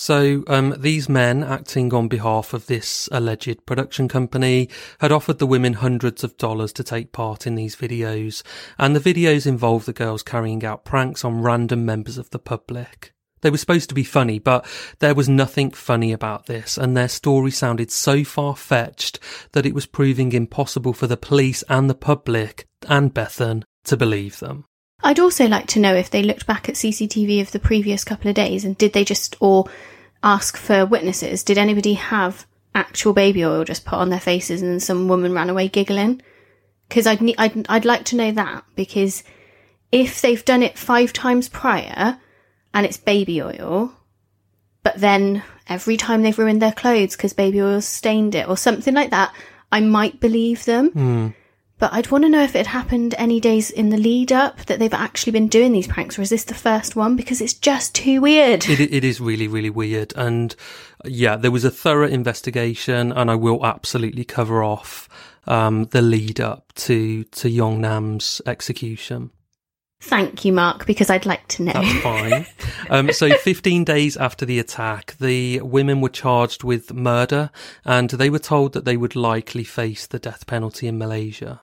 So, 0.00 0.44
um, 0.46 0.76
these 0.78 1.08
men, 1.08 1.42
acting 1.42 1.92
on 1.92 2.06
behalf 2.06 2.54
of 2.54 2.66
this 2.66 3.08
alleged 3.10 3.66
production 3.66 4.06
company, 4.06 4.68
had 5.00 5.10
offered 5.10 5.40
the 5.40 5.46
women 5.46 5.72
hundreds 5.72 6.22
of 6.22 6.36
dollars 6.36 6.72
to 6.74 6.84
take 6.84 7.10
part 7.10 7.48
in 7.48 7.56
these 7.56 7.74
videos, 7.74 8.44
and 8.78 8.94
the 8.94 9.00
videos 9.00 9.44
involved 9.44 9.86
the 9.86 9.92
girls 9.92 10.22
carrying 10.22 10.64
out 10.64 10.84
pranks 10.84 11.24
on 11.24 11.42
random 11.42 11.84
members 11.84 12.16
of 12.16 12.30
the 12.30 12.38
public. 12.38 13.12
They 13.40 13.50
were 13.50 13.58
supposed 13.58 13.88
to 13.88 13.94
be 13.94 14.04
funny, 14.04 14.38
but 14.38 14.64
there 15.00 15.16
was 15.16 15.28
nothing 15.28 15.72
funny 15.72 16.12
about 16.12 16.46
this, 16.46 16.78
and 16.78 16.96
their 16.96 17.08
story 17.08 17.50
sounded 17.50 17.90
so 17.90 18.22
far 18.22 18.54
fetched 18.54 19.18
that 19.50 19.66
it 19.66 19.74
was 19.74 19.86
proving 19.86 20.30
impossible 20.30 20.92
for 20.92 21.08
the 21.08 21.16
police 21.16 21.64
and 21.68 21.90
the 21.90 21.96
public 21.96 22.66
and 22.88 23.12
Bethan 23.12 23.64
to 23.86 23.96
believe 23.96 24.38
them. 24.38 24.64
I'd 25.02 25.20
also 25.20 25.46
like 25.46 25.66
to 25.68 25.80
know 25.80 25.94
if 25.94 26.10
they 26.10 26.22
looked 26.22 26.46
back 26.46 26.68
at 26.68 26.74
CCTV 26.74 27.40
of 27.40 27.52
the 27.52 27.60
previous 27.60 28.04
couple 28.04 28.28
of 28.28 28.34
days 28.34 28.64
and 28.64 28.76
did 28.76 28.92
they 28.92 29.04
just 29.04 29.36
or 29.40 29.66
ask 30.22 30.56
for 30.56 30.84
witnesses? 30.84 31.44
Did 31.44 31.58
anybody 31.58 31.94
have 31.94 32.46
actual 32.74 33.12
baby 33.12 33.44
oil 33.44 33.64
just 33.64 33.84
put 33.84 33.98
on 33.98 34.10
their 34.10 34.20
faces 34.20 34.60
and 34.60 34.82
some 34.82 35.08
woman 35.08 35.32
ran 35.32 35.50
away 35.50 35.68
giggling? 35.68 36.20
Because 36.88 37.06
I'd, 37.06 37.20
ne- 37.20 37.36
I'd 37.38 37.66
I'd 37.68 37.84
like 37.84 38.04
to 38.06 38.16
know 38.16 38.32
that 38.32 38.64
because 38.74 39.22
if 39.92 40.20
they've 40.20 40.44
done 40.44 40.62
it 40.62 40.78
five 40.78 41.12
times 41.12 41.48
prior 41.48 42.18
and 42.74 42.84
it's 42.84 42.96
baby 42.96 43.40
oil, 43.40 43.92
but 44.82 44.96
then 44.96 45.42
every 45.68 45.96
time 45.96 46.22
they've 46.22 46.38
ruined 46.38 46.62
their 46.62 46.72
clothes 46.72 47.14
because 47.16 47.32
baby 47.32 47.62
oil 47.62 47.80
stained 47.80 48.34
it 48.34 48.48
or 48.48 48.56
something 48.56 48.94
like 48.94 49.10
that, 49.10 49.34
I 49.70 49.80
might 49.80 50.18
believe 50.18 50.64
them. 50.64 50.90
Hmm. 50.90 51.28
But 51.78 51.92
I'd 51.92 52.10
want 52.10 52.24
to 52.24 52.28
know 52.28 52.42
if 52.42 52.56
it 52.56 52.66
happened 52.66 53.14
any 53.18 53.38
days 53.40 53.70
in 53.70 53.90
the 53.90 53.96
lead 53.96 54.32
up 54.32 54.64
that 54.66 54.78
they've 54.78 54.92
actually 54.92 55.32
been 55.32 55.48
doing 55.48 55.72
these 55.72 55.86
pranks, 55.86 56.18
or 56.18 56.22
is 56.22 56.30
this 56.30 56.44
the 56.44 56.54
first 56.54 56.96
one? 56.96 57.14
Because 57.14 57.40
it's 57.40 57.54
just 57.54 57.94
too 57.94 58.20
weird. 58.20 58.68
It, 58.68 58.80
it 58.80 59.04
is 59.04 59.20
really, 59.20 59.46
really 59.46 59.70
weird. 59.70 60.12
And 60.16 60.54
yeah, 61.04 61.36
there 61.36 61.52
was 61.52 61.64
a 61.64 61.70
thorough 61.70 62.08
investigation, 62.08 63.12
and 63.12 63.30
I 63.30 63.36
will 63.36 63.64
absolutely 63.64 64.24
cover 64.24 64.62
off 64.62 65.08
um, 65.46 65.84
the 65.86 66.02
lead 66.02 66.40
up 66.40 66.72
to 66.74 67.24
to 67.24 67.48
Yong 67.48 67.80
Nam's 67.80 68.42
execution. 68.44 69.30
Thank 70.00 70.44
you, 70.44 70.52
Mark, 70.52 70.86
because 70.86 71.10
I'd 71.10 71.26
like 71.26 71.46
to 71.48 71.64
know. 71.64 71.72
That's 71.72 72.00
fine. 72.02 72.46
um, 72.90 73.12
so, 73.12 73.30
15 73.36 73.82
days 73.82 74.16
after 74.16 74.46
the 74.46 74.60
attack, 74.60 75.16
the 75.18 75.60
women 75.60 76.00
were 76.00 76.08
charged 76.08 76.62
with 76.62 76.94
murder, 76.94 77.50
and 77.84 78.08
they 78.10 78.30
were 78.30 78.38
told 78.38 78.74
that 78.74 78.84
they 78.84 78.96
would 78.96 79.16
likely 79.16 79.64
face 79.64 80.06
the 80.06 80.20
death 80.20 80.46
penalty 80.46 80.86
in 80.86 80.98
Malaysia. 80.98 81.62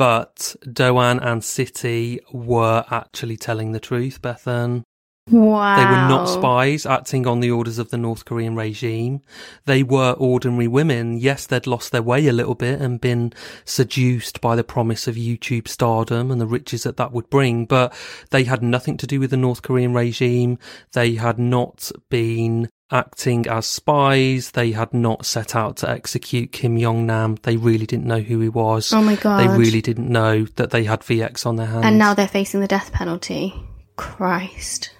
But 0.00 0.56
Doan 0.72 1.20
and 1.20 1.42
Siti 1.42 2.20
were 2.32 2.86
actually 2.90 3.36
telling 3.36 3.72
the 3.72 3.78
truth, 3.80 4.22
Bethan. 4.22 4.82
wow. 5.30 5.76
They 5.76 5.84
were 5.84 6.08
not 6.08 6.24
spies 6.24 6.86
acting 6.86 7.26
on 7.26 7.40
the 7.40 7.50
orders 7.50 7.78
of 7.78 7.90
the 7.90 7.98
North 7.98 8.24
Korean 8.24 8.56
regime. 8.56 9.20
They 9.66 9.82
were 9.82 10.12
ordinary 10.12 10.68
women. 10.68 11.18
Yes, 11.18 11.44
they'd 11.44 11.66
lost 11.66 11.92
their 11.92 12.00
way 12.00 12.26
a 12.28 12.32
little 12.32 12.54
bit 12.54 12.80
and 12.80 12.98
been 12.98 13.34
seduced 13.66 14.40
by 14.40 14.56
the 14.56 14.64
promise 14.64 15.06
of 15.06 15.16
YouTube 15.16 15.68
stardom 15.68 16.30
and 16.30 16.40
the 16.40 16.46
riches 16.46 16.84
that 16.84 16.96
that 16.96 17.12
would 17.12 17.28
bring, 17.28 17.66
but 17.66 17.94
they 18.30 18.44
had 18.44 18.62
nothing 18.62 18.96
to 18.96 19.06
do 19.06 19.20
with 19.20 19.28
the 19.28 19.36
North 19.36 19.60
Korean 19.60 19.92
regime. 19.92 20.58
They 20.92 21.16
had 21.16 21.38
not 21.38 21.92
been 22.08 22.70
acting 22.90 23.46
as 23.46 23.66
spies. 23.66 24.52
They 24.52 24.72
had 24.72 24.92
not 24.92 25.26
set 25.26 25.54
out 25.54 25.76
to 25.78 25.90
execute 25.90 26.52
Kim 26.52 26.78
Jong 26.78 27.06
Nam. 27.06 27.36
They 27.42 27.56
really 27.56 27.86
didn't 27.86 28.06
know 28.06 28.20
who 28.20 28.40
he 28.40 28.48
was. 28.48 28.92
Oh 28.92 29.02
my 29.02 29.16
god. 29.16 29.40
They 29.40 29.58
really 29.58 29.80
didn't 29.80 30.08
know 30.08 30.44
that 30.56 30.70
they 30.70 30.84
had 30.84 31.00
VX 31.00 31.46
on 31.46 31.56
their 31.56 31.66
hands. 31.66 31.84
And 31.84 31.98
now 31.98 32.14
they're 32.14 32.28
facing 32.28 32.60
the 32.60 32.68
death 32.68 32.92
penalty. 32.92 33.54
Christ. 33.96 34.90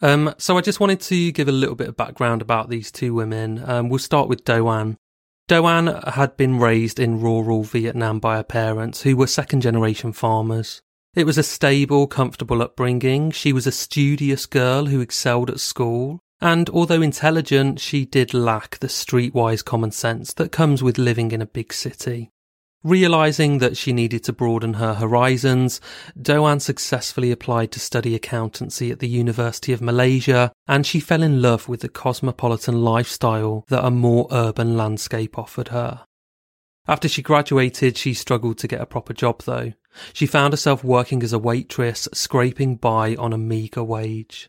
Um, 0.00 0.34
so 0.38 0.56
I 0.56 0.60
just 0.60 0.80
wanted 0.80 1.00
to 1.02 1.32
give 1.32 1.48
a 1.48 1.52
little 1.52 1.74
bit 1.74 1.88
of 1.88 1.96
background 1.96 2.40
about 2.40 2.70
these 2.70 2.92
two 2.92 3.14
women. 3.14 3.62
Um, 3.68 3.88
we'll 3.88 3.98
start 3.98 4.28
with 4.28 4.44
Doan. 4.44 4.96
Doan 5.48 5.86
had 5.86 6.36
been 6.36 6.58
raised 6.58 7.00
in 7.00 7.20
rural 7.20 7.64
Vietnam 7.64 8.20
by 8.20 8.36
her 8.36 8.44
parents, 8.44 9.02
who 9.02 9.16
were 9.16 9.26
second 9.26 9.62
generation 9.62 10.12
farmers. 10.12 10.82
It 11.14 11.24
was 11.24 11.38
a 11.38 11.42
stable, 11.42 12.06
comfortable 12.06 12.62
upbringing. 12.62 13.30
She 13.30 13.52
was 13.52 13.66
a 13.66 13.72
studious 13.72 14.46
girl 14.46 14.86
who 14.86 15.00
excelled 15.00 15.50
at 15.50 15.58
school. 15.58 16.20
And 16.40 16.70
although 16.70 17.02
intelligent, 17.02 17.80
she 17.80 18.04
did 18.04 18.32
lack 18.32 18.78
the 18.78 18.86
streetwise 18.86 19.64
common 19.64 19.90
sense 19.90 20.32
that 20.34 20.52
comes 20.52 20.82
with 20.82 20.98
living 20.98 21.32
in 21.32 21.42
a 21.42 21.46
big 21.46 21.72
city. 21.72 22.30
Realizing 22.84 23.58
that 23.58 23.76
she 23.76 23.92
needed 23.92 24.22
to 24.24 24.32
broaden 24.32 24.74
her 24.74 24.94
horizons, 24.94 25.80
Doan 26.20 26.60
successfully 26.60 27.32
applied 27.32 27.72
to 27.72 27.80
study 27.80 28.14
accountancy 28.14 28.92
at 28.92 29.00
the 29.00 29.08
University 29.08 29.72
of 29.72 29.80
Malaysia, 29.80 30.52
and 30.68 30.86
she 30.86 31.00
fell 31.00 31.24
in 31.24 31.42
love 31.42 31.68
with 31.68 31.80
the 31.80 31.88
cosmopolitan 31.88 32.82
lifestyle 32.84 33.64
that 33.68 33.84
a 33.84 33.90
more 33.90 34.28
urban 34.30 34.76
landscape 34.76 35.36
offered 35.36 35.68
her. 35.68 36.04
After 36.86 37.08
she 37.08 37.20
graduated, 37.20 37.98
she 37.98 38.14
struggled 38.14 38.58
to 38.58 38.68
get 38.68 38.80
a 38.80 38.86
proper 38.86 39.12
job 39.12 39.42
though. 39.42 39.72
She 40.12 40.26
found 40.26 40.52
herself 40.52 40.84
working 40.84 41.24
as 41.24 41.32
a 41.32 41.38
waitress, 41.38 42.06
scraping 42.14 42.76
by 42.76 43.16
on 43.16 43.32
a 43.32 43.38
meagre 43.38 43.82
wage. 43.82 44.48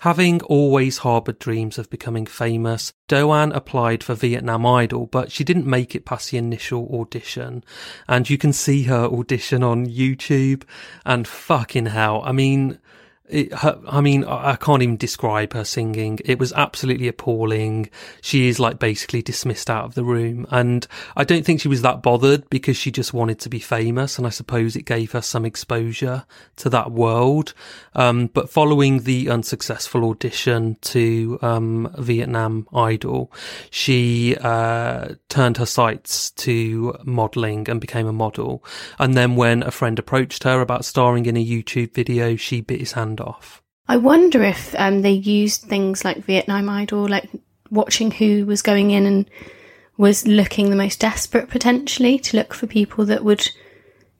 Having 0.00 0.40
always 0.44 0.98
harboured 0.98 1.38
dreams 1.38 1.76
of 1.76 1.90
becoming 1.90 2.24
famous, 2.24 2.94
Doan 3.06 3.52
applied 3.52 4.02
for 4.02 4.14
Vietnam 4.14 4.64
Idol, 4.64 5.04
but 5.04 5.30
she 5.30 5.44
didn't 5.44 5.66
make 5.66 5.94
it 5.94 6.06
past 6.06 6.30
the 6.30 6.38
initial 6.38 6.88
audition. 6.98 7.62
And 8.08 8.30
you 8.30 8.38
can 8.38 8.54
see 8.54 8.84
her 8.84 9.04
audition 9.04 9.62
on 9.62 9.84
YouTube, 9.84 10.62
and 11.04 11.28
fucking 11.28 11.84
hell, 11.86 12.22
I 12.24 12.32
mean, 12.32 12.78
it, 13.30 13.52
her, 13.54 13.80
I 13.88 14.00
mean, 14.00 14.24
I 14.24 14.56
can't 14.56 14.82
even 14.82 14.96
describe 14.96 15.52
her 15.52 15.64
singing. 15.64 16.18
It 16.24 16.38
was 16.38 16.52
absolutely 16.52 17.08
appalling. 17.08 17.90
She 18.20 18.48
is 18.48 18.60
like 18.60 18.78
basically 18.78 19.22
dismissed 19.22 19.70
out 19.70 19.84
of 19.84 19.94
the 19.94 20.04
room. 20.04 20.46
And 20.50 20.86
I 21.16 21.24
don't 21.24 21.44
think 21.44 21.60
she 21.60 21.68
was 21.68 21.82
that 21.82 22.02
bothered 22.02 22.48
because 22.50 22.76
she 22.76 22.90
just 22.90 23.14
wanted 23.14 23.38
to 23.40 23.48
be 23.48 23.58
famous. 23.58 24.18
And 24.18 24.26
I 24.26 24.30
suppose 24.30 24.76
it 24.76 24.84
gave 24.84 25.12
her 25.12 25.22
some 25.22 25.44
exposure 25.44 26.24
to 26.56 26.70
that 26.70 26.92
world. 26.92 27.54
Um, 27.94 28.26
but 28.28 28.50
following 28.50 29.04
the 29.04 29.30
unsuccessful 29.30 30.08
audition 30.08 30.76
to, 30.82 31.38
um, 31.42 31.94
Vietnam 31.98 32.66
Idol, 32.74 33.32
she, 33.70 34.36
uh, 34.40 35.14
turned 35.30 35.56
her 35.56 35.66
sights 35.66 36.30
to 36.32 36.94
modeling 37.04 37.68
and 37.70 37.80
became 37.80 38.06
a 38.06 38.12
model. 38.12 38.62
And 38.98 39.14
then 39.14 39.36
when 39.36 39.62
a 39.62 39.70
friend 39.70 39.98
approached 39.98 40.44
her 40.44 40.60
about 40.60 40.84
starring 40.84 41.26
in 41.26 41.36
a 41.36 41.44
YouTube 41.44 41.94
video, 41.94 42.36
she 42.36 42.60
bit 42.60 42.80
his 42.80 42.92
hand 42.92 43.20
off. 43.20 43.62
I 43.88 43.96
wonder 43.96 44.42
if 44.42 44.74
um, 44.78 45.02
they 45.02 45.10
used 45.10 45.62
things 45.62 46.04
like 46.04 46.24
Vietnam 46.24 46.68
Idol, 46.68 47.08
like 47.08 47.28
watching 47.70 48.10
who 48.10 48.44
was 48.46 48.62
going 48.62 48.90
in 48.90 49.06
and 49.06 49.30
was 49.96 50.26
looking 50.26 50.70
the 50.70 50.76
most 50.76 51.00
desperate 51.00 51.48
potentially 51.48 52.18
to 52.18 52.36
look 52.36 52.54
for 52.54 52.66
people 52.66 53.04
that 53.06 53.24
would 53.24 53.48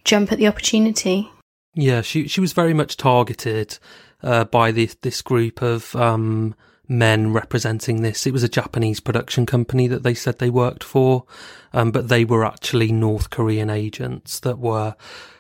jump 0.05 0.33
at 0.33 0.39
the 0.39 0.47
opportunity. 0.47 1.31
Yeah, 1.75 2.01
she 2.01 2.27
she 2.27 2.41
was 2.41 2.53
very 2.53 2.75
much 2.75 2.97
targeted 2.97 3.79
uh, 4.23 4.45
by 4.45 4.73
this 4.73 4.97
this 5.03 5.23
group 5.23 5.63
of 5.63 5.95
um, 5.97 6.55
men 6.91 7.33
representing 7.33 8.03
this. 8.03 8.27
It 8.27 8.33
was 8.33 8.43
a 8.43 8.49
Japanese 8.49 9.01
production 9.01 9.47
company 9.47 9.87
that 9.87 10.03
they 10.03 10.13
said 10.13 10.39
they 10.39 10.51
worked 10.51 10.85
for, 10.85 11.25
um, 11.73 11.93
but 11.93 12.09
they 12.09 12.25
were 12.25 12.45
actually 12.45 12.91
North 12.91 13.31
Korean 13.31 13.71
agents 13.71 14.41
that 14.41 14.59
were 14.59 14.97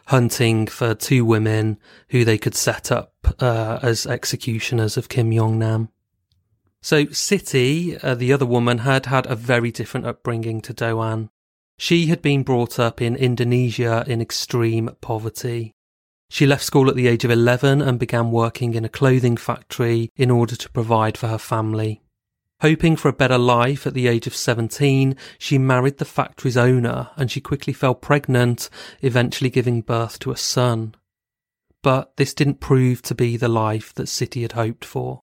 hunting 0.07 0.67
for 0.67 0.95
two 0.95 1.25
women 1.25 1.79
who 2.11 2.25
they 2.25 2.39
could 2.39 2.55
set 2.55 2.91
up 2.91 3.13
uh, 3.41 3.81
as 3.83 4.07
executioners 4.07 4.97
of 4.97 5.09
Kim 5.09 5.33
Jong 5.33 5.59
Nam. 5.59 5.89
So 6.83 7.07
Siti, 7.07 8.03
uh, 8.03 8.15
the 8.15 8.33
other 8.33 8.47
woman, 8.47 8.79
had 8.79 9.07
had 9.07 9.27
a 9.27 9.35
very 9.35 9.71
different 9.71 10.07
upbringing 10.07 10.61
to 10.63 10.73
Doan. 10.73 11.31
She 11.77 12.07
had 12.07 12.23
been 12.23 12.43
brought 12.43 12.79
up 12.79 13.03
in 13.03 13.17
Indonesia 13.17 14.05
in 14.07 14.21
extreme 14.21 14.91
poverty. 15.01 15.75
She 16.33 16.47
left 16.47 16.63
school 16.63 16.89
at 16.89 16.95
the 16.95 17.09
age 17.09 17.25
of 17.25 17.31
11 17.33 17.83
and 17.83 17.99
began 17.99 18.31
working 18.31 18.75
in 18.75 18.85
a 18.85 18.89
clothing 18.89 19.37
factory 19.37 20.13
in 20.15 20.31
order 20.31 20.55
to 20.55 20.71
provide 20.71 21.19
for 21.19 21.27
her 21.27 21.39
family. 21.39 22.03
Hoping 22.61 22.95
for 22.95 23.09
a 23.09 23.13
better 23.13 23.37
life 23.37 23.85
at 23.85 23.95
the 23.95 24.07
age 24.07 24.29
of 24.29 24.35
17, 24.37 25.17
she 25.39 25.59
married 25.59 25.99
the 25.99 26.05
factory's 26.05 26.57
owner 26.57 27.11
and 27.17 27.33
she 27.33 27.41
quickly 27.41 27.73
fell 27.73 27.97
pregnant, 27.97 28.71
eventually 29.03 29.51
giving 29.51 29.81
birth 29.81 30.21
to 30.21 30.31
a 30.31 30.37
son. 30.37 30.95
But 31.83 32.17
this 32.17 32.33
didn't 32.33 32.61
prove 32.61 33.03
to 33.03 33.15
be 33.15 33.37
the 33.37 33.49
life 33.49 33.93
that 33.95 34.07
Siti 34.07 34.43
had 34.43 34.53
hoped 34.53 34.85
for. 34.85 35.23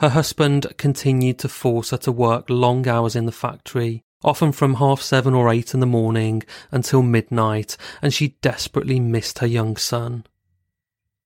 Her 0.00 0.08
husband 0.08 0.66
continued 0.78 1.38
to 1.38 1.48
force 1.48 1.90
her 1.90 1.98
to 1.98 2.10
work 2.10 2.50
long 2.50 2.88
hours 2.88 3.14
in 3.14 3.26
the 3.26 3.32
factory, 3.32 4.02
often 4.24 4.50
from 4.50 4.74
half 4.74 5.00
seven 5.02 5.34
or 5.34 5.52
eight 5.52 5.74
in 5.74 5.80
the 5.80 5.86
morning 5.86 6.42
until 6.72 7.02
midnight, 7.02 7.76
and 8.02 8.12
she 8.12 8.36
desperately 8.40 8.98
missed 8.98 9.38
her 9.40 9.46
young 9.46 9.76
son. 9.76 10.24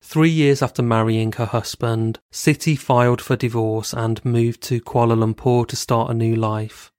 Three 0.02 0.30
years 0.30 0.62
after 0.62 0.82
marrying 0.82 1.32
her 1.32 1.46
husband, 1.46 2.18
Siti 2.32 2.76
filed 2.78 3.20
for 3.20 3.36
divorce 3.36 3.92
and 3.92 4.24
moved 4.24 4.62
to 4.62 4.80
Kuala 4.80 5.16
Lumpur 5.16 5.66
to 5.68 5.76
start 5.76 6.10
a 6.10 6.14
new 6.14 6.34
life. 6.34 6.92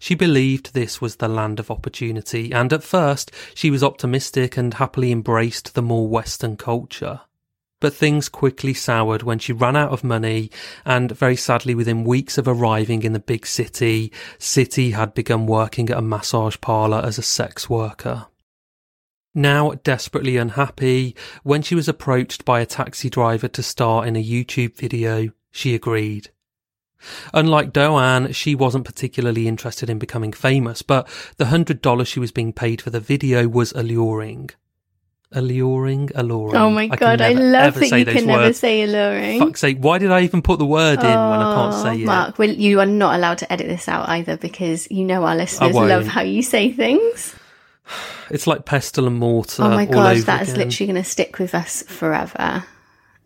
She 0.00 0.14
believed 0.14 0.74
this 0.74 1.00
was 1.00 1.16
the 1.16 1.28
land 1.28 1.58
of 1.58 1.70
opportunity, 1.70 2.52
and 2.52 2.72
at 2.72 2.84
first 2.84 3.32
she 3.54 3.70
was 3.70 3.82
optimistic 3.82 4.56
and 4.56 4.74
happily 4.74 5.10
embraced 5.10 5.74
the 5.74 5.82
more 5.82 6.08
Western 6.08 6.56
culture. 6.56 7.20
But 7.80 7.94
things 7.94 8.28
quickly 8.28 8.74
soured 8.74 9.22
when 9.22 9.38
she 9.38 9.52
ran 9.52 9.76
out 9.76 9.92
of 9.92 10.02
money, 10.02 10.50
and 10.84 11.12
very 11.12 11.36
sadly, 11.36 11.74
within 11.74 12.02
weeks 12.02 12.36
of 12.36 12.48
arriving 12.48 13.04
in 13.04 13.12
the 13.12 13.20
big 13.20 13.46
city, 13.46 14.12
Siti 14.38 14.92
had 14.92 15.14
begun 15.14 15.46
working 15.46 15.88
at 15.88 15.98
a 15.98 16.02
massage 16.02 16.56
parlour 16.60 17.00
as 17.04 17.18
a 17.18 17.22
sex 17.22 17.70
worker. 17.70 18.26
Now 19.32 19.72
desperately 19.84 20.36
unhappy, 20.36 21.14
when 21.44 21.62
she 21.62 21.76
was 21.76 21.88
approached 21.88 22.44
by 22.44 22.60
a 22.60 22.66
taxi 22.66 23.08
driver 23.08 23.46
to 23.46 23.62
star 23.62 24.04
in 24.04 24.16
a 24.16 24.24
YouTube 24.24 24.74
video, 24.74 25.30
she 25.52 25.76
agreed. 25.76 26.30
Unlike 27.32 27.72
Doan, 27.72 28.32
she 28.32 28.56
wasn't 28.56 28.84
particularly 28.84 29.46
interested 29.46 29.88
in 29.88 30.00
becoming 30.00 30.32
famous, 30.32 30.82
but 30.82 31.08
the 31.36 31.46
hundred 31.46 31.80
dollars 31.80 32.08
she 32.08 32.18
was 32.18 32.32
being 32.32 32.52
paid 32.52 32.82
for 32.82 32.90
the 32.90 32.98
video 32.98 33.46
was 33.46 33.70
alluring. 33.72 34.50
Alluring, 35.32 36.10
alluring. 36.14 36.56
Oh 36.56 36.70
my 36.70 36.88
I 36.90 36.96
god, 36.96 37.20
I 37.20 37.34
never, 37.34 37.44
love 37.50 37.74
that 37.74 37.98
you 37.98 38.04
can 38.06 38.26
never 38.26 38.52
say 38.54 38.82
alluring. 38.82 39.40
Fuck's 39.40 39.60
sake, 39.60 39.76
why 39.78 39.98
did 39.98 40.10
I 40.10 40.22
even 40.22 40.40
put 40.40 40.58
the 40.58 40.64
word 40.64 41.00
in 41.00 41.04
when 41.04 41.14
I 41.14 41.54
can't 41.54 41.74
Oh, 41.74 41.82
say 41.82 42.02
it? 42.02 42.06
Mark, 42.06 42.38
well, 42.38 42.48
you 42.48 42.80
are 42.80 42.86
not 42.86 43.14
allowed 43.14 43.38
to 43.38 43.52
edit 43.52 43.66
this 43.66 43.88
out 43.88 44.08
either 44.08 44.38
because 44.38 44.90
you 44.90 45.04
know 45.04 45.24
our 45.24 45.36
listeners 45.36 45.74
love 45.74 46.06
how 46.06 46.22
you 46.22 46.42
say 46.42 46.72
things. 46.72 47.34
It's 48.30 48.46
like 48.46 48.66
pestle 48.66 49.06
and 49.06 49.16
mortar. 49.18 49.62
oh 49.62 49.70
my 49.70 49.86
over 49.86 50.20
that 50.20 50.42
is 50.42 50.50
again. 50.52 50.66
literally 50.68 50.92
going 50.92 51.02
to 51.02 51.08
stick 51.08 51.38
with 51.38 51.54
us 51.54 51.82
forever. 51.84 52.62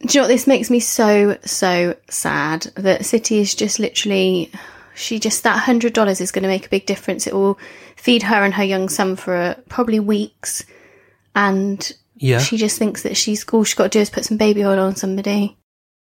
Do 0.00 0.06
you 0.06 0.20
know 0.20 0.22
what? 0.24 0.28
This 0.28 0.46
makes 0.46 0.70
me 0.70 0.78
so, 0.78 1.38
so 1.44 1.96
sad 2.08 2.62
that 2.76 3.00
Siti 3.00 3.40
is 3.40 3.52
just 3.56 3.80
literally 3.80 4.52
she 4.94 5.18
just 5.18 5.42
that 5.42 5.58
hundred 5.58 5.92
dollars 5.92 6.20
is 6.20 6.30
going 6.30 6.42
to 6.42 6.48
make 6.48 6.66
a 6.66 6.68
big 6.68 6.86
difference. 6.86 7.26
It 7.26 7.34
will 7.34 7.58
feed 7.96 8.22
her 8.22 8.44
and 8.44 8.54
her 8.54 8.64
young 8.64 8.88
son 8.88 9.16
for 9.16 9.34
uh, 9.34 9.54
probably 9.68 9.98
weeks, 9.98 10.64
and 11.34 11.92
Yeah. 12.16 12.38
she 12.40 12.56
just 12.56 12.78
thinks 12.78 13.02
that 13.02 13.16
she's 13.16 13.44
all 13.52 13.64
she's 13.64 13.74
got 13.74 13.84
to 13.84 13.98
do 13.98 14.00
is 14.00 14.10
put 14.10 14.24
some 14.24 14.36
baby 14.36 14.64
oil 14.64 14.78
on 14.78 14.96
somebody. 14.96 15.56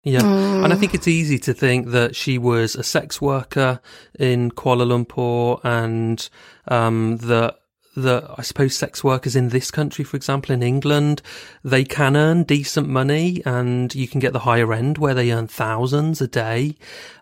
Yeah. 0.03 0.21
Mm. 0.21 0.63
And 0.63 0.71
I 0.71 0.75
think 0.77 0.93
it's 0.93 1.07
easy 1.07 1.37
to 1.39 1.53
think 1.53 1.87
that 1.89 2.15
she 2.15 2.37
was 2.37 2.75
a 2.75 2.83
sex 2.83 3.19
worker 3.21 3.81
in 4.17 4.51
Kuala 4.51 4.85
Lumpur 4.87 5.59
and 5.65 6.29
um, 6.69 7.17
that 7.17 7.57
that 7.97 8.35
I 8.37 8.43
suppose 8.43 8.75
sex 8.75 9.03
workers 9.03 9.35
in 9.35 9.49
this 9.49 9.71
country, 9.71 10.05
for 10.05 10.15
example, 10.15 10.53
in 10.53 10.61
England, 10.61 11.23
they 11.63 11.83
can 11.83 12.15
earn 12.15 12.43
decent 12.43 12.87
money 12.87 13.41
and 13.43 13.93
you 13.95 14.07
can 14.07 14.19
get 14.19 14.33
the 14.33 14.39
higher 14.39 14.71
end 14.71 14.99
where 14.99 15.15
they 15.15 15.31
earn 15.31 15.47
thousands 15.47 16.21
a 16.21 16.27
day. 16.27 16.75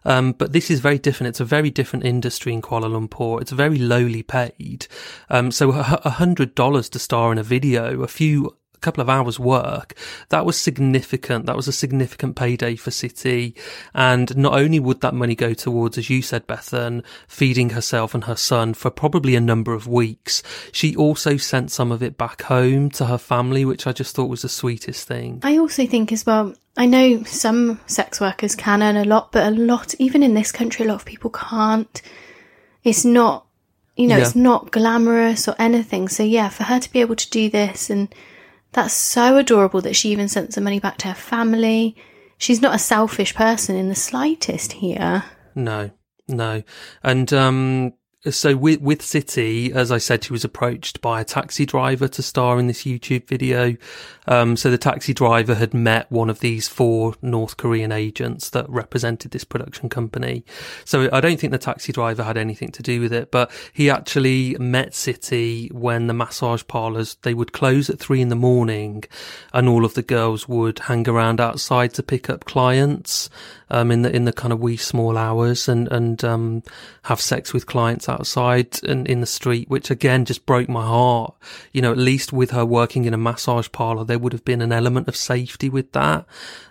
Um, 0.03 0.33
but 0.33 0.51
this 0.51 0.69
is 0.69 0.81
very 0.81 0.99
different. 0.99 1.29
It's 1.29 1.39
a 1.39 1.45
very 1.45 1.69
different 1.69 2.05
industry 2.05 2.53
in 2.53 2.61
Kuala 2.61 2.89
Lumpur. 2.91 3.41
It's 3.41 3.51
very 3.51 3.77
lowly 3.77 4.21
paid. 4.21 4.87
Um, 5.29 5.49
so 5.49 5.71
a 5.71 6.09
hundred 6.09 6.55
dollars 6.55 6.89
to 6.89 6.99
star 6.99 7.31
in 7.31 7.37
a 7.37 7.43
video, 7.43 8.03
a 8.03 8.07
few 8.07 8.57
couple 8.85 9.01
of 9.01 9.09
hours 9.09 9.39
work 9.39 9.93
that 10.29 10.45
was 10.45 10.59
significant 10.59 11.45
that 11.45 11.55
was 11.55 11.67
a 11.67 11.71
significant 11.83 12.35
payday 12.35 12.75
for 12.75 12.91
Siti 12.91 13.53
and 13.93 14.35
not 14.37 14.53
only 14.53 14.79
would 14.79 15.01
that 15.01 15.13
money 15.13 15.35
go 15.35 15.53
towards 15.53 15.97
as 15.97 16.09
you 16.09 16.21
said 16.21 16.45
bethan 16.47 17.03
feeding 17.27 17.71
herself 17.71 18.13
and 18.13 18.23
her 18.25 18.35
son 18.35 18.73
for 18.73 18.89
probably 18.89 19.35
a 19.35 19.41
number 19.41 19.73
of 19.73 19.87
weeks 19.87 20.43
she 20.71 20.95
also 20.95 21.35
sent 21.37 21.71
some 21.71 21.91
of 21.91 22.03
it 22.03 22.17
back 22.17 22.43
home 22.43 22.89
to 22.91 23.05
her 23.05 23.17
family 23.17 23.65
which 23.65 23.87
i 23.87 23.91
just 23.91 24.15
thought 24.15 24.29
was 24.29 24.43
the 24.43 24.49
sweetest 24.49 25.07
thing 25.07 25.39
I 25.43 25.57
also 25.57 25.85
think 25.87 26.11
as 26.11 26.25
well. 26.25 26.53
I 26.77 26.85
know 26.85 27.23
some 27.23 27.79
sex 27.87 28.19
workers 28.21 28.55
can 28.55 28.83
earn 28.83 28.97
a 28.97 29.05
lot, 29.05 29.31
but 29.31 29.47
a 29.47 29.51
lot, 29.51 29.95
even 29.99 30.21
in 30.23 30.33
this 30.33 30.51
country, 30.51 30.85
a 30.85 30.87
lot 30.89 30.95
of 31.01 31.05
people 31.05 31.29
can't. 31.31 32.01
It's 32.83 33.05
not, 33.05 33.45
you 33.95 34.07
know, 34.07 34.17
Yeah. 34.17 34.23
it's 34.23 34.35
not 34.35 34.71
glamorous 34.71 35.47
or 35.47 35.55
anything. 35.57 36.07
So 36.09 36.23
yeah, 36.23 36.49
for 36.49 36.63
her 36.63 36.79
to 36.79 36.91
be 36.91 37.01
able 37.01 37.15
to 37.15 37.29
do 37.29 37.49
this 37.49 37.89
and 37.89 38.13
that's 38.75 38.93
so 38.93 39.37
adorable 39.37 39.79
that 39.81 39.95
she 39.95 40.09
even 40.09 40.27
sent 40.27 40.53
some 40.53 40.65
money 40.65 40.79
back 40.79 40.97
to 40.97 41.07
her 41.07 41.13
family. 41.13 41.95
She's 42.37 42.61
not 42.61 42.75
a 42.75 42.79
selfish 42.79 43.33
person 43.33 43.77
in 43.77 43.87
the 43.87 43.95
slightest 43.95 44.73
here. 44.73 45.23
No, 45.55 45.91
no. 46.27 46.61
And 47.01 47.31
um, 47.31 47.93
so 48.29 48.55
with 48.55 48.81
with 48.81 49.01
Siti, 49.01 49.71
as 49.71 49.91
I 49.91 49.97
said, 49.97 50.23
she 50.23 50.33
was 50.33 50.43
approached 50.43 51.01
by 51.01 51.21
a 51.21 51.25
taxi 51.25 51.65
driver 51.65 52.07
to 52.07 52.21
star 52.21 52.59
in 52.59 52.67
this 52.67 52.83
YouTube 52.83 53.27
video. 53.27 53.75
Um, 54.27 54.57
so 54.57 54.71
the 54.71 54.77
taxi 54.77 55.13
driver 55.13 55.53
had 55.53 55.73
met 55.73 56.11
one 56.11 56.29
of 56.29 56.39
these 56.39 56.67
four 56.67 57.13
North 57.21 57.57
Korean 57.57 57.91
agents 57.91 58.49
that 58.51 58.67
represented 58.69 59.31
this 59.31 59.43
production 59.43 59.87
company. 59.89 60.43
So 60.83 61.09
I 61.13 61.21
don't 61.21 61.39
think 61.39 61.51
the 61.51 61.59
taxi 61.59 61.91
driver 61.91 62.23
had 62.23 62.37
anything 62.37 62.71
to 62.71 62.81
do 62.81 62.99
with 63.01 63.13
it, 63.13 63.29
but 63.29 63.51
he 63.71 63.89
actually 63.89 64.55
met 64.59 64.91
Siti 64.91 65.71
when 65.71 66.07
the 66.07 66.13
massage 66.13 66.63
parlors 66.67 67.17
they 67.21 67.33
would 67.33 67.53
close 67.53 67.89
at 67.89 67.99
three 67.99 68.21
in 68.21 68.29
the 68.29 68.35
morning, 68.35 69.03
and 69.53 69.69
all 69.69 69.85
of 69.85 69.93
the 69.93 70.01
girls 70.01 70.47
would 70.47 70.79
hang 70.79 71.07
around 71.07 71.39
outside 71.39 71.93
to 71.93 72.03
pick 72.03 72.29
up 72.29 72.45
clients 72.45 73.29
um, 73.69 73.91
in 73.91 74.01
the 74.01 74.15
in 74.15 74.25
the 74.25 74.33
kind 74.33 74.53
of 74.53 74.59
wee 74.59 74.77
small 74.77 75.17
hours 75.17 75.67
and 75.67 75.91
and 75.91 76.23
um, 76.23 76.63
have 77.03 77.21
sex 77.21 77.53
with 77.53 77.65
clients 77.65 78.07
outside 78.15 78.83
and 78.83 79.07
in 79.07 79.19
the 79.21 79.25
street, 79.27 79.69
which 79.69 79.91
again 79.91 80.25
just 80.25 80.45
broke 80.45 80.69
my 80.69 80.85
heart. 80.85 81.35
You 81.71 81.81
know, 81.81 81.91
at 81.91 81.97
least 81.97 82.33
with 82.33 82.51
her 82.51 82.65
working 82.65 83.05
in 83.05 83.13
a 83.13 83.17
massage 83.17 83.69
parlor, 83.71 84.03
there 84.03 84.19
would 84.19 84.33
have 84.33 84.45
been 84.45 84.61
an 84.61 84.71
element 84.71 85.07
of 85.07 85.15
safety 85.15 85.69
with 85.69 85.91
that. 85.91 86.25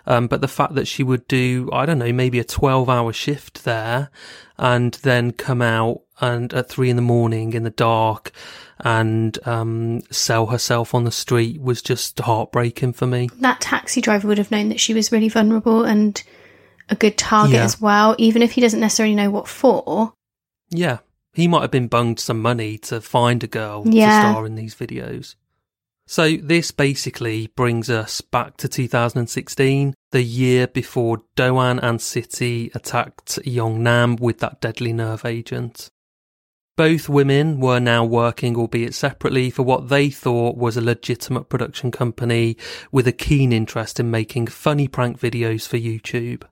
Um, 0.05 0.27
but 0.27 0.41
the 0.41 0.47
fact 0.47 0.75
that 0.75 0.87
she 0.87 1.03
would 1.03 1.27
do, 1.27 1.69
I 1.71 1.85
don't 1.85 1.99
know, 1.99 2.11
maybe 2.13 2.39
a 2.39 2.43
twelve 2.43 2.89
hour 2.89 3.13
shift 3.13 3.63
there, 3.63 4.09
and 4.57 4.93
then 5.03 5.31
come 5.31 5.61
out 5.61 6.01
and 6.21 6.53
at 6.53 6.69
three 6.69 6.89
in 6.89 6.95
the 6.95 7.01
morning 7.01 7.53
in 7.53 7.63
the 7.63 7.69
dark 7.69 8.31
and 8.79 9.37
um, 9.47 10.01
sell 10.11 10.45
herself 10.47 10.93
on 10.93 11.03
the 11.03 11.11
street 11.11 11.61
was 11.61 11.81
just 11.81 12.19
heartbreaking 12.19 12.93
for 12.93 13.05
me. 13.07 13.29
That 13.39 13.59
taxi 13.61 14.01
driver 14.01 14.27
would 14.27 14.37
have 14.37 14.51
known 14.51 14.69
that 14.69 14.79
she 14.79 14.93
was 14.93 15.11
really 15.11 15.29
vulnerable 15.29 15.83
and 15.83 16.21
a 16.89 16.95
good 16.95 17.17
target 17.17 17.55
Yeah. 17.55 17.63
as 17.65 17.81
well, 17.81 18.15
even 18.17 18.41
if 18.41 18.51
he 18.51 18.61
doesn't 18.61 18.79
necessarily 18.79 19.15
know 19.15 19.29
what 19.31 19.47
for. 19.47 20.13
Yeah. 20.69 20.99
He 21.35 21.47
might 21.47 21.61
have 21.61 21.71
been 21.71 21.87
bunged 21.87 22.19
some 22.19 22.41
money 22.41 22.77
to 22.79 23.01
find 23.01 23.43
a 23.43 23.47
girl 23.47 23.83
Yeah. 23.85 24.23
to 24.23 24.29
star 24.31 24.45
in 24.45 24.55
these 24.55 24.73
videos. 24.73 25.35
So 26.07 26.37
this 26.37 26.71
basically 26.71 27.47
brings 27.55 27.89
us 27.89 28.21
back 28.21 28.57
to 28.57 28.67
2016, 28.67 29.95
the 30.11 30.21
year 30.21 30.67
before 30.67 31.23
Doan 31.35 31.79
and 31.79 31.99
Siti 31.99 32.73
attacked 32.75 33.39
Yongnam 33.43 34.19
with 34.19 34.39
that 34.39 34.61
deadly 34.61 34.93
nerve 34.93 35.25
agent. 35.25 35.89
Both 36.77 37.07
women 37.09 37.59
were 37.59 37.79
now 37.79 38.03
working, 38.03 38.55
albeit 38.57 38.93
separately, 38.93 39.49
for 39.49 39.63
what 39.63 39.87
they 39.89 40.09
thought 40.09 40.57
was 40.57 40.77
a 40.77 40.81
legitimate 40.81 41.49
production 41.49 41.89
company 41.89 42.57
with 42.91 43.07
a 43.07 43.13
keen 43.13 43.51
interest 43.53 43.99
in 43.99 44.11
making 44.11 44.47
funny 44.47 44.87
prank 44.87 45.19
videos 45.19 45.67
for 45.67 45.77
YouTube. 45.77 46.43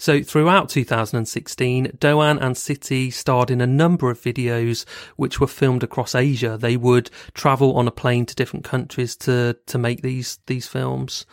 So 0.00 0.22
throughout 0.22 0.70
2016, 0.70 1.98
Doan 2.00 2.38
and 2.38 2.56
Siti 2.56 3.12
starred 3.12 3.50
in 3.50 3.60
a 3.60 3.66
number 3.66 4.10
of 4.10 4.18
videos 4.18 4.86
which 5.16 5.40
were 5.40 5.46
filmed 5.46 5.82
across 5.82 6.14
Asia. 6.14 6.56
They 6.56 6.78
would 6.78 7.10
travel 7.34 7.76
on 7.76 7.86
a 7.86 7.90
plane 7.90 8.24
to 8.24 8.34
different 8.34 8.64
countries 8.64 9.14
to, 9.16 9.58
to 9.66 9.76
make 9.76 10.00
these, 10.00 10.38
these 10.46 10.66
films. 10.66 11.26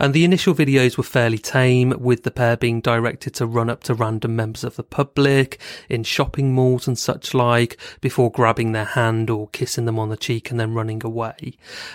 And 0.00 0.14
the 0.14 0.24
initial 0.24 0.54
videos 0.54 0.96
were 0.96 1.04
fairly 1.04 1.36
tame, 1.36 1.94
with 1.98 2.22
the 2.22 2.30
pair 2.30 2.56
being 2.56 2.80
directed 2.80 3.34
to 3.34 3.44
run 3.44 3.68
up 3.68 3.84
to 3.84 3.92
random 3.92 4.34
members 4.34 4.64
of 4.64 4.76
the 4.76 4.82
public 4.82 5.60
in 5.90 6.04
shopping 6.04 6.54
malls 6.54 6.88
and 6.88 6.98
such 6.98 7.34
like, 7.34 7.78
before 8.00 8.32
grabbing 8.32 8.72
their 8.72 8.86
hand 8.86 9.28
or 9.28 9.48
kissing 9.48 9.84
them 9.84 9.98
on 9.98 10.08
the 10.08 10.16
cheek 10.16 10.50
and 10.50 10.58
then 10.58 10.72
running 10.72 11.04
away. 11.04 11.52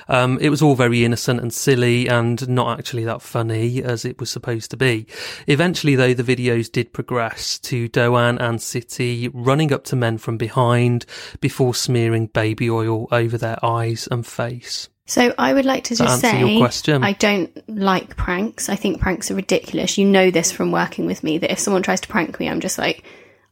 Um, 0.07 0.37
it 0.39 0.49
was 0.49 0.61
all 0.61 0.75
very 0.75 1.03
innocent 1.03 1.39
and 1.39 1.51
silly 1.51 2.07
and 2.07 2.47
not 2.47 2.77
actually 2.77 3.05
that 3.05 3.23
funny 3.23 3.81
as 3.81 4.05
it 4.05 4.19
was 4.19 4.29
supposed 4.29 4.69
to 4.69 4.77
be. 4.77 5.07
Eventually, 5.47 5.95
though, 5.95 6.13
the 6.13 6.21
videos 6.21 6.71
did 6.71 6.93
progress 6.93 7.57
to 7.57 7.87
Doan 7.87 8.37
and 8.37 8.59
Siti 8.59 9.31
running 9.33 9.73
up 9.73 9.83
to 9.85 9.95
men 9.95 10.19
from 10.19 10.37
behind 10.37 11.07
before 11.39 11.73
smearing 11.73 12.27
baby 12.27 12.69
oil 12.69 13.07
over 13.11 13.35
their 13.35 13.57
eyes 13.65 14.07
and 14.11 14.27
face. 14.27 14.89
So 15.07 15.33
I 15.37 15.53
would 15.53 15.65
like 15.65 15.83
to 15.85 15.95
To 15.95 16.03
just 16.03 16.21
say 16.21 16.39
your 16.39 16.59
question. 16.59 17.03
I 17.03 17.11
don't 17.13 17.51
like 17.69 18.17
pranks. 18.17 18.69
I 18.69 18.75
think 18.75 18.99
pranks 18.99 19.29
are 19.29 19.35
ridiculous. 19.35 19.97
You 19.99 20.05
know 20.05 20.31
this 20.31 20.51
from 20.51 20.71
working 20.71 21.05
with 21.05 21.23
me 21.23 21.37
that 21.37 21.51
if 21.51 21.59
someone 21.59 21.83
tries 21.83 22.01
to 22.01 22.07
prank 22.07 22.39
me, 22.39 22.49
I'm 22.49 22.59
just 22.59 22.77
like 22.79 23.03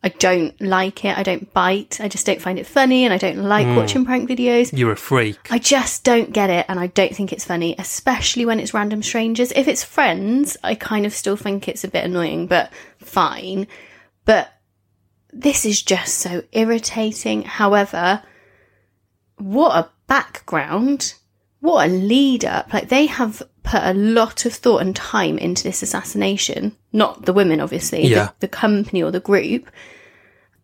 I 0.05 0.09
don't 0.09 0.59
like 0.59 1.05
it. 1.05 1.17
I 1.17 1.23
don't 1.23 1.53
bite. 1.53 2.01
I 2.01 2.09
just 2.09 2.25
don't 2.25 2.41
find 2.41 2.59
it 2.59 2.67
funny 2.67 3.05
and 3.05 3.13
I 3.13 3.17
don't 3.17 3.37
like 3.37 3.65
Hmm. 3.67 3.75
watching 3.77 4.03
prank 4.03 4.27
videos. 4.29 4.77
You're 4.77 4.91
a 4.91 4.97
freak. 4.97 5.37
I 5.49 5.59
just 5.59 6.03
don't 6.03 6.33
get 6.33 6.49
it 6.49 6.65
and 6.67 6.77
I 6.79 6.87
don't 6.87 7.15
think 7.15 7.31
it's 7.31 7.45
funny, 7.45 7.73
especially 7.77 8.45
when 8.45 8.59
it's 8.59 8.73
random 8.73 9.01
strangers. 9.01 9.53
If 9.55 9.67
it's 9.69 9.83
friends, 9.83 10.57
I 10.63 10.75
kind 10.75 11.05
of 11.05 11.13
still 11.13 11.37
think 11.37 11.67
it's 11.69 11.85
a 11.85 11.87
bit 11.87 12.03
annoying, 12.03 12.47
but 12.47 12.69
fine. 12.97 13.67
But 14.25 14.51
this 15.31 15.65
is 15.65 15.81
just 15.81 16.15
so 16.15 16.43
irritating. 16.51 17.43
However, 17.43 18.23
what 19.37 19.71
a 19.77 19.89
background. 20.07 21.13
What 21.63 21.87
a 21.87 21.89
lead 21.89 22.43
up. 22.43 22.73
Like 22.73 22.89
they 22.89 23.05
have 23.05 23.41
put 23.63 23.81
a 23.83 23.93
lot 23.93 24.45
of 24.45 24.53
thought 24.53 24.81
and 24.81 24.93
time 24.93 25.37
into 25.37 25.63
this 25.63 25.81
assassination. 25.81 26.75
Not 26.91 27.23
the 27.25 27.31
women, 27.31 27.61
obviously, 27.61 28.05
Yeah. 28.05 28.25
the, 28.25 28.33
the 28.41 28.47
company 28.49 29.01
or 29.01 29.11
the 29.11 29.21
group. 29.21 29.71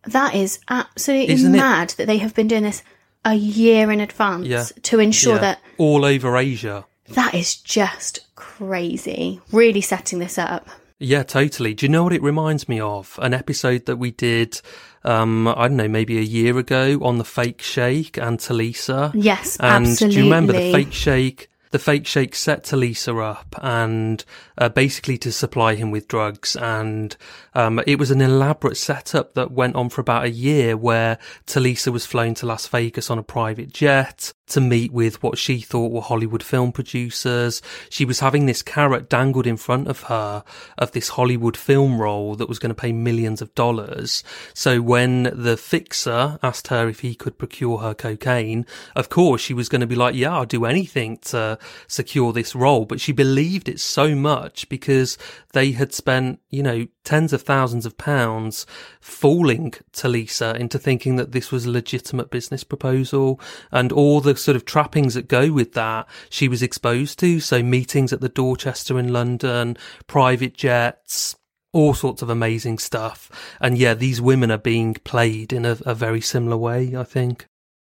That 0.03 0.35
is 0.35 0.59
absolutely 0.69 1.33
Isn't 1.35 1.55
it- 1.55 1.57
mad 1.57 1.89
that 1.97 2.07
they 2.07 2.17
have 2.17 2.35
been 2.35 2.49
doing 2.49 2.63
this 2.63 2.83
a 3.23 3.33
year 3.33 3.89
in 3.91 4.01
advance 4.01 4.45
Yeah. 4.45 4.65
to 4.83 4.99
ensure 4.99 5.35
Yeah. 5.35 5.39
that 5.41 5.59
all 5.77 6.03
over 6.03 6.35
Asia. 6.35 6.85
that 7.11 7.33
is 7.33 7.55
just 7.55 8.19
crazy. 8.35 9.39
Really 9.53 9.81
setting 9.81 10.19
this 10.19 10.37
up. 10.37 10.67
Yeah, 10.99 11.23
totally. 11.23 11.73
Do 11.73 11.85
you 11.85 11.89
know 11.91 12.03
what 12.03 12.13
it 12.13 12.21
reminds 12.21 12.67
me 12.67 12.81
of? 12.81 13.17
An 13.21 13.33
episode 13.33 13.85
that 13.85 13.95
we 13.95 14.11
did, 14.11 14.61
um, 15.05 15.47
I 15.47 15.69
don't 15.69 15.77
know, 15.77 15.87
maybe 15.87 16.17
a 16.17 16.21
year 16.21 16.57
ago 16.57 16.99
on 17.01 17.17
the 17.17 17.23
fake 17.23 17.61
sheikh 17.61 18.17
and 18.17 18.37
Tulisa. 18.37 19.11
Yes, 19.15 19.57
And 19.61 19.87
absolutely. 19.87 20.15
do 20.15 20.19
you 20.19 20.25
remember 20.25 20.53
the 20.53 20.73
fake 20.73 20.91
sheikh? 20.93 21.48
The 21.71 21.79
fake 21.79 22.07
sheikh 22.07 22.35
set 22.35 22.63
Tulisa 22.63 23.23
up 23.23 23.55
and 23.61 24.23
uh, 24.57 24.69
basically 24.69 25.17
to 25.19 25.31
supply 25.31 25.75
him 25.75 25.91
with 25.91 26.07
drugs. 26.07 26.55
And 26.55 27.15
um, 27.53 27.81
it 27.85 27.99
was 27.99 28.09
an 28.09 28.21
elaborate 28.21 28.77
setup 28.77 29.35
that 29.35 29.51
went 29.51 29.75
on 29.75 29.89
for 29.89 30.01
about 30.01 30.25
a 30.25 30.31
year 30.31 30.75
where 30.75 31.19
Tulisa 31.45 31.91
was 31.91 32.05
flown 32.05 32.33
to 32.35 32.45
Las 32.45 32.67
Vegas 32.67 33.11
on 33.11 33.19
a 33.19 33.23
private 33.23 33.71
jet 33.71 34.33
to 34.49 34.59
meet 34.59 34.91
with 34.91 35.21
what 35.21 35.37
she 35.37 35.59
thought 35.59 35.91
were 35.91 36.01
Hollywood 36.01 36.43
film 36.43 36.71
producers. 36.71 37.61
She 37.89 38.03
was 38.03 38.19
having 38.19 38.45
this 38.45 38.63
carrot 38.63 39.07
dangled 39.07 39.45
in 39.47 39.57
front 39.57 39.87
of 39.87 40.03
her 40.03 40.43
of 40.77 40.91
this 40.91 41.09
Hollywood 41.09 41.55
film 41.55 42.01
role 42.01 42.35
that 42.35 42.49
was 42.49 42.59
going 42.59 42.71
to 42.71 42.75
pay 42.81 42.91
millions 42.91 43.41
of 43.41 43.53
dollars. 43.55 44.23
So 44.53 44.81
when 44.81 45.23
the 45.23 45.55
fixer 45.55 46.39
asked 46.41 46.69
her 46.69 46.89
if 46.89 47.01
he 47.01 47.13
could 47.13 47.37
procure 47.37 47.77
her 47.79 47.93
cocaine, 47.93 48.65
of 48.95 49.09
course 49.09 49.41
she 49.41 49.53
was 49.53 49.69
going 49.69 49.81
to 49.81 49.87
be 49.87 49.95
like, 49.95 50.15
yeah, 50.15 50.33
I'll 50.33 50.45
do 50.45 50.65
anything 50.65 51.17
to, 51.17 51.58
secure 51.87 52.33
this 52.33 52.55
role, 52.55 52.85
but 52.85 53.01
she 53.01 53.11
believed 53.11 53.69
it 53.69 53.79
so 53.79 54.15
much 54.15 54.67
because 54.69 55.17
they 55.53 55.71
had 55.71 55.93
spent, 55.93 56.39
you 56.49 56.63
know, 56.63 56.87
tens 57.03 57.33
of 57.33 57.41
thousands 57.41 57.85
of 57.85 57.97
pounds 57.97 58.65
fooling 59.01 59.73
Tulisa 59.91 60.55
into 60.57 60.77
thinking 60.77 61.15
that 61.15 61.31
this 61.31 61.51
was 61.51 61.65
a 61.65 61.71
legitimate 61.71 62.29
business 62.29 62.63
proposal 62.63 63.39
and 63.71 63.91
all 63.91 64.21
the 64.21 64.35
sort 64.35 64.55
of 64.55 64.65
trappings 64.65 65.15
that 65.15 65.27
go 65.27 65.51
with 65.51 65.73
that 65.73 66.07
she 66.29 66.47
was 66.47 66.61
exposed 66.61 67.19
to. 67.19 67.39
So 67.39 67.63
meetings 67.63 68.13
at 68.13 68.21
the 68.21 68.29
Dorchester 68.29 68.99
in 68.99 69.11
London, 69.11 69.77
private 70.07 70.55
jets, 70.55 71.35
all 71.71 71.93
sorts 71.93 72.21
of 72.21 72.29
amazing 72.29 72.79
stuff. 72.79 73.29
And 73.59 73.77
yeah, 73.77 73.93
these 73.93 74.21
women 74.21 74.51
are 74.51 74.57
being 74.57 74.93
played 74.93 75.53
in 75.53 75.65
a, 75.65 75.77
a 75.85 75.93
very 75.93 76.21
similar 76.21 76.57
way, 76.57 76.95
I 76.95 77.03
think. 77.03 77.47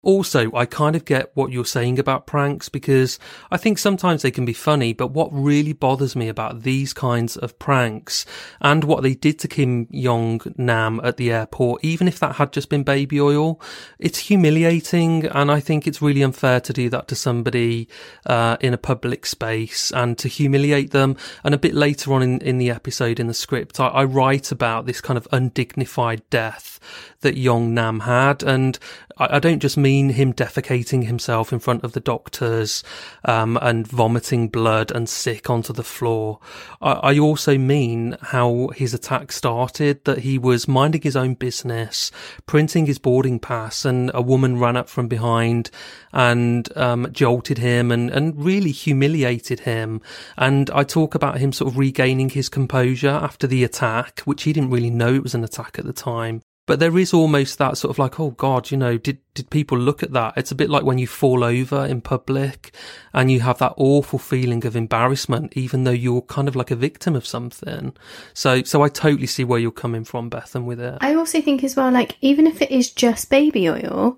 Also, 0.03 0.51
I 0.55 0.65
kind 0.65 0.95
of 0.95 1.05
get 1.05 1.29
what 1.35 1.51
you're 1.51 1.63
saying 1.63 1.99
about 1.99 2.25
pranks 2.25 2.69
because 2.69 3.19
I 3.51 3.57
think 3.57 3.77
sometimes 3.77 4.23
they 4.23 4.31
can 4.31 4.45
be 4.45 4.53
funny, 4.53 4.93
but 4.93 5.11
what 5.11 5.29
really 5.31 5.73
bothers 5.73 6.15
me 6.15 6.27
about 6.27 6.63
these 6.63 6.91
kinds 6.91 7.37
of 7.37 7.59
pranks 7.59 8.25
and 8.61 8.83
what 8.83 9.03
they 9.03 9.13
did 9.13 9.37
to 9.39 9.47
Kim 9.47 9.87
Jong 9.93 10.41
Nam 10.57 10.99
at 11.03 11.17
the 11.17 11.31
airport, 11.31 11.83
even 11.83 12.07
if 12.07 12.19
that 12.19 12.37
had 12.37 12.51
just 12.51 12.69
been 12.69 12.81
baby 12.81 13.21
oil, 13.21 13.61
it's 13.99 14.17
humiliating. 14.17 15.25
And 15.27 15.51
I 15.51 15.59
think 15.59 15.85
it's 15.85 16.01
really 16.01 16.23
unfair 16.23 16.59
to 16.61 16.73
do 16.73 16.89
that 16.89 17.07
to 17.09 17.15
somebody 17.15 17.87
uh, 18.25 18.57
in 18.59 18.73
a 18.73 18.79
public 18.79 19.27
space 19.27 19.91
and 19.91 20.17
to 20.17 20.27
humiliate 20.27 20.91
them. 20.91 21.15
And 21.43 21.53
a 21.53 21.59
bit 21.59 21.75
later 21.75 22.11
on 22.13 22.23
in, 22.23 22.39
in 22.39 22.57
the 22.57 22.71
episode 22.71 23.19
in 23.19 23.27
the 23.27 23.35
script, 23.35 23.79
I, 23.79 23.87
I 23.89 24.03
write 24.05 24.51
about 24.51 24.87
this 24.87 24.99
kind 24.99 25.17
of 25.17 25.27
undignified 25.31 26.27
death 26.31 26.79
that 27.21 27.37
Yong 27.37 27.73
Nam 27.73 28.01
had. 28.01 28.43
And 28.43 28.77
I, 29.17 29.37
I 29.37 29.39
don't 29.39 29.59
just 29.59 29.77
mean 29.77 30.09
him 30.09 30.33
defecating 30.33 31.05
himself 31.05 31.53
in 31.53 31.59
front 31.59 31.83
of 31.83 31.93
the 31.93 31.99
doctors 31.99 32.83
um, 33.25 33.57
and 33.61 33.87
vomiting 33.87 34.49
blood 34.49 34.91
and 34.91 35.07
sick 35.07 35.49
onto 35.49 35.73
the 35.73 35.83
floor. 35.83 36.39
I, 36.81 36.91
I 36.91 37.19
also 37.19 37.57
mean 37.57 38.17
how 38.21 38.69
his 38.75 38.93
attack 38.93 39.31
started, 39.31 40.03
that 40.05 40.19
he 40.19 40.37
was 40.37 40.67
minding 40.67 41.01
his 41.01 41.15
own 41.15 41.35
business, 41.35 42.11
printing 42.45 42.85
his 42.85 42.99
boarding 42.99 43.39
pass, 43.39 43.85
and 43.85 44.11
a 44.13 44.21
woman 44.21 44.59
ran 44.59 44.77
up 44.77 44.89
from 44.89 45.07
behind 45.07 45.69
and 46.13 46.75
um, 46.77 47.07
jolted 47.11 47.57
him 47.57 47.91
and, 47.91 48.09
and 48.09 48.43
really 48.43 48.71
humiliated 48.71 49.61
him. 49.61 50.01
And 50.37 50.69
I 50.71 50.83
talk 50.83 51.15
about 51.15 51.37
him 51.37 51.53
sort 51.53 51.71
of 51.71 51.77
regaining 51.77 52.29
his 52.29 52.49
composure 52.49 53.09
after 53.09 53.47
the 53.47 53.63
attack, 53.63 54.21
which 54.21 54.43
he 54.43 54.53
didn't 54.53 54.71
really 54.71 54.89
know 54.89 55.13
it 55.13 55.23
was 55.23 55.35
an 55.35 55.43
attack 55.43 55.77
at 55.79 55.85
the 55.85 55.93
time. 55.93 56.41
But 56.71 56.79
there 56.79 56.97
is 56.97 57.13
almost 57.13 57.57
that 57.57 57.77
sort 57.77 57.89
of 57.89 57.99
like, 57.99 58.17
oh 58.17 58.29
God, 58.29 58.71
you 58.71 58.77
know, 58.77 58.97
did, 58.97 59.17
did 59.33 59.49
people 59.49 59.77
look 59.77 60.03
at 60.03 60.13
that? 60.13 60.35
It's 60.37 60.53
a 60.53 60.55
bit 60.55 60.69
like 60.69 60.85
when 60.85 60.99
you 60.99 61.05
fall 61.05 61.43
over 61.43 61.85
in 61.85 61.99
public 61.99 62.73
and 63.13 63.29
you 63.29 63.41
have 63.41 63.57
that 63.57 63.73
awful 63.75 64.17
feeling 64.17 64.65
of 64.65 64.77
embarrassment, 64.77 65.51
even 65.57 65.83
though 65.83 65.91
you're 65.91 66.21
kind 66.21 66.47
of 66.47 66.55
like 66.55 66.71
a 66.71 66.77
victim 66.77 67.13
of 67.13 67.27
something. 67.27 67.91
So, 68.33 68.63
so 68.63 68.83
I 68.83 68.87
totally 68.87 69.27
see 69.27 69.43
where 69.43 69.59
you're 69.59 69.69
coming 69.69 70.05
from, 70.05 70.29
Bethan, 70.29 70.63
with 70.63 70.79
it. 70.79 70.99
I 71.01 71.13
also 71.13 71.41
think 71.41 71.61
as 71.65 71.75
well, 71.75 71.91
like, 71.91 72.15
even 72.21 72.47
if 72.47 72.61
it 72.61 72.71
is 72.71 72.89
just 72.89 73.29
baby 73.29 73.67
oil, 73.67 74.17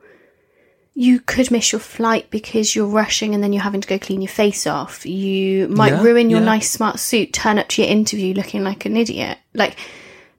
you 0.94 1.22
could 1.22 1.50
miss 1.50 1.72
your 1.72 1.82
flight 1.82 2.30
because 2.30 2.76
you're 2.76 2.86
rushing 2.86 3.34
and 3.34 3.44
then 3.44 3.52
you're 3.52 3.64
having 3.64 3.82
to 3.82 3.88
go 3.88 3.98
clean 3.98 4.22
your 4.22 4.30
face 4.30 4.68
off. 4.68 5.08
You 5.08 5.70
might 5.70 5.94
Yeah, 5.94 6.04
ruin 6.04 6.30
your 6.30 6.42
yeah. 6.42 6.46
nice 6.46 6.70
smart 6.70 7.00
suit, 7.00 7.34
turn 7.34 7.58
up 7.58 7.68
to 7.70 7.82
your 7.82 7.90
interview 7.90 8.36
looking 8.36 8.64
like 8.64 8.86
an 8.86 8.96
idiot. 8.96 9.40
Like 9.56 9.76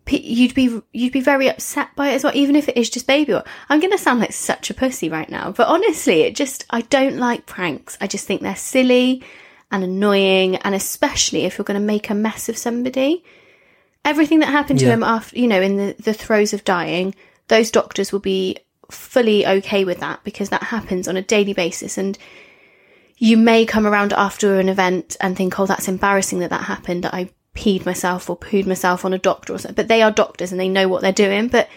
you'd 0.06 0.54
be 0.54 0.80
you'd 0.92 1.12
be 1.12 1.20
very 1.20 1.48
upset 1.48 1.88
by 1.96 2.08
it 2.10 2.14
as 2.14 2.24
well, 2.24 2.36
even 2.36 2.56
if 2.56 2.68
it 2.68 2.76
is 2.76 2.90
just 2.90 3.06
baby 3.06 3.34
oil. 3.34 3.44
I'm 3.68 3.80
gonna 3.80 3.98
sound 3.98 4.20
like 4.20 4.32
such 4.32 4.70
a 4.70 4.74
pussy 4.74 5.08
right 5.08 5.28
now, 5.30 5.52
but 5.52 5.68
honestly, 5.68 6.22
it 6.22 6.34
just 6.34 6.64
I 6.70 6.82
don't 6.82 7.16
like 7.16 7.46
pranks. 7.46 7.96
I 8.00 8.06
just 8.06 8.26
think 8.26 8.42
they're 8.42 8.56
silly 8.56 9.22
and 9.70 9.82
annoying, 9.82 10.56
and 10.56 10.74
especially 10.74 11.44
if 11.44 11.56
you're 11.58 11.64
gonna 11.64 11.80
make 11.80 12.10
a 12.10 12.14
mess 12.14 12.48
of 12.48 12.56
somebody. 12.58 13.24
Everything 14.04 14.40
that 14.40 14.48
happened 14.50 14.78
to 14.80 14.84
Yeah. 14.84 14.92
him 14.92 15.02
after, 15.02 15.38
you 15.38 15.46
know, 15.46 15.62
in 15.62 15.78
the, 15.78 15.96
the 15.98 16.12
throes 16.12 16.52
of 16.52 16.62
dying, 16.64 17.14
those 17.48 17.70
doctors 17.70 18.12
will 18.12 18.20
be 18.20 18.58
fully 18.90 19.46
okay 19.46 19.86
with 19.86 20.00
that 20.00 20.22
because 20.24 20.50
that 20.50 20.64
happens 20.64 21.08
on 21.08 21.16
a 21.16 21.22
daily 21.22 21.54
basis 21.54 21.96
and 21.96 22.18
you 23.16 23.38
may 23.38 23.64
come 23.64 23.86
around 23.86 24.12
after 24.12 24.60
an 24.60 24.68
event 24.68 25.16
and 25.22 25.36
think 25.36 25.58
oh 25.58 25.64
that's 25.64 25.88
embarrassing 25.88 26.40
that 26.40 26.50
that 26.50 26.64
happened 26.64 27.02
that 27.02 27.14
i 27.14 27.30
peed 27.54 27.86
myself 27.86 28.28
or 28.28 28.36
pooed 28.36 28.66
myself 28.66 29.04
on 29.04 29.12
a 29.12 29.18
doctor 29.18 29.54
or 29.54 29.58
something 29.58 29.76
but 29.76 29.88
they 29.88 30.02
are 30.02 30.10
doctors 30.10 30.50
and 30.50 30.60
they 30.60 30.68
know 30.68 30.88
what 30.88 31.02
they're 31.02 31.12
doing. 31.12 31.48
But 31.48 31.68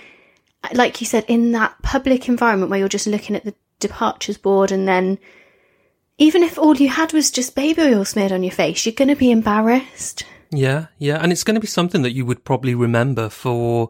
like 0.73 0.99
you 0.99 1.07
said 1.07 1.25
in 1.27 1.51
that 1.51 1.75
public 1.81 2.27
environment 2.27 2.69
where 2.69 2.79
you're 2.79 2.89
just 2.89 3.07
looking 3.07 3.35
at 3.35 3.45
the 3.45 3.55
departures 3.79 4.37
board 4.37 4.71
and 4.71 4.87
then 4.87 5.19
even 6.17 6.41
if 6.41 6.57
all 6.57 6.75
you 6.75 6.89
had 6.89 7.13
was 7.13 7.29
just 7.29 7.55
baby 7.55 7.81
oil 7.83 8.03
smeared 8.03 8.31
on 8.31 8.43
your 8.43 8.51
face 8.51 8.85
you're 8.85 8.93
going 8.93 9.07
to 9.07 9.15
be 9.15 9.31
embarrassed. 9.31 10.23
Yeah, 10.49 10.87
yeah, 10.97 11.17
and 11.21 11.31
it's 11.31 11.43
going 11.43 11.55
to 11.55 11.61
be 11.61 11.67
something 11.67 12.03
that 12.03 12.13
you 12.13 12.25
would 12.25 12.45
probably 12.45 12.73
remember 12.73 13.29
for 13.29 13.89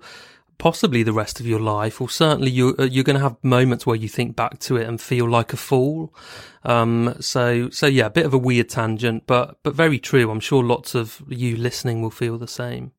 possibly 0.57 1.03
the 1.03 1.13
rest 1.13 1.39
of 1.39 1.45
your 1.45 1.59
life, 1.59 2.01
or 2.01 2.09
certainly 2.09 2.51
you're 2.51 2.79
uh, 2.79 2.85
you're 2.85 3.03
going 3.03 3.15
to 3.15 3.23
have 3.23 3.37
moments 3.43 3.85
where 3.85 3.95
you 3.95 4.09
think 4.09 4.35
back 4.35 4.59
to 4.59 4.77
it 4.77 4.87
and 4.87 4.99
feel 4.99 5.29
like 5.29 5.53
a 5.53 5.57
fool. 5.57 6.13
Um, 6.63 7.15
so 7.19 7.69
so 7.69 7.87
yeah, 7.87 8.07
a 8.07 8.09
bit 8.11 8.25
of 8.25 8.33
a 8.33 8.37
weird 8.37 8.69
tangent, 8.69 9.23
but 9.27 9.57
but 9.63 9.75
very 9.75 9.99
true. 9.99 10.29
I'm 10.29 10.39
sure 10.39 10.63
lots 10.63 10.95
of 10.95 11.21
you 11.27 11.55
listening 11.55 12.01
will 12.01 12.11
feel 12.11 12.37
the 12.37 12.47
same. 12.47 12.91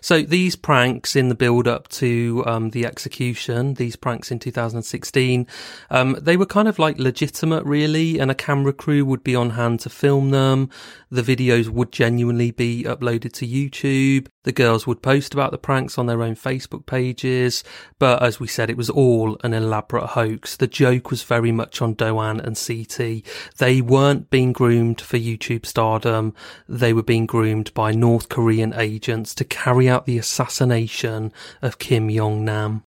So 0.00 0.22
these 0.22 0.56
pranks 0.56 1.14
in 1.14 1.28
the 1.28 1.34
build 1.34 1.68
up 1.68 1.86
to 1.88 2.42
um, 2.46 2.70
the 2.70 2.84
execution, 2.84 3.74
these 3.74 3.94
pranks 3.94 4.30
in 4.30 4.38
2016, 4.38 5.46
um, 5.90 6.16
they 6.20 6.36
were 6.36 6.46
kind 6.46 6.66
of 6.66 6.78
like 6.78 6.98
legitimate, 6.98 7.64
really, 7.64 8.18
and 8.18 8.30
a 8.30 8.34
camera 8.34 8.72
crew 8.72 9.04
would 9.04 9.22
be 9.22 9.36
on 9.36 9.50
hand 9.50 9.80
to 9.80 9.90
film 9.90 10.30
them. 10.30 10.68
The 11.10 11.22
videos 11.22 11.68
would 11.68 11.92
genuinely 11.92 12.50
be 12.50 12.84
uploaded 12.84 13.32
to 13.34 13.46
YouTube. 13.46 14.26
The 14.44 14.52
girls 14.52 14.86
would 14.86 15.02
post 15.02 15.34
about 15.34 15.52
the 15.52 15.58
pranks 15.58 15.98
on 15.98 16.06
their 16.06 16.22
own 16.22 16.34
Facebook 16.34 16.86
pages. 16.86 17.62
But 17.98 18.22
as 18.22 18.40
we 18.40 18.46
said, 18.46 18.70
it 18.70 18.76
was 18.76 18.90
all 18.90 19.38
an 19.44 19.54
elaborate 19.54 20.08
hoax. 20.08 20.56
The 20.56 20.66
joke 20.66 21.10
was 21.10 21.22
very 21.22 21.52
much 21.52 21.80
on 21.80 21.94
Doan 21.94 22.40
and 22.40 22.56
Siti. 22.56 23.24
They 23.58 23.80
weren't 23.80 24.30
being 24.30 24.52
groomed 24.52 25.00
for 25.00 25.16
YouTube 25.16 25.66
stardom. 25.66 26.34
They 26.68 26.92
were 26.92 27.02
being 27.02 27.26
groomed 27.26 27.72
by 27.74 27.92
North 27.92 28.28
Korean 28.28 28.74
agents 28.74 29.34
to 29.36 29.44
carry 29.44 29.88
out 29.88 30.06
the 30.06 30.18
assassination 30.18 31.32
of 31.60 31.78
Kim 31.78 32.10
Jong 32.10 32.44
Nam. 32.44 32.84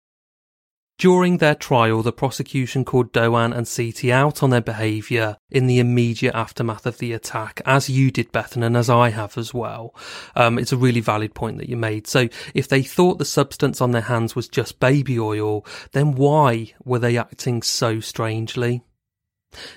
During 0.98 1.38
their 1.38 1.54
trial, 1.54 2.02
the 2.02 2.12
prosecution 2.12 2.84
called 2.84 3.12
Doan 3.12 3.52
and 3.52 3.66
Siti 3.66 4.10
out 4.10 4.42
on 4.42 4.50
their 4.50 4.60
behaviour 4.60 5.36
in 5.48 5.68
the 5.68 5.78
immediate 5.78 6.34
aftermath 6.34 6.86
of 6.86 6.98
the 6.98 7.12
attack, 7.12 7.62
as 7.64 7.88
you 7.88 8.10
did, 8.10 8.32
Bethan, 8.32 8.64
and 8.64 8.76
as 8.76 8.90
I 8.90 9.10
have 9.10 9.38
as 9.38 9.54
well. 9.54 9.94
Um, 10.34 10.58
it's 10.58 10.72
a 10.72 10.76
really 10.76 10.98
valid 10.98 11.34
point 11.34 11.58
that 11.58 11.68
you 11.68 11.76
made. 11.76 12.08
So, 12.08 12.28
if 12.52 12.66
they 12.66 12.82
thought 12.82 13.18
the 13.18 13.24
substance 13.24 13.80
on 13.80 13.92
their 13.92 14.02
hands 14.02 14.34
was 14.34 14.48
just 14.48 14.80
baby 14.80 15.20
oil, 15.20 15.64
then 15.92 16.16
why 16.16 16.72
were 16.84 16.98
they 16.98 17.16
acting 17.16 17.62
so 17.62 18.00
strangely? 18.00 18.82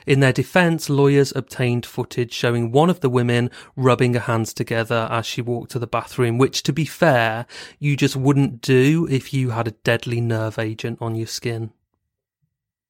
In 0.05 0.19
their 0.19 0.33
defence, 0.33 0.89
lawyers 0.89 1.33
obtained 1.35 1.85
footage 1.85 2.33
showing 2.33 2.71
one 2.71 2.89
of 2.89 2.99
the 2.99 3.09
women 3.09 3.49
rubbing 3.75 4.13
her 4.13 4.19
hands 4.21 4.53
together 4.53 5.07
as 5.09 5.25
she 5.25 5.41
walked 5.41 5.71
to 5.71 5.79
the 5.79 5.87
bathroom, 5.87 6.37
which, 6.37 6.63
to 6.63 6.73
be 6.73 6.85
fair, 6.85 7.45
you 7.79 7.95
just 7.95 8.15
wouldn't 8.15 8.61
do 8.61 9.07
if 9.09 9.33
you 9.33 9.51
had 9.51 9.67
a 9.67 9.71
deadly 9.71 10.21
nerve 10.21 10.59
agent 10.59 10.97
on 11.01 11.15
your 11.15 11.27
skin. 11.27 11.71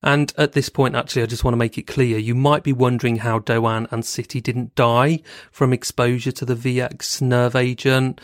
And 0.04 0.34
at 0.38 0.54
this 0.54 0.70
point, 0.70 0.96
actually, 0.96 1.22
I 1.22 1.28
just 1.28 1.44
want 1.44 1.54
to 1.54 1.60
make 1.60 1.78
it 1.78 1.86
clear 1.86 2.18
you 2.18 2.34
might 2.34 2.64
be 2.64 2.74
wondering 2.74 3.18
how 3.18 3.40
Doan 3.40 3.88
and 3.92 4.04
Siti 4.04 4.42
didn't 4.42 4.74
die 4.74 5.22
from 5.52 5.74
exposure 5.74 6.32
to 6.32 6.46
the 6.46 6.56
VX 6.56 7.22
nerve 7.22 7.56
agent. 7.56 8.20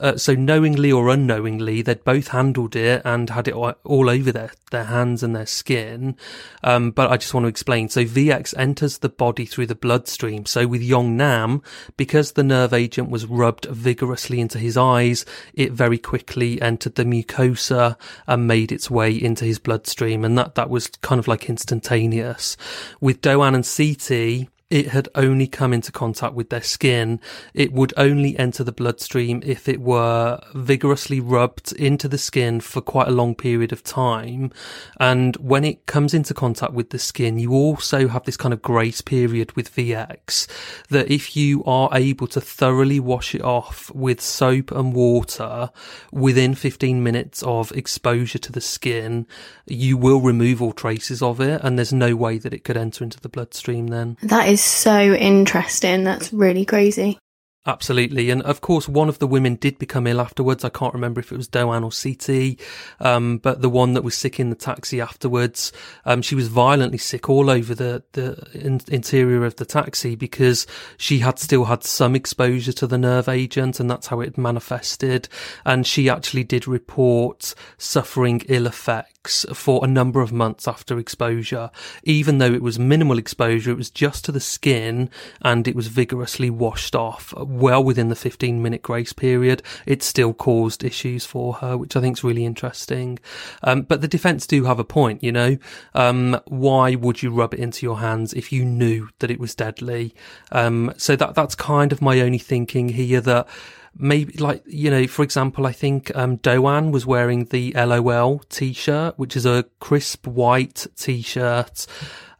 Uh, 0.00 0.16
so 0.16 0.34
knowingly 0.34 0.90
or 0.90 1.08
unknowingly, 1.08 1.82
they'd 1.82 2.04
both 2.04 2.28
handled 2.28 2.74
it 2.74 3.02
and 3.04 3.30
had 3.30 3.46
it 3.48 3.54
all 3.54 4.10
over 4.10 4.32
their, 4.32 4.50
their 4.70 4.84
hands 4.84 5.22
and 5.22 5.34
their 5.34 5.46
skin. 5.46 6.16
Um, 6.62 6.90
but 6.90 7.10
I 7.10 7.16
just 7.16 7.32
want 7.32 7.44
to 7.44 7.48
explain. 7.48 7.88
So 7.88 8.04
VX 8.04 8.54
enters 8.56 8.98
the 8.98 9.08
body 9.08 9.46
through 9.46 9.66
the 9.66 9.74
bloodstream. 9.74 10.46
So 10.46 10.66
with 10.66 10.82
Yong 10.82 11.16
Nam, 11.16 11.62
because 11.96 12.32
the 12.32 12.42
nerve 12.42 12.72
agent 12.72 13.10
was 13.10 13.26
rubbed 13.26 13.66
vigorously 13.66 14.40
into 14.40 14.58
his 14.58 14.76
eyes, 14.76 15.24
it 15.54 15.72
very 15.72 15.98
quickly 15.98 16.60
entered 16.60 16.96
the 16.96 17.04
mucosa 17.04 17.96
and 18.26 18.48
made 18.48 18.72
its 18.72 18.90
way 18.90 19.12
into 19.12 19.44
his 19.44 19.58
bloodstream. 19.58 20.24
And 20.24 20.36
that, 20.36 20.56
that 20.56 20.70
was 20.70 20.88
kind 20.88 21.18
of 21.18 21.28
like 21.28 21.48
instantaneous. 21.48 22.56
With 23.00 23.20
Doan 23.20 23.54
and 23.54 23.64
Siti, 23.64 24.48
it 24.74 24.88
had 24.88 25.08
only 25.14 25.46
come 25.46 25.72
into 25.72 25.92
contact 25.92 26.34
with 26.34 26.50
their 26.50 26.60
skin. 26.60 27.20
It 27.54 27.72
would 27.72 27.94
only 27.96 28.36
enter 28.36 28.64
the 28.64 28.72
bloodstream 28.72 29.40
if 29.46 29.68
it 29.68 29.80
were 29.80 30.40
vigorously 30.52 31.20
rubbed 31.20 31.70
into 31.74 32.08
the 32.08 32.18
skin 32.18 32.58
for 32.58 32.80
quite 32.80 33.06
a 33.06 33.12
long 33.12 33.36
period 33.36 33.72
of 33.72 33.84
time. 33.84 34.50
And 34.98 35.36
when 35.36 35.64
it 35.64 35.86
comes 35.86 36.12
into 36.12 36.34
contact 36.34 36.72
with 36.72 36.90
the 36.90 36.98
skin, 36.98 37.38
you 37.38 37.52
also 37.52 38.08
have 38.08 38.24
this 38.24 38.36
kind 38.36 38.52
of 38.52 38.62
grace 38.62 39.00
period 39.00 39.52
with 39.52 39.72
VX 39.72 40.48
that 40.88 41.08
if 41.08 41.36
you 41.36 41.62
are 41.62 41.88
able 41.92 42.26
to 42.26 42.40
thoroughly 42.40 42.98
wash 42.98 43.32
it 43.32 43.42
off 43.42 43.92
with 43.94 44.20
soap 44.20 44.72
and 44.72 44.92
water 44.92 45.70
within 46.10 46.56
15 46.56 47.00
minutes 47.00 47.44
of 47.44 47.70
exposure 47.76 48.38
to 48.38 48.50
the 48.50 48.60
skin, 48.60 49.28
you 49.66 49.96
will 49.96 50.20
remove 50.20 50.60
all 50.60 50.72
traces 50.72 51.22
of 51.22 51.40
it. 51.40 51.60
And 51.62 51.78
there's 51.78 51.92
no 51.92 52.16
way 52.16 52.38
that 52.38 52.52
it 52.52 52.64
could 52.64 52.76
enter 52.76 53.04
into 53.04 53.20
the 53.20 53.28
bloodstream 53.28 53.86
then. 53.86 54.16
That 54.20 54.48
is 54.48 54.63
so 54.64 55.14
interesting. 55.14 56.04
That's 56.04 56.32
really 56.32 56.64
crazy. 56.64 57.18
Absolutely. 57.66 58.28
And 58.28 58.42
of 58.42 58.60
course, 58.60 58.86
one 58.86 59.08
of 59.08 59.20
the 59.20 59.26
women 59.26 59.54
did 59.54 59.78
become 59.78 60.06
ill 60.06 60.20
afterwards. 60.20 60.64
I 60.64 60.68
can't 60.68 60.92
remember 60.92 61.20
if 61.20 61.32
it 61.32 61.38
was 61.38 61.48
Doan 61.48 61.82
or 61.82 61.88
Siti, 61.88 62.60
um, 63.00 63.38
but 63.38 63.62
the 63.62 63.70
one 63.70 63.94
that 63.94 64.04
was 64.04 64.14
sick 64.14 64.38
in 64.38 64.50
the 64.50 64.56
taxi 64.56 65.00
afterwards, 65.00 65.72
um, 66.04 66.20
she 66.20 66.34
was 66.34 66.48
violently 66.48 66.98
sick 66.98 67.30
all 67.30 67.48
over 67.48 67.74
the, 67.74 68.02
the 68.12 68.46
in- 68.52 68.82
interior 68.88 69.46
of 69.46 69.56
the 69.56 69.64
taxi 69.64 70.14
because 70.14 70.66
she 70.98 71.20
had 71.20 71.38
still 71.38 71.64
had 71.64 71.84
some 71.84 72.14
exposure 72.14 72.72
to 72.72 72.86
the 72.86 72.98
nerve 72.98 73.30
agent 73.30 73.80
and 73.80 73.90
that's 73.90 74.08
how 74.08 74.20
it 74.20 74.36
manifested. 74.36 75.26
And 75.64 75.86
she 75.86 76.10
actually 76.10 76.44
did 76.44 76.68
report 76.68 77.54
suffering 77.78 78.42
ill 78.46 78.66
effects 78.66 79.13
for 79.28 79.84
a 79.84 79.88
number 79.88 80.20
of 80.20 80.32
months 80.32 80.68
after 80.68 80.98
exposure. 80.98 81.70
Even 82.02 82.38
though 82.38 82.52
it 82.52 82.62
was 82.62 82.78
minimal 82.78 83.18
exposure, 83.18 83.70
it 83.70 83.76
was 83.76 83.90
just 83.90 84.24
to 84.24 84.32
the 84.32 84.40
skin 84.40 85.10
and 85.42 85.66
it 85.66 85.74
was 85.74 85.88
vigorously 85.88 86.50
washed 86.50 86.94
off 86.94 87.32
well 87.36 87.82
within 87.82 88.08
the 88.08 88.16
15 88.16 88.62
minute 88.62 88.82
grace 88.82 89.12
period, 89.12 89.62
it 89.86 90.02
still 90.02 90.34
caused 90.34 90.84
issues 90.84 91.24
for 91.24 91.54
her, 91.54 91.76
which 91.76 91.96
I 91.96 92.00
think 92.00 92.18
is 92.18 92.24
really 92.24 92.44
interesting. 92.44 93.18
Um, 93.62 93.82
but 93.82 94.00
the 94.00 94.08
defense 94.08 94.46
do 94.46 94.64
have 94.64 94.78
a 94.78 94.84
point, 94.84 95.22
you 95.22 95.32
know. 95.32 95.58
Um, 95.94 96.40
why 96.46 96.94
would 96.94 97.22
you 97.22 97.30
rub 97.30 97.54
it 97.54 97.60
into 97.60 97.86
your 97.86 97.98
hands 97.98 98.32
if 98.32 98.52
you 98.52 98.64
knew 98.64 99.08
that 99.18 99.30
it 99.30 99.40
was 99.40 99.54
deadly? 99.54 100.14
Um, 100.52 100.92
so 100.96 101.16
that, 101.16 101.34
that's 101.34 101.54
kind 101.54 101.92
of 101.92 102.02
my 102.02 102.20
only 102.20 102.38
thinking 102.38 102.90
here 102.90 103.20
that, 103.20 103.48
maybe 103.96 104.32
like 104.38 104.62
you 104.66 104.90
know 104.90 105.06
for 105.06 105.22
example 105.22 105.66
i 105.66 105.72
think 105.72 106.14
um 106.16 106.36
doan 106.36 106.90
was 106.90 107.06
wearing 107.06 107.44
the 107.46 107.72
lol 107.72 108.38
t-shirt 108.48 109.18
which 109.18 109.36
is 109.36 109.46
a 109.46 109.64
crisp 109.80 110.26
white 110.26 110.86
t-shirt 110.96 111.86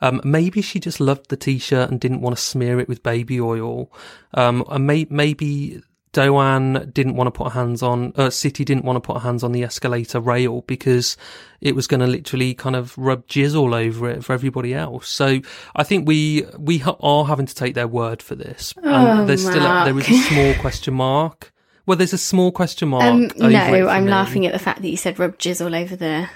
um, 0.01 0.21
maybe 0.23 0.61
she 0.61 0.81
just 0.81 1.01
loved 1.01 1.31
the 1.31 1.37
t-shirt 1.37 1.91
and 1.91 1.99
didn't 1.99 2.21
want 2.21 2.37
to 2.37 2.43
smear 2.43 2.79
it 2.79 2.89
with 2.89 3.03
baby 3.03 3.41
oil. 3.41 3.91
Um, 4.35 4.63
and 4.69 4.87
may- 4.87 5.07
maybe 5.09 5.81
Doan 6.15 6.91
didn't 6.95 7.17
want 7.17 7.27
to 7.27 7.31
put 7.31 7.53
hands 7.53 7.83
on, 7.83 8.15
uh, 8.17 8.29
Siti 8.29 8.65
didn't 8.65 8.85
want 8.85 8.97
to 8.97 9.01
put 9.01 9.21
hands 9.21 9.45
on 9.45 9.53
the 9.53 9.63
escalator 9.63 10.21
rail 10.21 10.63
because 10.63 11.19
it 11.61 11.75
was 11.75 11.87
going 11.87 12.01
to 12.01 12.07
literally 12.07 12.55
kind 12.55 12.75
of 12.75 12.97
rub 12.97 13.27
jizz 13.27 13.55
all 13.55 13.75
over 13.75 14.09
it 14.09 14.25
for 14.25 14.33
everybody 14.33 14.73
else. 14.73 15.09
So 15.09 15.41
I 15.77 15.83
think 15.83 16.09
we, 16.09 16.47
we 16.59 16.79
ha- 16.79 16.97
are 17.01 17.27
having 17.27 17.45
to 17.45 17.55
take 17.55 17.75
their 17.75 17.89
word 17.89 18.23
for 18.23 18.35
this. 18.35 18.73
Oh, 18.83 19.21
and 19.21 19.29
there's 19.29 19.43
still, 19.43 19.67
a, 19.67 19.85
there 19.85 19.99
is 19.99 20.09
a 20.09 20.23
small 20.23 20.55
question 20.55 20.95
mark. 20.95 21.53
Well, 21.87 21.99
there's 21.99 22.15
a 22.15 22.19
small 22.19 22.51
question 22.51 22.89
mark. 22.89 23.05
Um, 23.05 23.31
no, 23.37 23.89
I'm 23.89 24.07
me. 24.07 24.11
laughing 24.11 24.47
at 24.47 24.55
the 24.55 24.59
fact 24.59 24.81
that 24.81 24.89
you 24.89 24.97
said 24.97 25.19
rub 25.19 25.37
jizz 25.37 25.63
all 25.63 25.75
over 25.75 25.97
the 25.97 26.31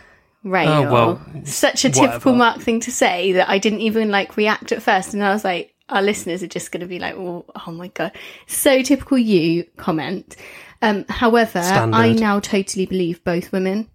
rail. 0.44 0.68
Oh, 0.68 0.92
well, 0.92 1.44
Such 1.44 1.84
a 1.84 1.88
whatever. 1.88 2.06
typical 2.08 2.34
Mark 2.34 2.60
thing 2.60 2.80
to 2.80 2.92
say 2.92 3.32
that 3.32 3.48
I 3.48 3.58
didn't 3.58 3.80
even 3.80 4.10
like 4.10 4.36
react 4.36 4.72
at 4.72 4.82
first. 4.82 5.14
And 5.14 5.24
I 5.24 5.32
was 5.32 5.44
like, 5.44 5.74
our 5.88 6.02
listeners 6.02 6.42
are 6.42 6.48
just 6.48 6.72
going 6.72 6.80
to 6.80 6.86
be 6.86 6.98
like, 6.98 7.14
oh, 7.16 7.44
oh 7.66 7.72
my 7.72 7.88
God. 7.88 8.12
So 8.46 8.82
typical 8.82 9.18
you 9.18 9.64
comment. 9.76 10.36
Um, 10.82 11.04
however, 11.08 11.62
Standard. 11.62 11.96
I 11.96 12.12
now 12.12 12.40
totally 12.40 12.86
believe 12.86 13.24
both 13.24 13.52
women 13.52 13.88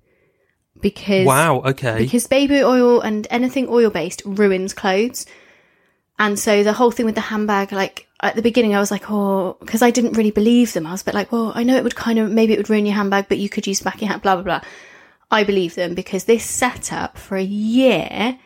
because 0.81 1.25
wow, 1.25 1.61
okay, 1.61 1.97
because 1.97 2.27
baby 2.27 2.61
oil 2.61 2.99
and 2.99 3.25
anything 3.29 3.67
oil 3.69 3.89
based 3.89 4.21
ruins 4.25 4.73
clothes, 4.73 5.25
and 6.19 6.37
so 6.37 6.61
the 6.63 6.73
whole 6.73 6.91
thing 6.91 7.05
with 7.05 7.15
the 7.15 7.21
handbag, 7.21 7.71
like 7.71 8.07
at 8.19 8.35
the 8.35 8.41
beginning, 8.41 8.75
I 8.75 8.79
was 8.79 8.91
like, 8.91 9.09
oh, 9.09 9.55
because 9.61 9.81
I 9.81 9.91
didn't 9.91 10.13
really 10.13 10.31
believe 10.31 10.73
them. 10.73 10.85
I 10.85 10.91
was 10.91 11.01
a 11.01 11.05
bit 11.05 11.13
like, 11.13 11.31
well, 11.31 11.53
I 11.55 11.63
know 11.63 11.77
it 11.77 11.83
would 11.83 11.95
kind 11.95 12.19
of 12.19 12.29
maybe 12.29 12.53
it 12.53 12.57
would 12.57 12.69
ruin 12.69 12.85
your 12.85 12.95
handbag, 12.95 13.29
but 13.29 13.37
you 13.37 13.49
could 13.49 13.65
use 13.65 13.81
back 13.81 14.01
your 14.01 14.09
hand, 14.09 14.21
blah 14.21 14.35
blah 14.35 14.43
blah. 14.43 14.61
I 15.31 15.45
believe 15.45 15.75
them 15.75 15.95
because 15.95 16.25
this 16.25 16.43
setup 16.43 17.17
for 17.17 17.37
a 17.37 17.43
year, 17.43 18.37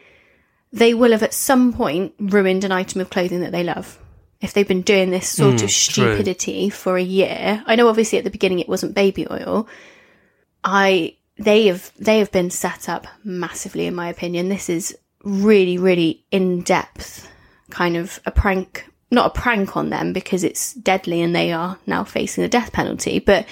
they 0.71 0.93
will 0.93 1.11
have 1.11 1.23
at 1.23 1.33
some 1.33 1.73
point 1.73 2.13
ruined 2.19 2.63
an 2.63 2.71
item 2.71 3.01
of 3.01 3.09
clothing 3.09 3.41
that 3.41 3.51
they 3.51 3.63
love. 3.63 3.99
If 4.41 4.53
they've 4.53 4.67
been 4.67 4.81
doing 4.81 5.09
this 5.09 5.27
sort 5.27 5.55
mm, 5.55 5.63
of 5.63 5.71
stupidity 5.71 6.69
true. 6.69 6.77
for 6.77 6.97
a 6.97 7.03
year, 7.03 7.63
I 7.65 7.75
know 7.75 7.87
obviously 7.87 8.19
at 8.19 8.23
the 8.23 8.29
beginning 8.29 8.59
it 8.59 8.69
wasn't 8.69 8.93
baby 8.93 9.27
oil. 9.29 9.67
I 10.63 11.15
they 11.39 11.67
have 11.67 11.91
they 11.97 12.19
have 12.19 12.31
been 12.31 12.51
set 12.51 12.89
up 12.89 13.07
massively 13.23 13.87
in 13.87 13.95
my 13.95 14.09
opinion. 14.09 14.49
This 14.49 14.69
is 14.69 14.95
really 15.23 15.77
really 15.77 16.23
in 16.31 16.61
depth 16.61 17.27
kind 17.69 17.97
of 17.97 18.19
a 18.25 18.31
prank, 18.31 18.87
not 19.09 19.27
a 19.27 19.39
prank 19.39 19.75
on 19.75 19.89
them 19.89 20.13
because 20.13 20.43
it's 20.43 20.73
deadly 20.73 21.21
and 21.21 21.35
they 21.35 21.51
are 21.51 21.77
now 21.87 22.03
facing 22.03 22.43
the 22.43 22.49
death 22.49 22.71
penalty, 22.71 23.19
but 23.19 23.45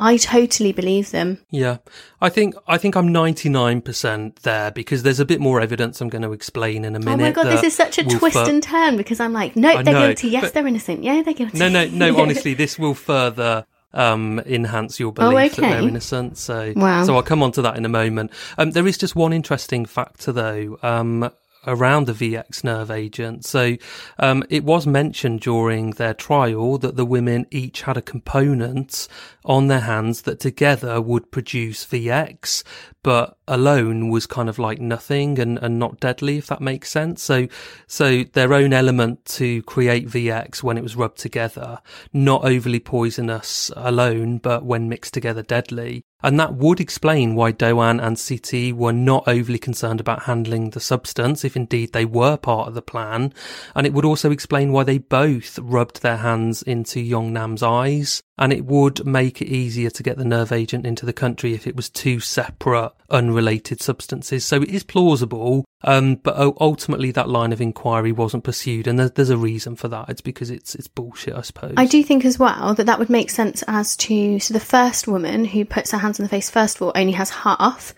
I 0.00 0.16
totally 0.16 0.72
believe 0.72 1.10
them. 1.10 1.38
Yeah. 1.50 1.76
I 2.22 2.30
think 2.30 2.54
I 2.66 2.78
think 2.78 2.96
I'm 2.96 3.08
99% 3.08 4.40
there 4.40 4.70
because 4.70 5.02
there's 5.02 5.20
a 5.20 5.26
bit 5.26 5.40
more 5.40 5.60
evidence 5.60 6.00
I'm 6.00 6.08
going 6.08 6.22
to 6.22 6.32
explain 6.32 6.86
in 6.86 6.96
a 6.96 6.98
minute. 6.98 7.12
Oh 7.12 7.16
my 7.16 7.30
god, 7.30 7.46
this 7.46 7.62
is 7.62 7.76
such 7.76 7.98
a 7.98 8.04
twist 8.04 8.36
and 8.36 8.62
turn 8.62 8.96
because 8.96 9.20
I'm 9.20 9.34
like, 9.34 9.56
no, 9.56 9.82
they're 9.82 9.92
know, 9.92 10.06
guilty. 10.06 10.28
Yes, 10.28 10.52
they're 10.52 10.66
innocent. 10.66 11.04
Yeah, 11.04 11.20
they're 11.22 11.34
guilty. 11.34 11.58
No, 11.58 11.68
no, 11.68 11.86
no, 11.86 12.18
honestly, 12.20 12.54
this 12.54 12.78
will 12.78 12.94
further 12.94 13.66
um, 13.92 14.40
enhance 14.40 14.98
your 14.98 15.12
belief 15.12 15.34
oh, 15.34 15.36
okay. 15.36 15.48
that 15.48 15.60
they're 15.60 15.88
innocent. 15.88 16.38
So, 16.38 16.72
wow. 16.76 17.04
so 17.04 17.16
I'll 17.16 17.22
come 17.22 17.42
on 17.42 17.52
to 17.52 17.62
that 17.62 17.76
in 17.76 17.84
a 17.84 17.88
moment. 17.90 18.30
Um, 18.56 18.70
there 18.70 18.86
is 18.86 18.96
just 18.96 19.14
one 19.14 19.34
interesting 19.34 19.84
factor 19.84 20.32
though. 20.32 20.78
Um, 20.82 21.30
around 21.66 22.06
the 22.06 22.12
VX 22.12 22.64
nerve 22.64 22.90
agent. 22.90 23.44
So 23.44 23.76
um, 24.18 24.44
it 24.48 24.64
was 24.64 24.86
mentioned 24.86 25.40
during 25.40 25.90
their 25.90 26.14
trial 26.14 26.78
that 26.78 26.96
the 26.96 27.04
women 27.04 27.46
each 27.50 27.82
had 27.82 27.96
a 27.96 28.02
component 28.02 29.08
on 29.44 29.66
their 29.66 29.80
hands 29.80 30.22
that 30.22 30.40
together 30.40 31.00
would 31.00 31.30
produce 31.30 31.84
VX, 31.84 32.62
but 33.02 33.36
alone 33.48 34.10
was 34.10 34.26
kind 34.26 34.48
of 34.48 34.58
like 34.58 34.80
nothing 34.80 35.38
and, 35.38 35.58
and 35.58 35.78
not 35.78 36.00
deadly, 36.00 36.38
if 36.38 36.46
that 36.46 36.60
makes 36.60 36.90
sense. 36.90 37.22
So, 37.22 37.48
so 37.86 38.24
their 38.24 38.52
own 38.52 38.72
element 38.72 39.24
to 39.26 39.62
create 39.62 40.08
VX 40.08 40.62
when 40.62 40.78
it 40.78 40.82
was 40.82 40.96
rubbed 40.96 41.18
together, 41.18 41.78
not 42.12 42.44
overly 42.44 42.80
poisonous 42.80 43.70
alone, 43.76 44.38
but 44.38 44.64
when 44.64 44.88
mixed 44.88 45.14
together 45.14 45.42
deadly. 45.42 46.04
And 46.22 46.38
that 46.38 46.54
would 46.54 46.80
explain 46.80 47.34
why 47.34 47.52
Doan 47.52 48.00
and 48.00 48.16
Siti 48.16 48.72
were 48.72 48.92
not 48.92 49.24
overly 49.26 49.58
concerned 49.58 50.00
about 50.00 50.24
handling 50.24 50.70
the 50.70 50.80
substance, 50.80 51.44
if 51.44 51.56
indeed 51.56 51.92
they 51.92 52.04
were 52.04 52.36
part 52.36 52.68
of 52.68 52.74
the 52.74 52.82
plan. 52.82 53.32
And 53.74 53.86
it 53.86 53.92
would 53.92 54.04
also 54.04 54.30
explain 54.30 54.72
why 54.72 54.84
they 54.84 54.98
both 54.98 55.58
rubbed 55.58 56.02
their 56.02 56.18
hands 56.18 56.62
into 56.62 57.00
Yong 57.00 57.32
Nam's 57.32 57.62
eyes 57.62 58.22
and 58.40 58.54
it 58.54 58.64
would 58.64 59.04
make 59.06 59.42
it 59.42 59.48
easier 59.48 59.90
to 59.90 60.02
get 60.02 60.16
the 60.16 60.24
nerve 60.24 60.50
agent 60.50 60.86
into 60.86 61.04
the 61.04 61.12
country 61.12 61.52
if 61.52 61.66
it 61.66 61.76
was 61.76 61.90
two 61.90 62.18
separate, 62.20 62.90
unrelated 63.10 63.82
substances. 63.82 64.46
So 64.46 64.62
it 64.62 64.70
is 64.70 64.82
plausible, 64.82 65.66
um, 65.84 66.14
but 66.16 66.36
ultimately 66.58 67.10
that 67.12 67.28
line 67.28 67.52
of 67.52 67.60
inquiry 67.60 68.12
wasn't 68.12 68.42
pursued, 68.42 68.86
and 68.86 68.98
there's, 68.98 69.10
there's 69.10 69.30
a 69.30 69.36
reason 69.36 69.76
for 69.76 69.88
that. 69.88 70.08
It's 70.08 70.22
because 70.22 70.50
it's 70.50 70.74
it's 70.74 70.88
bullshit, 70.88 71.34
I 71.34 71.42
suppose. 71.42 71.74
I 71.76 71.84
do 71.84 72.02
think 72.02 72.24
as 72.24 72.38
well 72.38 72.72
that 72.74 72.86
that 72.86 72.98
would 72.98 73.10
make 73.10 73.28
sense 73.28 73.62
as 73.68 73.94
to 73.98 74.40
so 74.40 74.54
the 74.54 74.58
first 74.58 75.06
woman 75.06 75.44
who 75.44 75.66
puts 75.66 75.90
her 75.90 75.98
hands 75.98 76.18
on 76.18 76.24
the 76.24 76.30
face 76.30 76.48
first 76.48 76.76
of 76.76 76.82
all 76.82 76.92
only 76.94 77.12
has 77.12 77.28
half. 77.28 77.94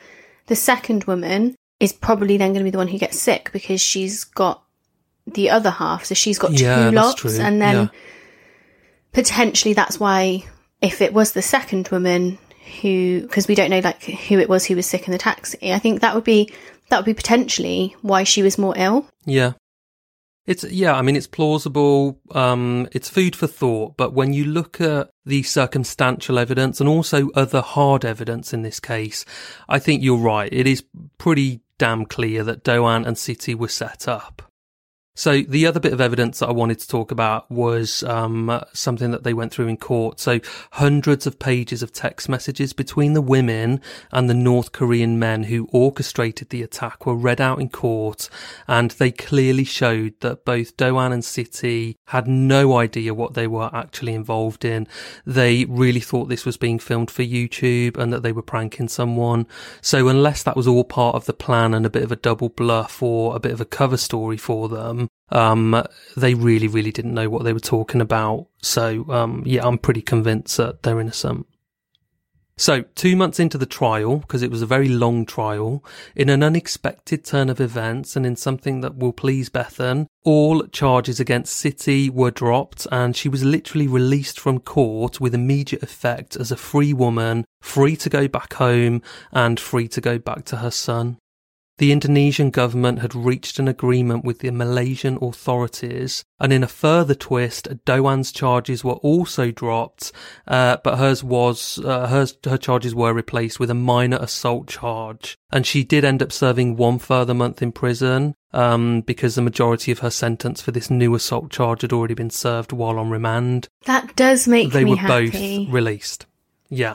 The 0.48 0.56
second 0.56 1.04
woman 1.04 1.54
is 1.78 1.92
probably 1.92 2.36
then 2.36 2.52
going 2.52 2.60
to 2.60 2.64
be 2.64 2.70
the 2.70 2.78
one 2.78 2.88
who 2.88 2.98
gets 2.98 3.20
sick 3.20 3.50
because 3.52 3.80
she's 3.80 4.24
got 4.24 4.64
the 5.24 5.50
other 5.50 5.70
half, 5.70 6.04
so 6.04 6.16
she's 6.16 6.40
got 6.40 6.50
yeah, 6.50 6.90
two 6.90 6.96
lots, 6.96 7.38
and 7.38 7.62
then. 7.62 7.74
Yeah 7.74 7.88
potentially 9.12 9.74
that's 9.74 10.00
why 10.00 10.44
if 10.80 11.00
it 11.00 11.12
was 11.12 11.32
the 11.32 11.42
second 11.42 11.88
woman 11.88 12.38
who 12.80 13.22
because 13.22 13.48
we 13.48 13.54
don't 13.54 13.70
know 13.70 13.80
like 13.80 14.02
who 14.02 14.38
it 14.38 14.48
was 14.48 14.64
who 14.64 14.76
was 14.76 14.86
sick 14.86 15.06
in 15.06 15.12
the 15.12 15.18
taxi 15.18 15.72
i 15.72 15.78
think 15.78 16.00
that 16.00 16.14
would 16.14 16.24
be 16.24 16.52
that 16.88 16.98
would 16.98 17.06
be 17.06 17.14
potentially 17.14 17.96
why 18.02 18.22
she 18.22 18.42
was 18.42 18.58
more 18.58 18.74
ill. 18.76 19.06
Yeah. 19.24 19.52
It's 20.44 20.64
yeah 20.64 20.94
i 20.94 21.02
mean 21.02 21.14
it's 21.14 21.28
plausible 21.28 22.18
um 22.32 22.88
it's 22.90 23.08
food 23.08 23.36
for 23.36 23.46
thought 23.46 23.96
but 23.96 24.12
when 24.12 24.32
you 24.32 24.44
look 24.44 24.80
at 24.80 25.08
the 25.24 25.44
circumstantial 25.44 26.36
evidence 26.36 26.80
and 26.80 26.88
also 26.88 27.30
other 27.30 27.60
hard 27.60 28.04
evidence 28.04 28.52
in 28.52 28.62
this 28.62 28.80
case 28.80 29.24
i 29.68 29.78
think 29.78 30.02
you're 30.02 30.16
right. 30.16 30.52
It 30.52 30.66
is 30.66 30.84
pretty 31.16 31.60
damn 31.78 32.06
clear 32.06 32.42
that 32.44 32.64
doan 32.64 33.04
and 33.04 33.16
Siti 33.16 33.54
were 33.54 33.68
set 33.68 34.08
up 34.08 34.42
so 35.14 35.42
the 35.42 35.66
other 35.66 35.78
bit 35.78 35.92
of 35.92 36.00
evidence 36.00 36.38
that 36.38 36.48
I 36.48 36.52
wanted 36.52 36.78
to 36.80 36.88
talk 36.88 37.10
about 37.10 37.50
was 37.50 38.02
um, 38.04 38.62
something 38.72 39.10
that 39.10 39.24
they 39.24 39.34
went 39.34 39.52
through 39.52 39.68
in 39.68 39.76
court. 39.76 40.18
So 40.18 40.40
hundreds 40.72 41.26
of 41.26 41.38
pages 41.38 41.82
of 41.82 41.92
text 41.92 42.30
messages 42.30 42.72
between 42.72 43.12
the 43.12 43.20
women 43.20 43.82
and 44.10 44.30
the 44.30 44.34
North 44.34 44.72
Korean 44.72 45.18
men 45.18 45.44
who 45.44 45.68
orchestrated 45.70 46.48
the 46.48 46.62
attack 46.62 47.04
were 47.04 47.14
read 47.14 47.42
out 47.42 47.60
in 47.60 47.68
court, 47.68 48.30
and 48.66 48.92
they 48.92 49.10
clearly 49.10 49.64
showed 49.64 50.14
that 50.20 50.46
both 50.46 50.78
Doan 50.78 51.12
and 51.12 51.22
Siti 51.22 51.96
had 52.06 52.26
no 52.26 52.78
idea 52.78 53.12
what 53.12 53.34
they 53.34 53.46
were 53.46 53.70
actually 53.74 54.14
involved 54.14 54.64
in. 54.64 54.86
They 55.26 55.66
really 55.66 56.00
thought 56.00 56.30
this 56.30 56.46
was 56.46 56.56
being 56.56 56.78
filmed 56.78 57.10
for 57.10 57.22
YouTube 57.22 57.98
and 57.98 58.12
that 58.14 58.22
they 58.22 58.32
were 58.32 58.42
pranking 58.42 58.88
someone. 58.88 59.46
So 59.82 60.08
unless 60.08 60.42
that 60.42 60.56
was 60.56 60.66
all 60.66 60.84
part 60.84 61.16
of 61.16 61.26
the 61.26 61.32
plan 61.34 61.74
and 61.74 61.84
a 61.84 61.90
bit 61.90 62.02
of 62.02 62.12
a 62.12 62.16
double 62.16 62.48
bluff 62.48 63.02
or 63.02 63.36
a 63.36 63.40
bit 63.40 63.52
of 63.52 63.60
a 63.60 63.66
cover 63.66 63.98
story 63.98 64.38
for 64.38 64.68
them 64.68 65.01
um, 65.30 65.82
they 66.16 66.34
really, 66.34 66.68
really 66.68 66.92
didn't 66.92 67.14
know 67.14 67.30
what 67.30 67.44
they 67.44 67.52
were 67.52 67.60
talking 67.60 68.00
about. 68.00 68.46
So, 68.60 69.06
um, 69.10 69.42
yeah, 69.46 69.66
I'm 69.66 69.78
pretty 69.78 70.02
convinced 70.02 70.56
that 70.58 70.82
they're 70.82 71.00
innocent. 71.00 71.46
So, 72.58 72.82
two 72.94 73.16
months 73.16 73.40
into 73.40 73.56
the 73.56 73.66
trial, 73.66 74.18
because 74.18 74.42
it 74.42 74.50
was 74.50 74.60
a 74.60 74.66
very 74.66 74.88
long 74.88 75.24
trial, 75.24 75.82
in 76.14 76.28
an 76.28 76.42
unexpected 76.42 77.24
turn 77.24 77.48
of 77.48 77.60
events 77.60 78.14
and 78.14 78.26
in 78.26 78.36
something 78.36 78.82
that 78.82 78.96
will 78.96 79.12
please 79.12 79.48
Bethan, 79.48 80.06
all 80.22 80.62
charges 80.66 81.18
against 81.18 81.64
Siti 81.64 82.10
were 82.10 82.30
dropped 82.30 82.86
and 82.92 83.16
she 83.16 83.28
was 83.28 83.42
literally 83.42 83.88
released 83.88 84.38
from 84.38 84.60
court 84.60 85.18
with 85.18 85.34
immediate 85.34 85.82
effect 85.82 86.36
as 86.36 86.52
a 86.52 86.56
free 86.56 86.92
woman, 86.92 87.46
free 87.62 87.96
to 87.96 88.10
go 88.10 88.28
back 88.28 88.52
home 88.52 89.02
and 89.32 89.58
free 89.58 89.88
to 89.88 90.00
go 90.00 90.18
back 90.18 90.44
to 90.44 90.58
her 90.58 90.70
son. 90.70 91.18
The 91.82 91.90
Indonesian 91.90 92.50
government 92.50 93.00
had 93.00 93.12
reached 93.12 93.58
an 93.58 93.66
agreement 93.66 94.24
with 94.24 94.38
the 94.38 94.52
Malaysian 94.52 95.18
authorities, 95.20 96.24
and 96.38 96.52
in 96.52 96.62
a 96.62 96.68
further 96.68 97.16
twist, 97.16 97.66
Doan's 97.84 98.30
charges 98.30 98.84
were 98.84 99.00
also 99.02 99.50
dropped, 99.50 100.12
uh, 100.46 100.76
but 100.84 100.98
hers 100.98 101.24
was 101.24 101.80
uh, 101.84 102.06
hers 102.06 102.36
her 102.44 102.56
charges 102.56 102.94
were 102.94 103.12
replaced 103.12 103.58
with 103.58 103.68
a 103.68 103.74
minor 103.74 104.18
assault 104.18 104.68
charge, 104.68 105.36
and 105.50 105.66
she 105.66 105.82
did 105.82 106.04
end 106.04 106.22
up 106.22 106.30
serving 106.30 106.76
one 106.76 107.00
further 107.00 107.34
month 107.34 107.60
in 107.60 107.72
prison. 107.72 108.36
Um, 108.52 109.00
because 109.00 109.34
the 109.34 109.42
majority 109.42 109.90
of 109.90 109.98
her 109.98 110.10
sentence 110.10 110.62
for 110.62 110.70
this 110.70 110.88
new 110.88 111.16
assault 111.16 111.50
charge 111.50 111.82
had 111.82 111.92
already 111.92 112.14
been 112.14 112.30
served 112.30 112.70
while 112.72 112.96
on 112.96 113.10
remand. 113.10 113.66
That 113.86 114.14
does 114.14 114.46
make 114.46 114.70
they 114.70 114.84
me 114.84 114.90
were 114.90 114.96
happy. 114.98 115.64
both 115.64 115.74
released. 115.74 116.26
Yeah, 116.68 116.94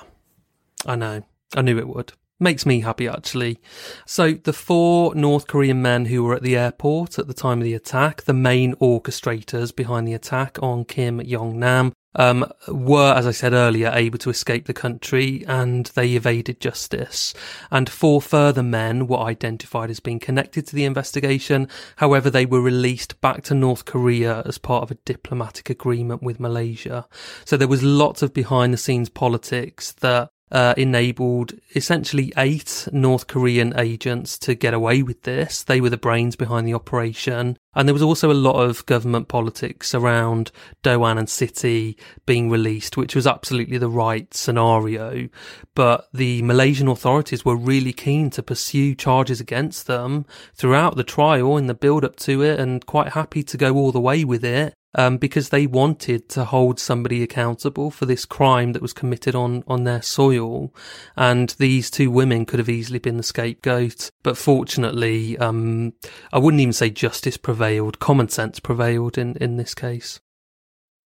I 0.85 0.95
know. 0.95 1.23
I 1.55 1.61
knew 1.61 1.77
it 1.77 1.89
would. 1.89 2.13
Makes 2.39 2.67
me 2.67 2.81
happy, 2.81 3.07
actually. 3.07 3.59
So, 4.05 4.33
the 4.33 4.53
four 4.53 5.15
North 5.15 5.47
Korean 5.47 5.81
men 5.81 6.05
who 6.05 6.23
were 6.23 6.35
at 6.35 6.43
the 6.43 6.55
airport 6.55 7.17
at 7.17 7.27
the 7.27 7.33
time 7.33 7.59
of 7.59 7.63
the 7.63 7.73
attack, 7.73 8.23
the 8.23 8.33
main 8.33 8.75
orchestrators 8.75 9.75
behind 9.75 10.07
the 10.07 10.13
attack 10.13 10.61
on 10.61 10.85
Kim 10.85 11.19
Jong 11.25 11.57
Nam, 11.57 11.93
um, 12.13 12.51
were, 12.67 13.13
as 13.13 13.25
I 13.25 13.31
said 13.31 13.53
earlier, 13.53 13.91
able 13.93 14.17
to 14.19 14.29
escape 14.29 14.65
the 14.65 14.73
country 14.73 15.43
and 15.47 15.87
they 15.87 16.13
evaded 16.13 16.59
justice. 16.59 17.33
And 17.71 17.89
four 17.89 18.21
further 18.21 18.63
men 18.63 19.07
were 19.07 19.17
identified 19.17 19.89
as 19.89 19.99
being 19.99 20.19
connected 20.19 20.67
to 20.67 20.75
the 20.75 20.85
investigation. 20.85 21.67
However, 21.97 22.29
they 22.29 22.45
were 22.45 22.61
released 22.61 23.19
back 23.21 23.43
to 23.45 23.55
North 23.55 23.85
Korea 23.85 24.43
as 24.45 24.57
part 24.57 24.83
of 24.83 24.91
a 24.91 24.99
diplomatic 25.05 25.69
agreement 25.69 26.21
with 26.21 26.39
Malaysia. 26.39 27.07
So 27.45 27.57
there 27.57 27.67
was 27.67 27.83
lots 27.83 28.21
of 28.21 28.33
behind 28.33 28.73
the 28.73 28.77
scenes 28.77 29.09
politics 29.09 29.91
that 29.93 30.29
uh, 30.51 30.73
enabled 30.77 31.53
essentially 31.75 32.31
eight 32.37 32.87
North 32.91 33.27
Korean 33.27 33.77
agents 33.77 34.37
to 34.39 34.55
get 34.55 34.73
away 34.73 35.03
with 35.03 35.23
this. 35.23 35.63
They 35.63 35.81
were 35.81 35.89
the 35.89 35.97
brains 35.97 36.35
behind 36.35 36.67
the 36.67 36.73
operation. 36.73 37.57
And 37.75 37.87
there 37.87 37.93
was 37.93 38.01
also 38.01 38.31
a 38.31 38.33
lot 38.33 38.59
of 38.59 38.85
government 38.85 39.27
politics 39.27 39.93
around 39.93 40.51
Doan 40.81 41.17
and 41.17 41.27
Siti 41.27 41.95
being 42.25 42.49
released, 42.49 42.97
which 42.97 43.15
was 43.15 43.27
absolutely 43.27 43.77
the 43.77 43.89
right 43.89 44.33
scenario. 44.33 45.29
But 45.75 46.07
the 46.13 46.41
Malaysian 46.41 46.87
authorities 46.87 47.45
were 47.45 47.55
really 47.55 47.93
keen 47.93 48.29
to 48.31 48.41
pursue 48.41 48.95
charges 48.95 49.39
against 49.39 49.85
them 49.85 50.25
throughout 50.55 50.95
the 50.95 51.03
trial 51.03 51.57
in 51.57 51.67
the 51.67 51.75
build 51.75 52.03
up 52.03 52.15
to 52.17 52.41
it 52.41 52.59
and 52.59 52.85
quite 52.85 53.13
happy 53.13 53.43
to 53.43 53.57
go 53.57 53.75
all 53.75 53.91
the 53.91 53.99
way 53.99 54.23
with 54.23 54.43
it 54.43 54.73
um, 54.97 55.17
because 55.17 55.49
they 55.49 55.67
wanted 55.67 56.27
to 56.29 56.43
hold 56.43 56.79
somebody 56.79 57.21
accountable 57.23 57.91
for 57.91 58.05
this 58.05 58.25
crime 58.25 58.73
that 58.73 58.81
was 58.81 58.93
committed 58.93 59.35
on, 59.35 59.63
on 59.67 59.83
their 59.83 60.01
soil. 60.01 60.73
And 61.15 61.51
these 61.59 61.91
two 61.91 62.09
women 62.09 62.45
could 62.45 62.59
have 62.59 62.67
easily 62.67 62.99
been 62.99 63.17
the 63.17 63.23
scapegoat. 63.23 64.11
But 64.23 64.37
fortunately, 64.37 65.37
um, 65.37 65.93
I 66.33 66.39
wouldn't 66.39 66.61
even 66.61 66.73
say 66.73 66.89
justice 66.89 67.37
prevailed, 67.37 67.99
common 67.99 68.27
sense 68.29 68.59
prevailed 68.59 69.17
in, 69.17 69.37
in 69.37 69.57
this 69.57 69.75
case. 69.75 70.19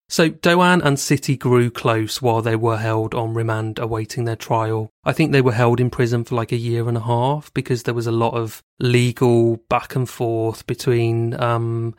So 0.07 0.27
Doan 0.27 0.81
and 0.81 0.97
Siti 0.97 1.39
grew 1.39 1.71
close 1.71 2.21
while 2.21 2.41
they 2.41 2.57
were 2.57 2.77
held 2.77 3.13
on 3.13 3.33
remand 3.33 3.79
awaiting 3.79 4.25
their 4.25 4.35
trial. 4.35 4.89
I 5.05 5.13
think 5.13 5.31
they 5.31 5.41
were 5.41 5.53
held 5.53 5.79
in 5.79 5.89
prison 5.89 6.25
for 6.25 6.35
like 6.35 6.51
a 6.51 6.57
year 6.57 6.89
and 6.89 6.97
a 6.97 7.01
half 7.01 7.53
because 7.53 7.83
there 7.83 7.93
was 7.93 8.07
a 8.07 8.11
lot 8.11 8.33
of 8.33 8.61
legal 8.79 9.57
back 9.69 9.95
and 9.95 10.09
forth 10.09 10.67
between 10.67 11.39
um, 11.41 11.95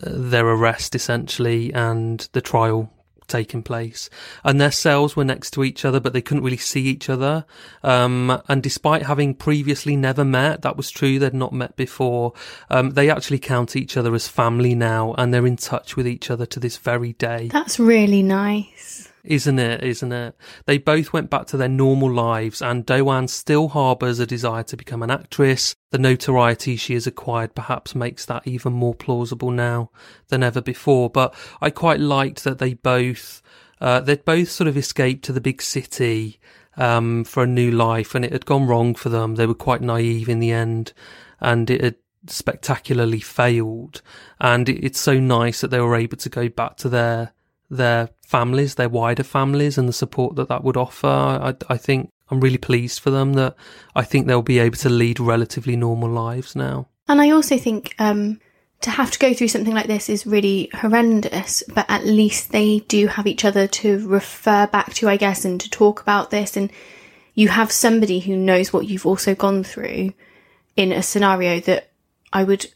their 0.00 0.46
arrest 0.46 0.94
essentially 0.94 1.72
and 1.72 2.28
the 2.32 2.40
trial 2.40 2.92
taking 3.28 3.62
place. 3.62 4.10
And 4.42 4.60
their 4.60 4.72
cells 4.72 5.14
were 5.14 5.24
next 5.24 5.52
to 5.52 5.62
each 5.62 5.84
other, 5.84 6.00
but 6.00 6.12
they 6.12 6.22
couldn't 6.22 6.42
really 6.42 6.56
see 6.56 6.82
each 6.82 7.08
other. 7.08 7.44
Um, 7.82 8.42
and 8.48 8.62
despite 8.62 9.02
having 9.02 9.34
previously 9.34 9.96
never 9.96 10.24
met, 10.24 10.62
that 10.62 10.76
was 10.76 10.90
true, 10.90 11.18
they'd 11.18 11.34
not 11.34 11.52
met 11.52 11.76
before, 11.76 12.32
um, 12.70 12.90
they 12.90 13.10
actually 13.10 13.38
count 13.38 13.76
each 13.76 13.96
other 13.96 14.14
as 14.14 14.26
family 14.26 14.74
now 14.74 15.14
and 15.16 15.32
they're 15.32 15.46
in 15.46 15.56
touch 15.56 15.94
with 15.94 16.08
each 16.08 16.30
other 16.30 16.46
to 16.46 16.58
this 16.58 16.78
very 16.78 17.12
day. 17.12 17.48
That's 17.52 17.78
really 17.78 18.22
nice. 18.22 19.12
Isn't 19.28 19.58
it? 19.58 19.84
Isn't 19.84 20.10
it? 20.10 20.34
They 20.64 20.78
both 20.78 21.12
went 21.12 21.28
back 21.28 21.46
to 21.48 21.58
their 21.58 21.68
normal 21.68 22.10
lives, 22.10 22.62
and 22.62 22.86
Doan 22.86 23.28
still 23.28 23.68
harbours 23.68 24.18
a 24.18 24.26
desire 24.26 24.62
to 24.62 24.76
become 24.76 25.02
an 25.02 25.10
actress. 25.10 25.76
The 25.90 25.98
notoriety 25.98 26.76
she 26.76 26.94
has 26.94 27.06
acquired 27.06 27.54
perhaps 27.54 27.94
makes 27.94 28.24
that 28.24 28.46
even 28.46 28.72
more 28.72 28.94
plausible 28.94 29.50
now 29.50 29.90
than 30.28 30.42
ever 30.42 30.62
before. 30.62 31.10
But 31.10 31.34
I 31.60 31.68
quite 31.68 32.00
liked 32.00 32.42
that 32.44 32.58
they 32.58 32.72
both, 32.72 33.42
uh, 33.82 34.00
they'd 34.00 34.24
both 34.24 34.50
sort 34.50 34.66
of 34.66 34.78
escaped 34.78 35.26
to 35.26 35.32
the 35.32 35.42
big 35.42 35.60
city, 35.60 36.40
um, 36.78 37.22
for 37.24 37.42
a 37.42 37.46
new 37.46 37.70
life, 37.70 38.14
and 38.14 38.24
it 38.24 38.32
had 38.32 38.46
gone 38.46 38.66
wrong 38.66 38.94
for 38.94 39.10
them. 39.10 39.34
They 39.34 39.46
were 39.46 39.54
quite 39.54 39.82
naive 39.82 40.30
in 40.30 40.38
the 40.38 40.52
end, 40.52 40.94
and 41.38 41.68
it 41.68 41.84
had 41.84 41.96
spectacularly 42.28 43.20
failed. 43.20 44.00
And 44.40 44.70
it's 44.70 45.00
so 45.00 45.20
nice 45.20 45.60
that 45.60 45.68
they 45.68 45.80
were 45.80 45.96
able 45.96 46.16
to 46.16 46.30
go 46.30 46.48
back 46.48 46.78
to 46.78 46.88
their 46.88 47.34
their 47.70 48.08
families, 48.28 48.74
their 48.74 48.90
wider 48.90 49.22
families, 49.22 49.78
and 49.78 49.88
the 49.88 49.92
support 49.92 50.36
that 50.36 50.48
that 50.48 50.62
would 50.62 50.76
offer. 50.76 51.06
I, 51.06 51.54
I 51.70 51.78
think 51.78 52.10
I'm 52.30 52.40
really 52.40 52.58
pleased 52.58 53.00
for 53.00 53.10
them 53.10 53.32
that 53.34 53.56
I 53.96 54.04
think 54.04 54.26
they'll 54.26 54.42
be 54.42 54.58
able 54.58 54.76
to 54.76 54.90
lead 54.90 55.18
relatively 55.18 55.76
normal 55.76 56.10
lives 56.10 56.54
now. 56.54 56.88
And 57.08 57.22
I 57.22 57.30
also 57.30 57.56
think 57.56 57.94
um, 57.98 58.38
to 58.82 58.90
have 58.90 59.10
to 59.12 59.18
go 59.18 59.32
through 59.32 59.48
something 59.48 59.72
like 59.72 59.86
this 59.86 60.10
is 60.10 60.26
really 60.26 60.68
horrendous, 60.74 61.62
but 61.74 61.86
at 61.88 62.04
least 62.04 62.52
they 62.52 62.80
do 62.80 63.06
have 63.06 63.26
each 63.26 63.46
other 63.46 63.66
to 63.66 64.06
refer 64.06 64.66
back 64.66 64.92
to, 64.94 65.08
I 65.08 65.16
guess, 65.16 65.46
and 65.46 65.58
to 65.62 65.70
talk 65.70 66.02
about 66.02 66.30
this. 66.30 66.54
And 66.54 66.70
you 67.34 67.48
have 67.48 67.72
somebody 67.72 68.20
who 68.20 68.36
knows 68.36 68.74
what 68.74 68.86
you've 68.86 69.06
also 69.06 69.34
gone 69.34 69.64
through 69.64 70.12
in 70.76 70.92
a 70.92 71.02
scenario 71.02 71.60
that 71.60 71.88
I 72.30 72.44
would 72.44 72.66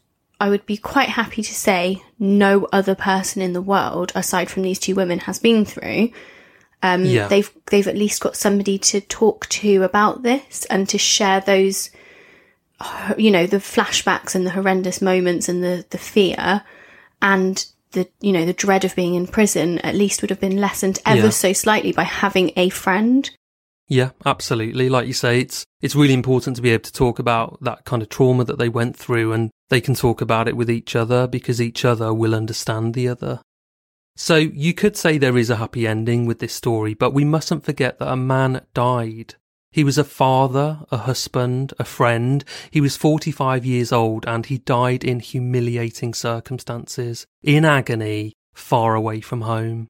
I 0.43 0.49
would 0.49 0.67
be 0.67 0.77
quite 0.77 1.11
happy 1.11 1.41
to 1.43 1.55
say 1.55 2.03
no 2.19 2.67
other 2.73 2.97
person 2.97 3.41
in 3.41 3.53
the 3.53 3.63
world 3.63 4.11
aside 4.17 4.51
from 4.51 4.65
these 4.65 4.81
two 4.81 4.97
women 4.97 5.21
has 5.21 5.39
been 5.39 5.65
through. 5.65 6.11
Um, 6.83 7.05
Yeah. 7.05 7.29
They've 7.29 7.51
they've 7.71 7.87
at 7.87 7.97
least 7.97 8.21
got 8.21 8.37
somebody 8.37 8.77
to 8.91 9.01
talk 9.01 9.49
to 9.61 9.85
about 9.85 10.25
this 10.25 10.65
and 10.69 10.89
to 10.89 10.99
share 10.99 11.41
those, 11.41 11.91
you 13.17 13.31
know, 13.31 13.47
the 13.47 13.59
flashbacks 13.59 14.35
and 14.35 14.45
the 14.45 14.51
horrendous 14.51 15.01
moments 15.01 15.49
and 15.49 15.63
the 15.63 15.85
the 15.91 15.99
fear 15.99 16.65
and 17.21 17.65
the 17.93 18.09
you 18.21 18.33
know 18.33 18.45
the 18.45 18.53
dread 18.65 18.85
of 18.85 18.97
being 18.97 19.15
in 19.15 19.29
prison. 19.29 19.79
At 19.81 19.95
least 19.95 20.23
would 20.23 20.31
have 20.31 20.41
been 20.41 20.61
lessened 20.61 20.99
ever 21.07 21.27
Yeah. 21.27 21.31
so 21.31 21.53
slightly 21.53 21.93
by 21.93 22.03
having 22.25 22.51
a 22.57 22.69
friend. 22.69 23.31
Yeah, 23.93 24.13
absolutely. 24.25 24.89
Like 24.89 25.07
you 25.07 25.13
say, 25.13 25.39
it's 25.41 25.67
it's 25.83 25.95
really 25.95 26.15
important 26.15 26.57
to 26.57 26.63
be 26.63 26.71
able 26.71 26.85
to 26.85 26.93
talk 26.95 27.19
about 27.19 27.59
that 27.61 27.85
kind 27.85 28.01
of 28.01 28.09
trauma 28.09 28.43
that 28.45 28.57
they 28.59 28.71
went 28.71 28.97
through 28.97 29.35
and 29.35 29.51
they 29.69 29.83
can 29.83 29.95
talk 29.95 30.23
about 30.23 30.49
it 30.49 30.57
with 30.57 30.71
each 30.71 30.97
other 30.97 31.27
because 31.27 31.61
each 31.61 31.85
other 31.85 32.15
will 32.15 32.35
understand 32.35 32.95
the 32.95 33.07
other. 33.07 33.43
So 34.17 34.37
you 34.37 34.73
could 34.73 34.97
say 34.97 35.19
there 35.19 35.37
is 35.37 35.51
a 35.51 35.57
happy 35.57 35.87
ending 35.87 36.25
with 36.25 36.39
this 36.39 36.55
story, 36.55 36.95
but 36.95 37.13
we 37.13 37.27
mustn't 37.27 37.67
forget 37.67 37.99
that 37.99 38.11
a 38.11 38.17
man 38.17 38.63
died. 38.73 39.35
He 39.71 39.85
was 39.85 39.99
a 39.99 40.05
father, 40.05 40.81
a 40.91 40.97
husband, 40.97 41.75
a 41.79 41.85
friend. 41.85 42.47
He 42.71 42.81
was 42.81 42.97
45 42.97 43.67
years 43.67 43.93
old 43.93 44.25
and 44.27 44.47
he 44.47 44.57
died 44.57 45.05
in 45.05 45.21
humiliating 45.21 46.15
circumstances, 46.15 47.27
in 47.43 47.67
agony, 47.67 48.33
far 48.55 48.95
away 48.95 49.21
from 49.21 49.43
home. 49.43 49.89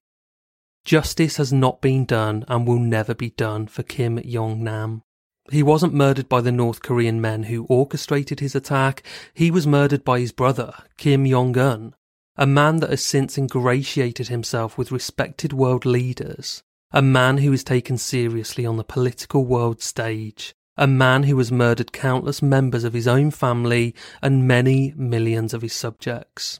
Justice 0.85 1.37
has 1.37 1.53
not 1.53 1.81
been 1.81 2.05
done 2.05 2.43
and 2.47 2.67
will 2.67 2.79
never 2.79 3.13
be 3.13 3.29
done 3.31 3.67
for 3.67 3.83
Kim 3.83 4.21
Jong 4.21 4.63
Nam. 4.63 5.03
He 5.51 5.63
wasn't 5.63 5.93
murdered 5.93 6.29
by 6.29 6.41
the 6.41 6.51
North 6.51 6.81
Korean 6.81 7.19
men 7.21 7.43
who 7.43 7.65
orchestrated 7.65 8.39
his 8.39 8.55
attack. 8.55 9.03
He 9.33 9.51
was 9.51 9.67
murdered 9.67 10.03
by 10.03 10.19
his 10.19 10.31
brother, 10.31 10.73
Kim 10.97 11.25
Jong 11.25 11.57
Un, 11.57 11.95
a 12.37 12.47
man 12.47 12.77
that 12.77 12.89
has 12.89 13.03
since 13.03 13.37
ingratiated 13.37 14.27
himself 14.27 14.77
with 14.77 14.91
respected 14.91 15.53
world 15.53 15.85
leaders, 15.85 16.63
a 16.91 17.01
man 17.01 17.39
who 17.39 17.53
is 17.53 17.63
taken 17.63 17.97
seriously 17.97 18.65
on 18.65 18.77
the 18.77 18.83
political 18.83 19.45
world 19.45 19.81
stage, 19.81 20.53
a 20.77 20.87
man 20.87 21.23
who 21.23 21.37
has 21.37 21.51
murdered 21.51 21.91
countless 21.91 22.41
members 22.41 22.83
of 22.83 22.93
his 22.93 23.07
own 23.07 23.31
family 23.31 23.93
and 24.21 24.47
many 24.47 24.93
millions 24.95 25.53
of 25.53 25.61
his 25.61 25.73
subjects. 25.73 26.59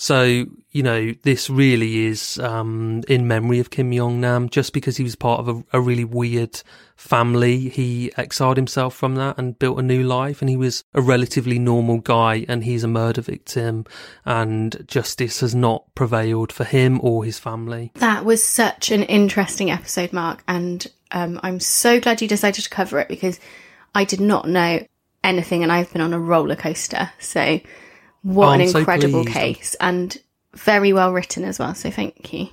So, 0.00 0.46
you 0.70 0.82
know, 0.84 1.12
this 1.24 1.50
really 1.50 2.06
is 2.06 2.38
um, 2.38 3.02
in 3.08 3.26
memory 3.26 3.58
of 3.58 3.70
Kim 3.70 3.92
Jong 3.92 4.20
Nam, 4.20 4.48
just 4.48 4.72
because 4.72 4.96
he 4.96 5.02
was 5.02 5.16
part 5.16 5.40
of 5.40 5.48
a, 5.48 5.64
a 5.72 5.80
really 5.80 6.04
weird 6.04 6.62
family. 6.94 7.68
He 7.68 8.12
exiled 8.16 8.56
himself 8.56 8.94
from 8.94 9.16
that 9.16 9.38
and 9.38 9.58
built 9.58 9.80
a 9.80 9.82
new 9.82 10.04
life, 10.04 10.40
and 10.40 10.48
he 10.48 10.56
was 10.56 10.84
a 10.94 11.00
relatively 11.00 11.58
normal 11.58 11.98
guy, 11.98 12.46
and 12.48 12.62
he's 12.62 12.84
a 12.84 12.88
murder 12.88 13.22
victim, 13.22 13.86
and 14.24 14.84
justice 14.86 15.40
has 15.40 15.52
not 15.52 15.92
prevailed 15.96 16.52
for 16.52 16.62
him 16.62 17.00
or 17.02 17.24
his 17.24 17.40
family. 17.40 17.90
That 17.96 18.24
was 18.24 18.42
such 18.42 18.92
an 18.92 19.02
interesting 19.02 19.68
episode, 19.68 20.12
Mark, 20.12 20.44
and 20.46 20.86
Um, 21.10 21.40
I'm 21.42 21.58
so 21.58 21.98
glad 22.00 22.20
you 22.20 22.28
decided 22.28 22.62
to 22.64 22.70
cover 22.70 23.00
it 23.00 23.08
because 23.08 23.40
I 23.94 24.04
did 24.04 24.20
not 24.20 24.46
know 24.46 24.86
anything 25.24 25.62
and 25.62 25.72
I've 25.72 25.92
been 25.92 26.02
on 26.02 26.12
a 26.12 26.20
roller 26.20 26.56
coaster. 26.56 27.10
So, 27.18 27.60
what 28.22 28.46
Oh, 28.48 28.52
an 28.52 28.60
I'm 28.62 28.68
so 28.68 28.78
incredible 28.78 29.24
case 29.24 29.76
and 29.80 30.16
very 30.54 30.92
well 30.92 31.12
written 31.12 31.44
as 31.44 31.58
well. 31.58 31.74
So, 31.74 31.90
thank 31.90 32.32
you. 32.32 32.48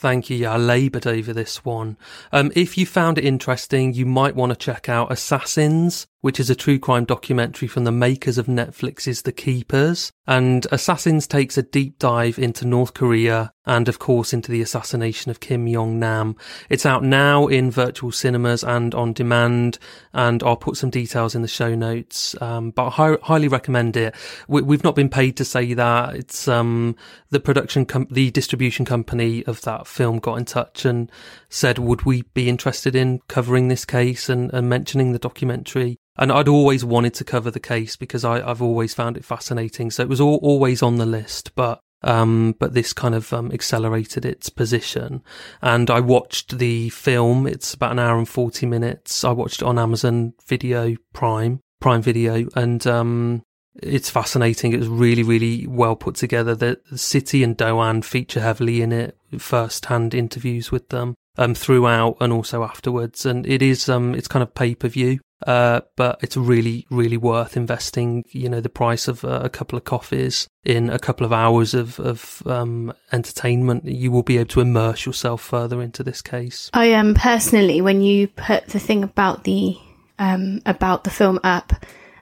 Thank 0.00 0.30
you. 0.30 0.36
Yeah, 0.38 0.54
I 0.54 0.56
laboured 0.56 1.06
over 1.06 1.34
this 1.34 1.62
one. 1.62 1.98
Um, 2.32 2.50
if 2.54 2.78
you 2.78 2.86
found 2.86 3.18
it 3.18 3.24
interesting, 3.26 3.92
you 3.92 4.06
might 4.06 4.34
want 4.34 4.48
to 4.48 4.56
check 4.56 4.88
out 4.88 5.12
Assassins, 5.12 6.06
which 6.20 6.38
is 6.38 6.50
a 6.50 6.54
true 6.54 6.78
crime 6.78 7.04
documentary 7.04 7.68
from 7.68 7.84
the 7.84 7.92
makers 7.92 8.38
of 8.38 8.46
Netflix's 8.46 9.22
The 9.22 9.32
Keepers. 9.32 10.12
And 10.26 10.66
Assassins 10.70 11.26
takes 11.26 11.58
a 11.58 11.62
deep 11.62 11.98
dive 11.98 12.38
into 12.38 12.66
North 12.66 12.94
Korea 12.94 13.52
and, 13.66 13.88
of 13.88 13.98
course, 13.98 14.32
into 14.32 14.52
the 14.52 14.62
assassination 14.62 15.30
of 15.30 15.40
Kim 15.40 15.70
Jong 15.70 15.98
Nam. 15.98 16.36
It's 16.68 16.86
out 16.86 17.02
now 17.02 17.46
in 17.46 17.70
virtual 17.70 18.12
cinemas 18.12 18.62
and 18.62 18.94
on 18.94 19.12
demand, 19.12 19.78
and 20.12 20.42
I'll 20.42 20.56
put 20.56 20.76
some 20.76 20.90
details 20.90 21.34
in 21.34 21.42
the 21.42 21.48
show 21.48 21.74
notes. 21.74 22.40
Um, 22.40 22.70
but 22.70 22.86
I 22.86 22.90
hi- 22.90 23.18
highly 23.22 23.48
recommend 23.48 23.96
it. 23.96 24.14
We- 24.46 24.62
we've 24.62 24.84
not 24.84 24.94
been 24.94 25.08
paid 25.08 25.36
to 25.38 25.44
say 25.44 25.74
that. 25.74 26.14
It's 26.14 26.46
um, 26.46 26.96
the 27.30 27.40
production, 27.40 27.86
com- 27.86 28.08
the 28.10 28.30
distribution 28.30 28.84
company 28.84 29.44
of 29.46 29.62
that 29.62 29.86
film 29.86 30.18
got 30.18 30.36
in 30.36 30.44
touch 30.44 30.84
and 30.84 31.10
said, 31.48 31.78
would 31.78 32.02
we 32.02 32.22
be 32.34 32.48
interested 32.48 32.94
in 32.94 33.20
covering 33.28 33.68
this 33.68 33.84
case 33.84 34.28
and, 34.28 34.52
and 34.52 34.68
mentioning 34.68 35.12
the 35.12 35.18
documentary? 35.18 35.98
And 36.16 36.30
I'd 36.30 36.48
always 36.48 36.84
wanted 36.84 37.14
to 37.14 37.24
cover 37.24 37.50
the 37.50 37.60
case 37.60 37.96
because 37.96 38.24
I, 38.24 38.46
I've 38.46 38.60
always 38.60 38.94
found 38.94 39.16
it 39.16 39.24
fascinating. 39.24 39.90
So 39.90 40.02
it 40.02 40.08
was 40.08 40.20
all, 40.20 40.36
always 40.42 40.82
on 40.82 40.96
the 40.96 41.06
list, 41.06 41.54
but 41.54 41.80
um, 42.02 42.56
but 42.58 42.72
this 42.72 42.92
kind 42.92 43.14
of 43.14 43.32
um, 43.32 43.52
accelerated 43.52 44.24
its 44.24 44.48
position. 44.48 45.22
And 45.60 45.90
I 45.90 46.00
watched 46.00 46.58
the 46.58 46.88
film. 46.90 47.46
It's 47.46 47.74
about 47.74 47.92
an 47.92 47.98
hour 47.98 48.18
and 48.18 48.28
forty 48.28 48.66
minutes. 48.66 49.24
I 49.24 49.32
watched 49.32 49.62
it 49.62 49.66
on 49.66 49.78
Amazon 49.78 50.34
Video 50.46 50.96
Prime, 51.12 51.60
Prime 51.80 52.02
Video, 52.02 52.48
and 52.56 52.86
um, 52.86 53.42
it's 53.82 54.10
fascinating. 54.10 54.72
It 54.72 54.78
was 54.78 54.88
really, 54.88 55.22
really 55.22 55.66
well 55.66 55.94
put 55.94 56.16
together. 56.16 56.54
The, 56.54 56.80
the 56.90 56.96
Siti 56.96 57.44
and 57.44 57.56
Doan 57.56 58.02
feature 58.02 58.40
heavily 58.40 58.82
in 58.82 58.92
it. 58.92 59.16
First-hand 59.38 60.12
interviews 60.12 60.72
with 60.72 60.88
them 60.88 61.14
um, 61.38 61.54
throughout 61.54 62.16
and 62.20 62.32
also 62.32 62.64
afterwards, 62.64 63.24
and 63.24 63.46
it 63.46 63.62
is 63.62 63.88
um, 63.88 64.14
it's 64.14 64.28
kind 64.28 64.42
of 64.42 64.54
pay 64.54 64.74
per 64.74 64.88
view. 64.88 65.20
Uh, 65.46 65.80
but 65.96 66.18
it's 66.22 66.36
really, 66.36 66.86
really 66.90 67.16
worth 67.16 67.56
investing, 67.56 68.24
you 68.28 68.48
know, 68.48 68.60
the 68.60 68.68
price 68.68 69.08
of 69.08 69.24
uh, 69.24 69.40
a 69.42 69.48
couple 69.48 69.76
of 69.76 69.84
coffees 69.84 70.48
in 70.64 70.90
a 70.90 70.98
couple 70.98 71.24
of 71.24 71.32
hours 71.32 71.72
of, 71.72 71.98
of, 71.98 72.42
um, 72.46 72.92
entertainment. 73.12 73.86
You 73.86 74.10
will 74.10 74.22
be 74.22 74.36
able 74.36 74.48
to 74.48 74.60
immerse 74.60 75.06
yourself 75.06 75.40
further 75.40 75.80
into 75.80 76.02
this 76.02 76.20
case. 76.20 76.70
I 76.74 76.86
am 76.86 77.08
um, 77.08 77.14
personally, 77.14 77.80
when 77.80 78.02
you 78.02 78.28
put 78.28 78.66
the 78.66 78.78
thing 78.78 79.02
about 79.02 79.44
the 79.44 79.78
um, 80.18 80.60
about 80.66 81.04
the 81.04 81.10
film 81.10 81.40
up 81.42 81.72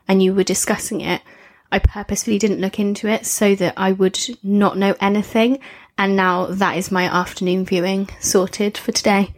and 0.06 0.22
you 0.22 0.32
were 0.32 0.44
discussing 0.44 1.00
it, 1.00 1.20
I 1.70 1.80
purposefully 1.80 2.38
didn't 2.38 2.60
look 2.60 2.78
into 2.78 3.08
it 3.08 3.26
so 3.26 3.54
that 3.56 3.74
I 3.76 3.92
would 3.92 4.18
not 4.42 4.78
know 4.78 4.94
anything. 5.00 5.58
And 5.98 6.14
now 6.14 6.46
that 6.46 6.76
is 6.76 6.92
my 6.92 7.04
afternoon 7.04 7.64
viewing 7.64 8.08
sorted 8.20 8.78
for 8.78 8.92
today. 8.92 9.34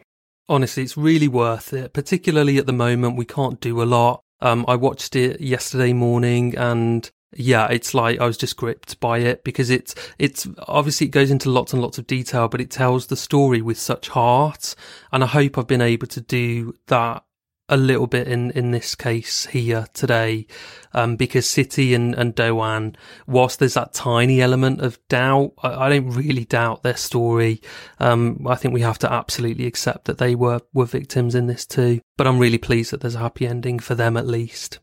Honestly, 0.51 0.83
it's 0.83 0.97
really 0.97 1.29
worth 1.29 1.73
it, 1.73 1.93
particularly 1.93 2.59
at 2.59 2.67
the 2.67 2.73
moment. 2.73 3.17
We 3.17 3.25
can't 3.25 3.61
do 3.61 3.81
a 3.81 3.85
lot. 3.85 4.25
Um, 4.41 4.65
I 4.67 4.75
watched 4.75 5.15
it 5.15 5.41
yesterday 5.41 5.93
morning 5.93 6.57
and 6.59 7.09
yeah, 7.33 7.69
it's 7.69 7.95
like 7.95 8.19
I 8.19 8.27
was 8.27 8.37
just 8.37 8.57
gripped 8.57 8.99
by 8.99 9.19
it 9.19 9.45
because 9.45 9.71
it's, 9.71 9.95
it's 10.19 10.49
obviously 10.67 11.07
it 11.07 11.11
goes 11.11 11.31
into 11.31 11.51
lots 11.51 11.73
and 11.73 11.81
lots 11.81 11.99
of 11.99 12.09
detail, 12.09 12.49
but 12.49 12.61
it 12.61 12.69
tells 12.69 13.07
the 13.07 13.17
story 13.17 13.63
with 13.63 13.79
such 13.79 14.09
heart. 14.09 14.75
And 15.13 15.23
I 15.23 15.29
hope 15.29 15.57
I've 15.57 15.69
been 15.69 15.81
able 15.81 16.09
to 16.09 16.21
do 16.21 16.75
that 16.89 17.23
a 17.71 17.77
little 17.77 18.07
bit 18.07 18.29
in, 18.29 18.51
in 18.51 18.73
this 18.73 18.95
case 18.95 19.47
here 19.47 19.87
today, 19.95 20.47
um, 20.93 21.17
because 21.17 21.47
Siti 21.47 21.95
and, 21.95 22.15
and 22.15 22.35
Doan, 22.35 22.97
whilst 23.27 23.61
there's 23.61 23.75
that 23.75 23.95
tiny 23.95 24.43
element 24.43 24.81
of 24.81 24.99
doubt, 25.09 25.53
I, 25.63 25.87
I 25.87 25.89
don't 25.89 26.11
really 26.11 26.45
doubt 26.45 26.83
their 26.83 26.97
story. 26.97 27.63
Um, 27.99 28.47
I 28.47 28.57
think 28.57 28.75
we 28.75 28.83
have 28.83 28.99
to 28.99 29.13
absolutely 29.13 29.67
accept 29.67 30.05
that 30.07 30.19
they 30.19 30.35
were, 30.35 30.61
were 30.75 30.85
victims 30.85 31.35
in 31.35 31.47
this 31.47 31.65
too. 31.65 32.01
But 32.19 32.27
I'm 32.27 32.39
really 32.39 32.59
pleased 32.59 32.91
that 32.91 33.01
there's 33.01 33.15
a 33.15 33.21
happy 33.21 33.47
ending 33.47 33.79
for 33.79 33.95
them 33.95 34.17
at 34.17 34.27
least. 34.27 34.81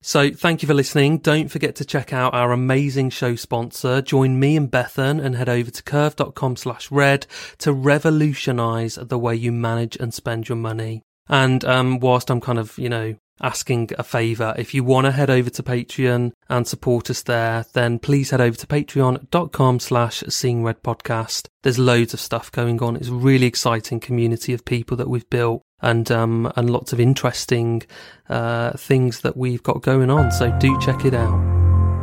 So 0.00 0.30
thank 0.30 0.62
you 0.62 0.68
for 0.68 0.74
listening. 0.74 1.18
Don't 1.18 1.50
forget 1.50 1.74
to 1.76 1.84
check 1.84 2.12
out 2.12 2.32
our 2.32 2.52
amazing 2.52 3.10
show 3.10 3.34
sponsor. 3.34 4.00
Join 4.00 4.38
me 4.38 4.56
and 4.56 4.70
Bethan 4.70 5.20
and 5.20 5.34
head 5.34 5.48
over 5.48 5.72
to 5.72 5.82
curve.com 5.82 6.54
slash 6.54 6.88
red 6.92 7.26
to 7.58 7.72
revolutionize 7.72 8.94
the 8.94 9.18
way 9.18 9.34
you 9.34 9.50
manage 9.50 9.96
and 9.96 10.14
spend 10.14 10.48
your 10.48 10.56
money. 10.56 11.02
And 11.28 11.64
um, 11.64 12.00
whilst 12.00 12.30
I'm 12.30 12.40
kind 12.40 12.58
of, 12.58 12.78
you 12.78 12.88
know, 12.88 13.16
asking 13.40 13.90
a 13.98 14.02
favour, 14.02 14.54
if 14.58 14.74
you 14.74 14.82
want 14.82 15.04
to 15.06 15.12
head 15.12 15.30
over 15.30 15.50
to 15.50 15.62
Patreon 15.62 16.32
and 16.48 16.66
support 16.66 17.10
us 17.10 17.22
there, 17.22 17.64
then 17.72 17.98
please 17.98 18.30
head 18.30 18.40
over 18.40 18.56
to 18.56 18.66
patreon.com 18.66 19.80
slash 19.80 20.24
seeing 20.28 20.64
red 20.64 20.82
podcast. 20.82 21.48
There's 21.62 21.78
loads 21.78 22.14
of 22.14 22.20
stuff 22.20 22.50
going 22.50 22.82
on. 22.82 22.96
It's 22.96 23.08
a 23.08 23.14
really 23.14 23.46
exciting 23.46 24.00
community 24.00 24.52
of 24.52 24.64
people 24.64 24.96
that 24.96 25.08
we've 25.08 25.28
built 25.30 25.62
and 25.80 26.10
um, 26.10 26.50
and 26.56 26.70
lots 26.70 26.92
of 26.92 26.98
interesting 26.98 27.82
uh, 28.28 28.72
things 28.72 29.20
that 29.20 29.36
we've 29.36 29.62
got 29.62 29.82
going 29.82 30.10
on. 30.10 30.32
So 30.32 30.50
do 30.58 30.78
check 30.80 31.04
it 31.04 31.14
out. 31.14 31.58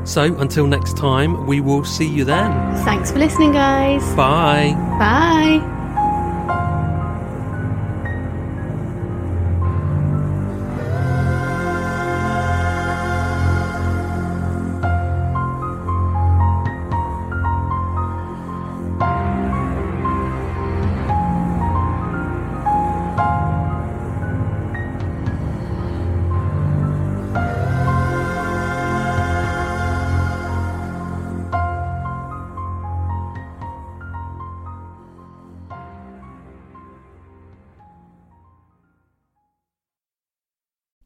So 0.06 0.36
until 0.38 0.68
next 0.68 0.98
time, 0.98 1.48
we 1.48 1.62
will 1.62 1.84
see 1.84 2.08
you 2.08 2.26
then. 2.26 2.52
Thanks 2.86 3.12
for 3.12 3.18
listening, 3.18 3.54
guys. 3.54 4.04
Bye. 4.16 4.74
Bye. 5.00 5.85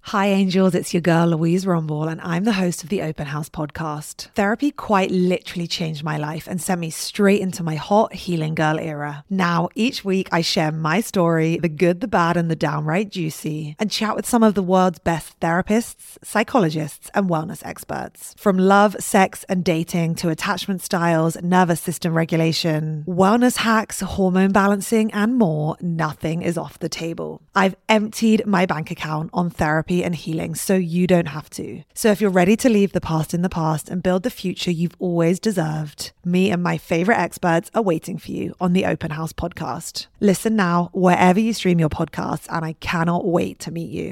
Hi, 0.10 0.30
angels. 0.30 0.74
It's 0.74 0.92
your 0.92 1.02
girl, 1.02 1.28
Louise 1.28 1.68
Rumble, 1.68 2.08
and 2.08 2.20
I'm 2.22 2.44
the 2.44 2.54
host 2.54 2.82
of 2.82 2.90
the 2.90 3.04
Open 3.04 3.28
House 3.28 3.48
podcast. 3.48 4.32
Therapy 4.34 4.72
quite 4.72 5.12
literally 5.12 5.68
changed 5.68 6.04
my 6.04 6.18
life 6.18 6.48
and 6.48 6.60
sent 6.60 6.82
me 6.82 6.90
straight 6.90 7.42
into 7.42 7.62
my 7.62 7.76
hot 7.76 8.14
healing 8.14 8.56
girl 8.56 8.80
era. 8.80 9.24
Now, 9.30 9.70
each 9.76 10.04
week, 10.04 10.28
I 10.32 10.42
share 10.42 10.72
my 10.72 11.02
story 11.02 11.58
the 11.58 11.70
good, 11.70 12.02
the 12.02 12.08
bad, 12.08 12.38
and 12.38 12.50
the 12.50 12.56
downright 12.56 13.12
juicy 13.12 13.76
and 13.78 13.92
chat 13.92 14.16
with 14.16 14.28
some 14.28 14.42
of 14.42 14.56
the 14.56 14.64
world's 14.64 14.98
best 14.98 15.40
therapists, 15.42 16.18
psychologists, 16.24 17.12
and 17.14 17.30
wellness 17.30 17.64
experts. 17.64 18.34
From 18.36 18.58
love, 18.58 18.96
sex, 19.00 19.46
and 19.48 19.64
dating 19.64 20.16
to 20.16 20.30
attachment 20.30 20.82
styles, 20.82 21.40
nervous 21.44 21.82
system 21.82 22.16
regulation, 22.16 23.06
wellness 23.08 23.58
hacks, 23.58 24.00
hormone 24.00 24.54
balancing, 24.54 25.14
and 25.14 25.36
more, 25.36 25.78
nothing 25.82 26.42
is 26.42 26.58
off 26.58 26.80
the 26.80 26.90
table. 26.90 27.44
I've 27.54 27.76
emptied 27.88 28.48
my 28.48 28.66
bank 28.66 28.90
account 28.90 29.30
on 29.34 29.52
therapy 29.52 29.99
and 30.04 30.16
healing 30.16 30.56
so 30.56 30.76
you 30.76 31.08
don't 31.08 31.28
have 31.28 31.50
to. 31.52 31.84
So 31.94 32.12
if 32.12 32.22
you're 32.22 32.30
ready 32.30 32.56
to 32.58 32.70
leave 32.70 32.94
the 32.94 33.02
past 33.02 33.34
in 33.34 33.42
the 33.42 33.50
past 33.50 33.90
and 33.90 34.04
build 34.04 34.24
the 34.24 34.30
future 34.30 34.72
you've 34.72 34.96
always 35.00 35.40
deserved, 35.40 36.12
me 36.24 36.52
and 36.52 36.62
my 36.62 36.78
favorite 36.78 37.18
experts 37.18 37.72
are 37.74 37.82
waiting 37.82 38.18
for 38.18 38.32
you 38.32 38.56
on 38.60 38.74
the 38.74 38.86
Open 38.86 39.12
House 39.12 39.34
podcast. 39.34 40.08
Listen 40.20 40.56
now 40.56 40.90
wherever 40.94 41.40
you 41.40 41.54
stream 41.54 41.80
your 41.80 41.90
podcasts, 41.90 42.48
and 42.50 42.66
I 42.66 42.74
cannot 42.74 43.26
wait 43.26 43.60
to 43.60 43.72
meet 43.72 43.92
you. 43.92 44.08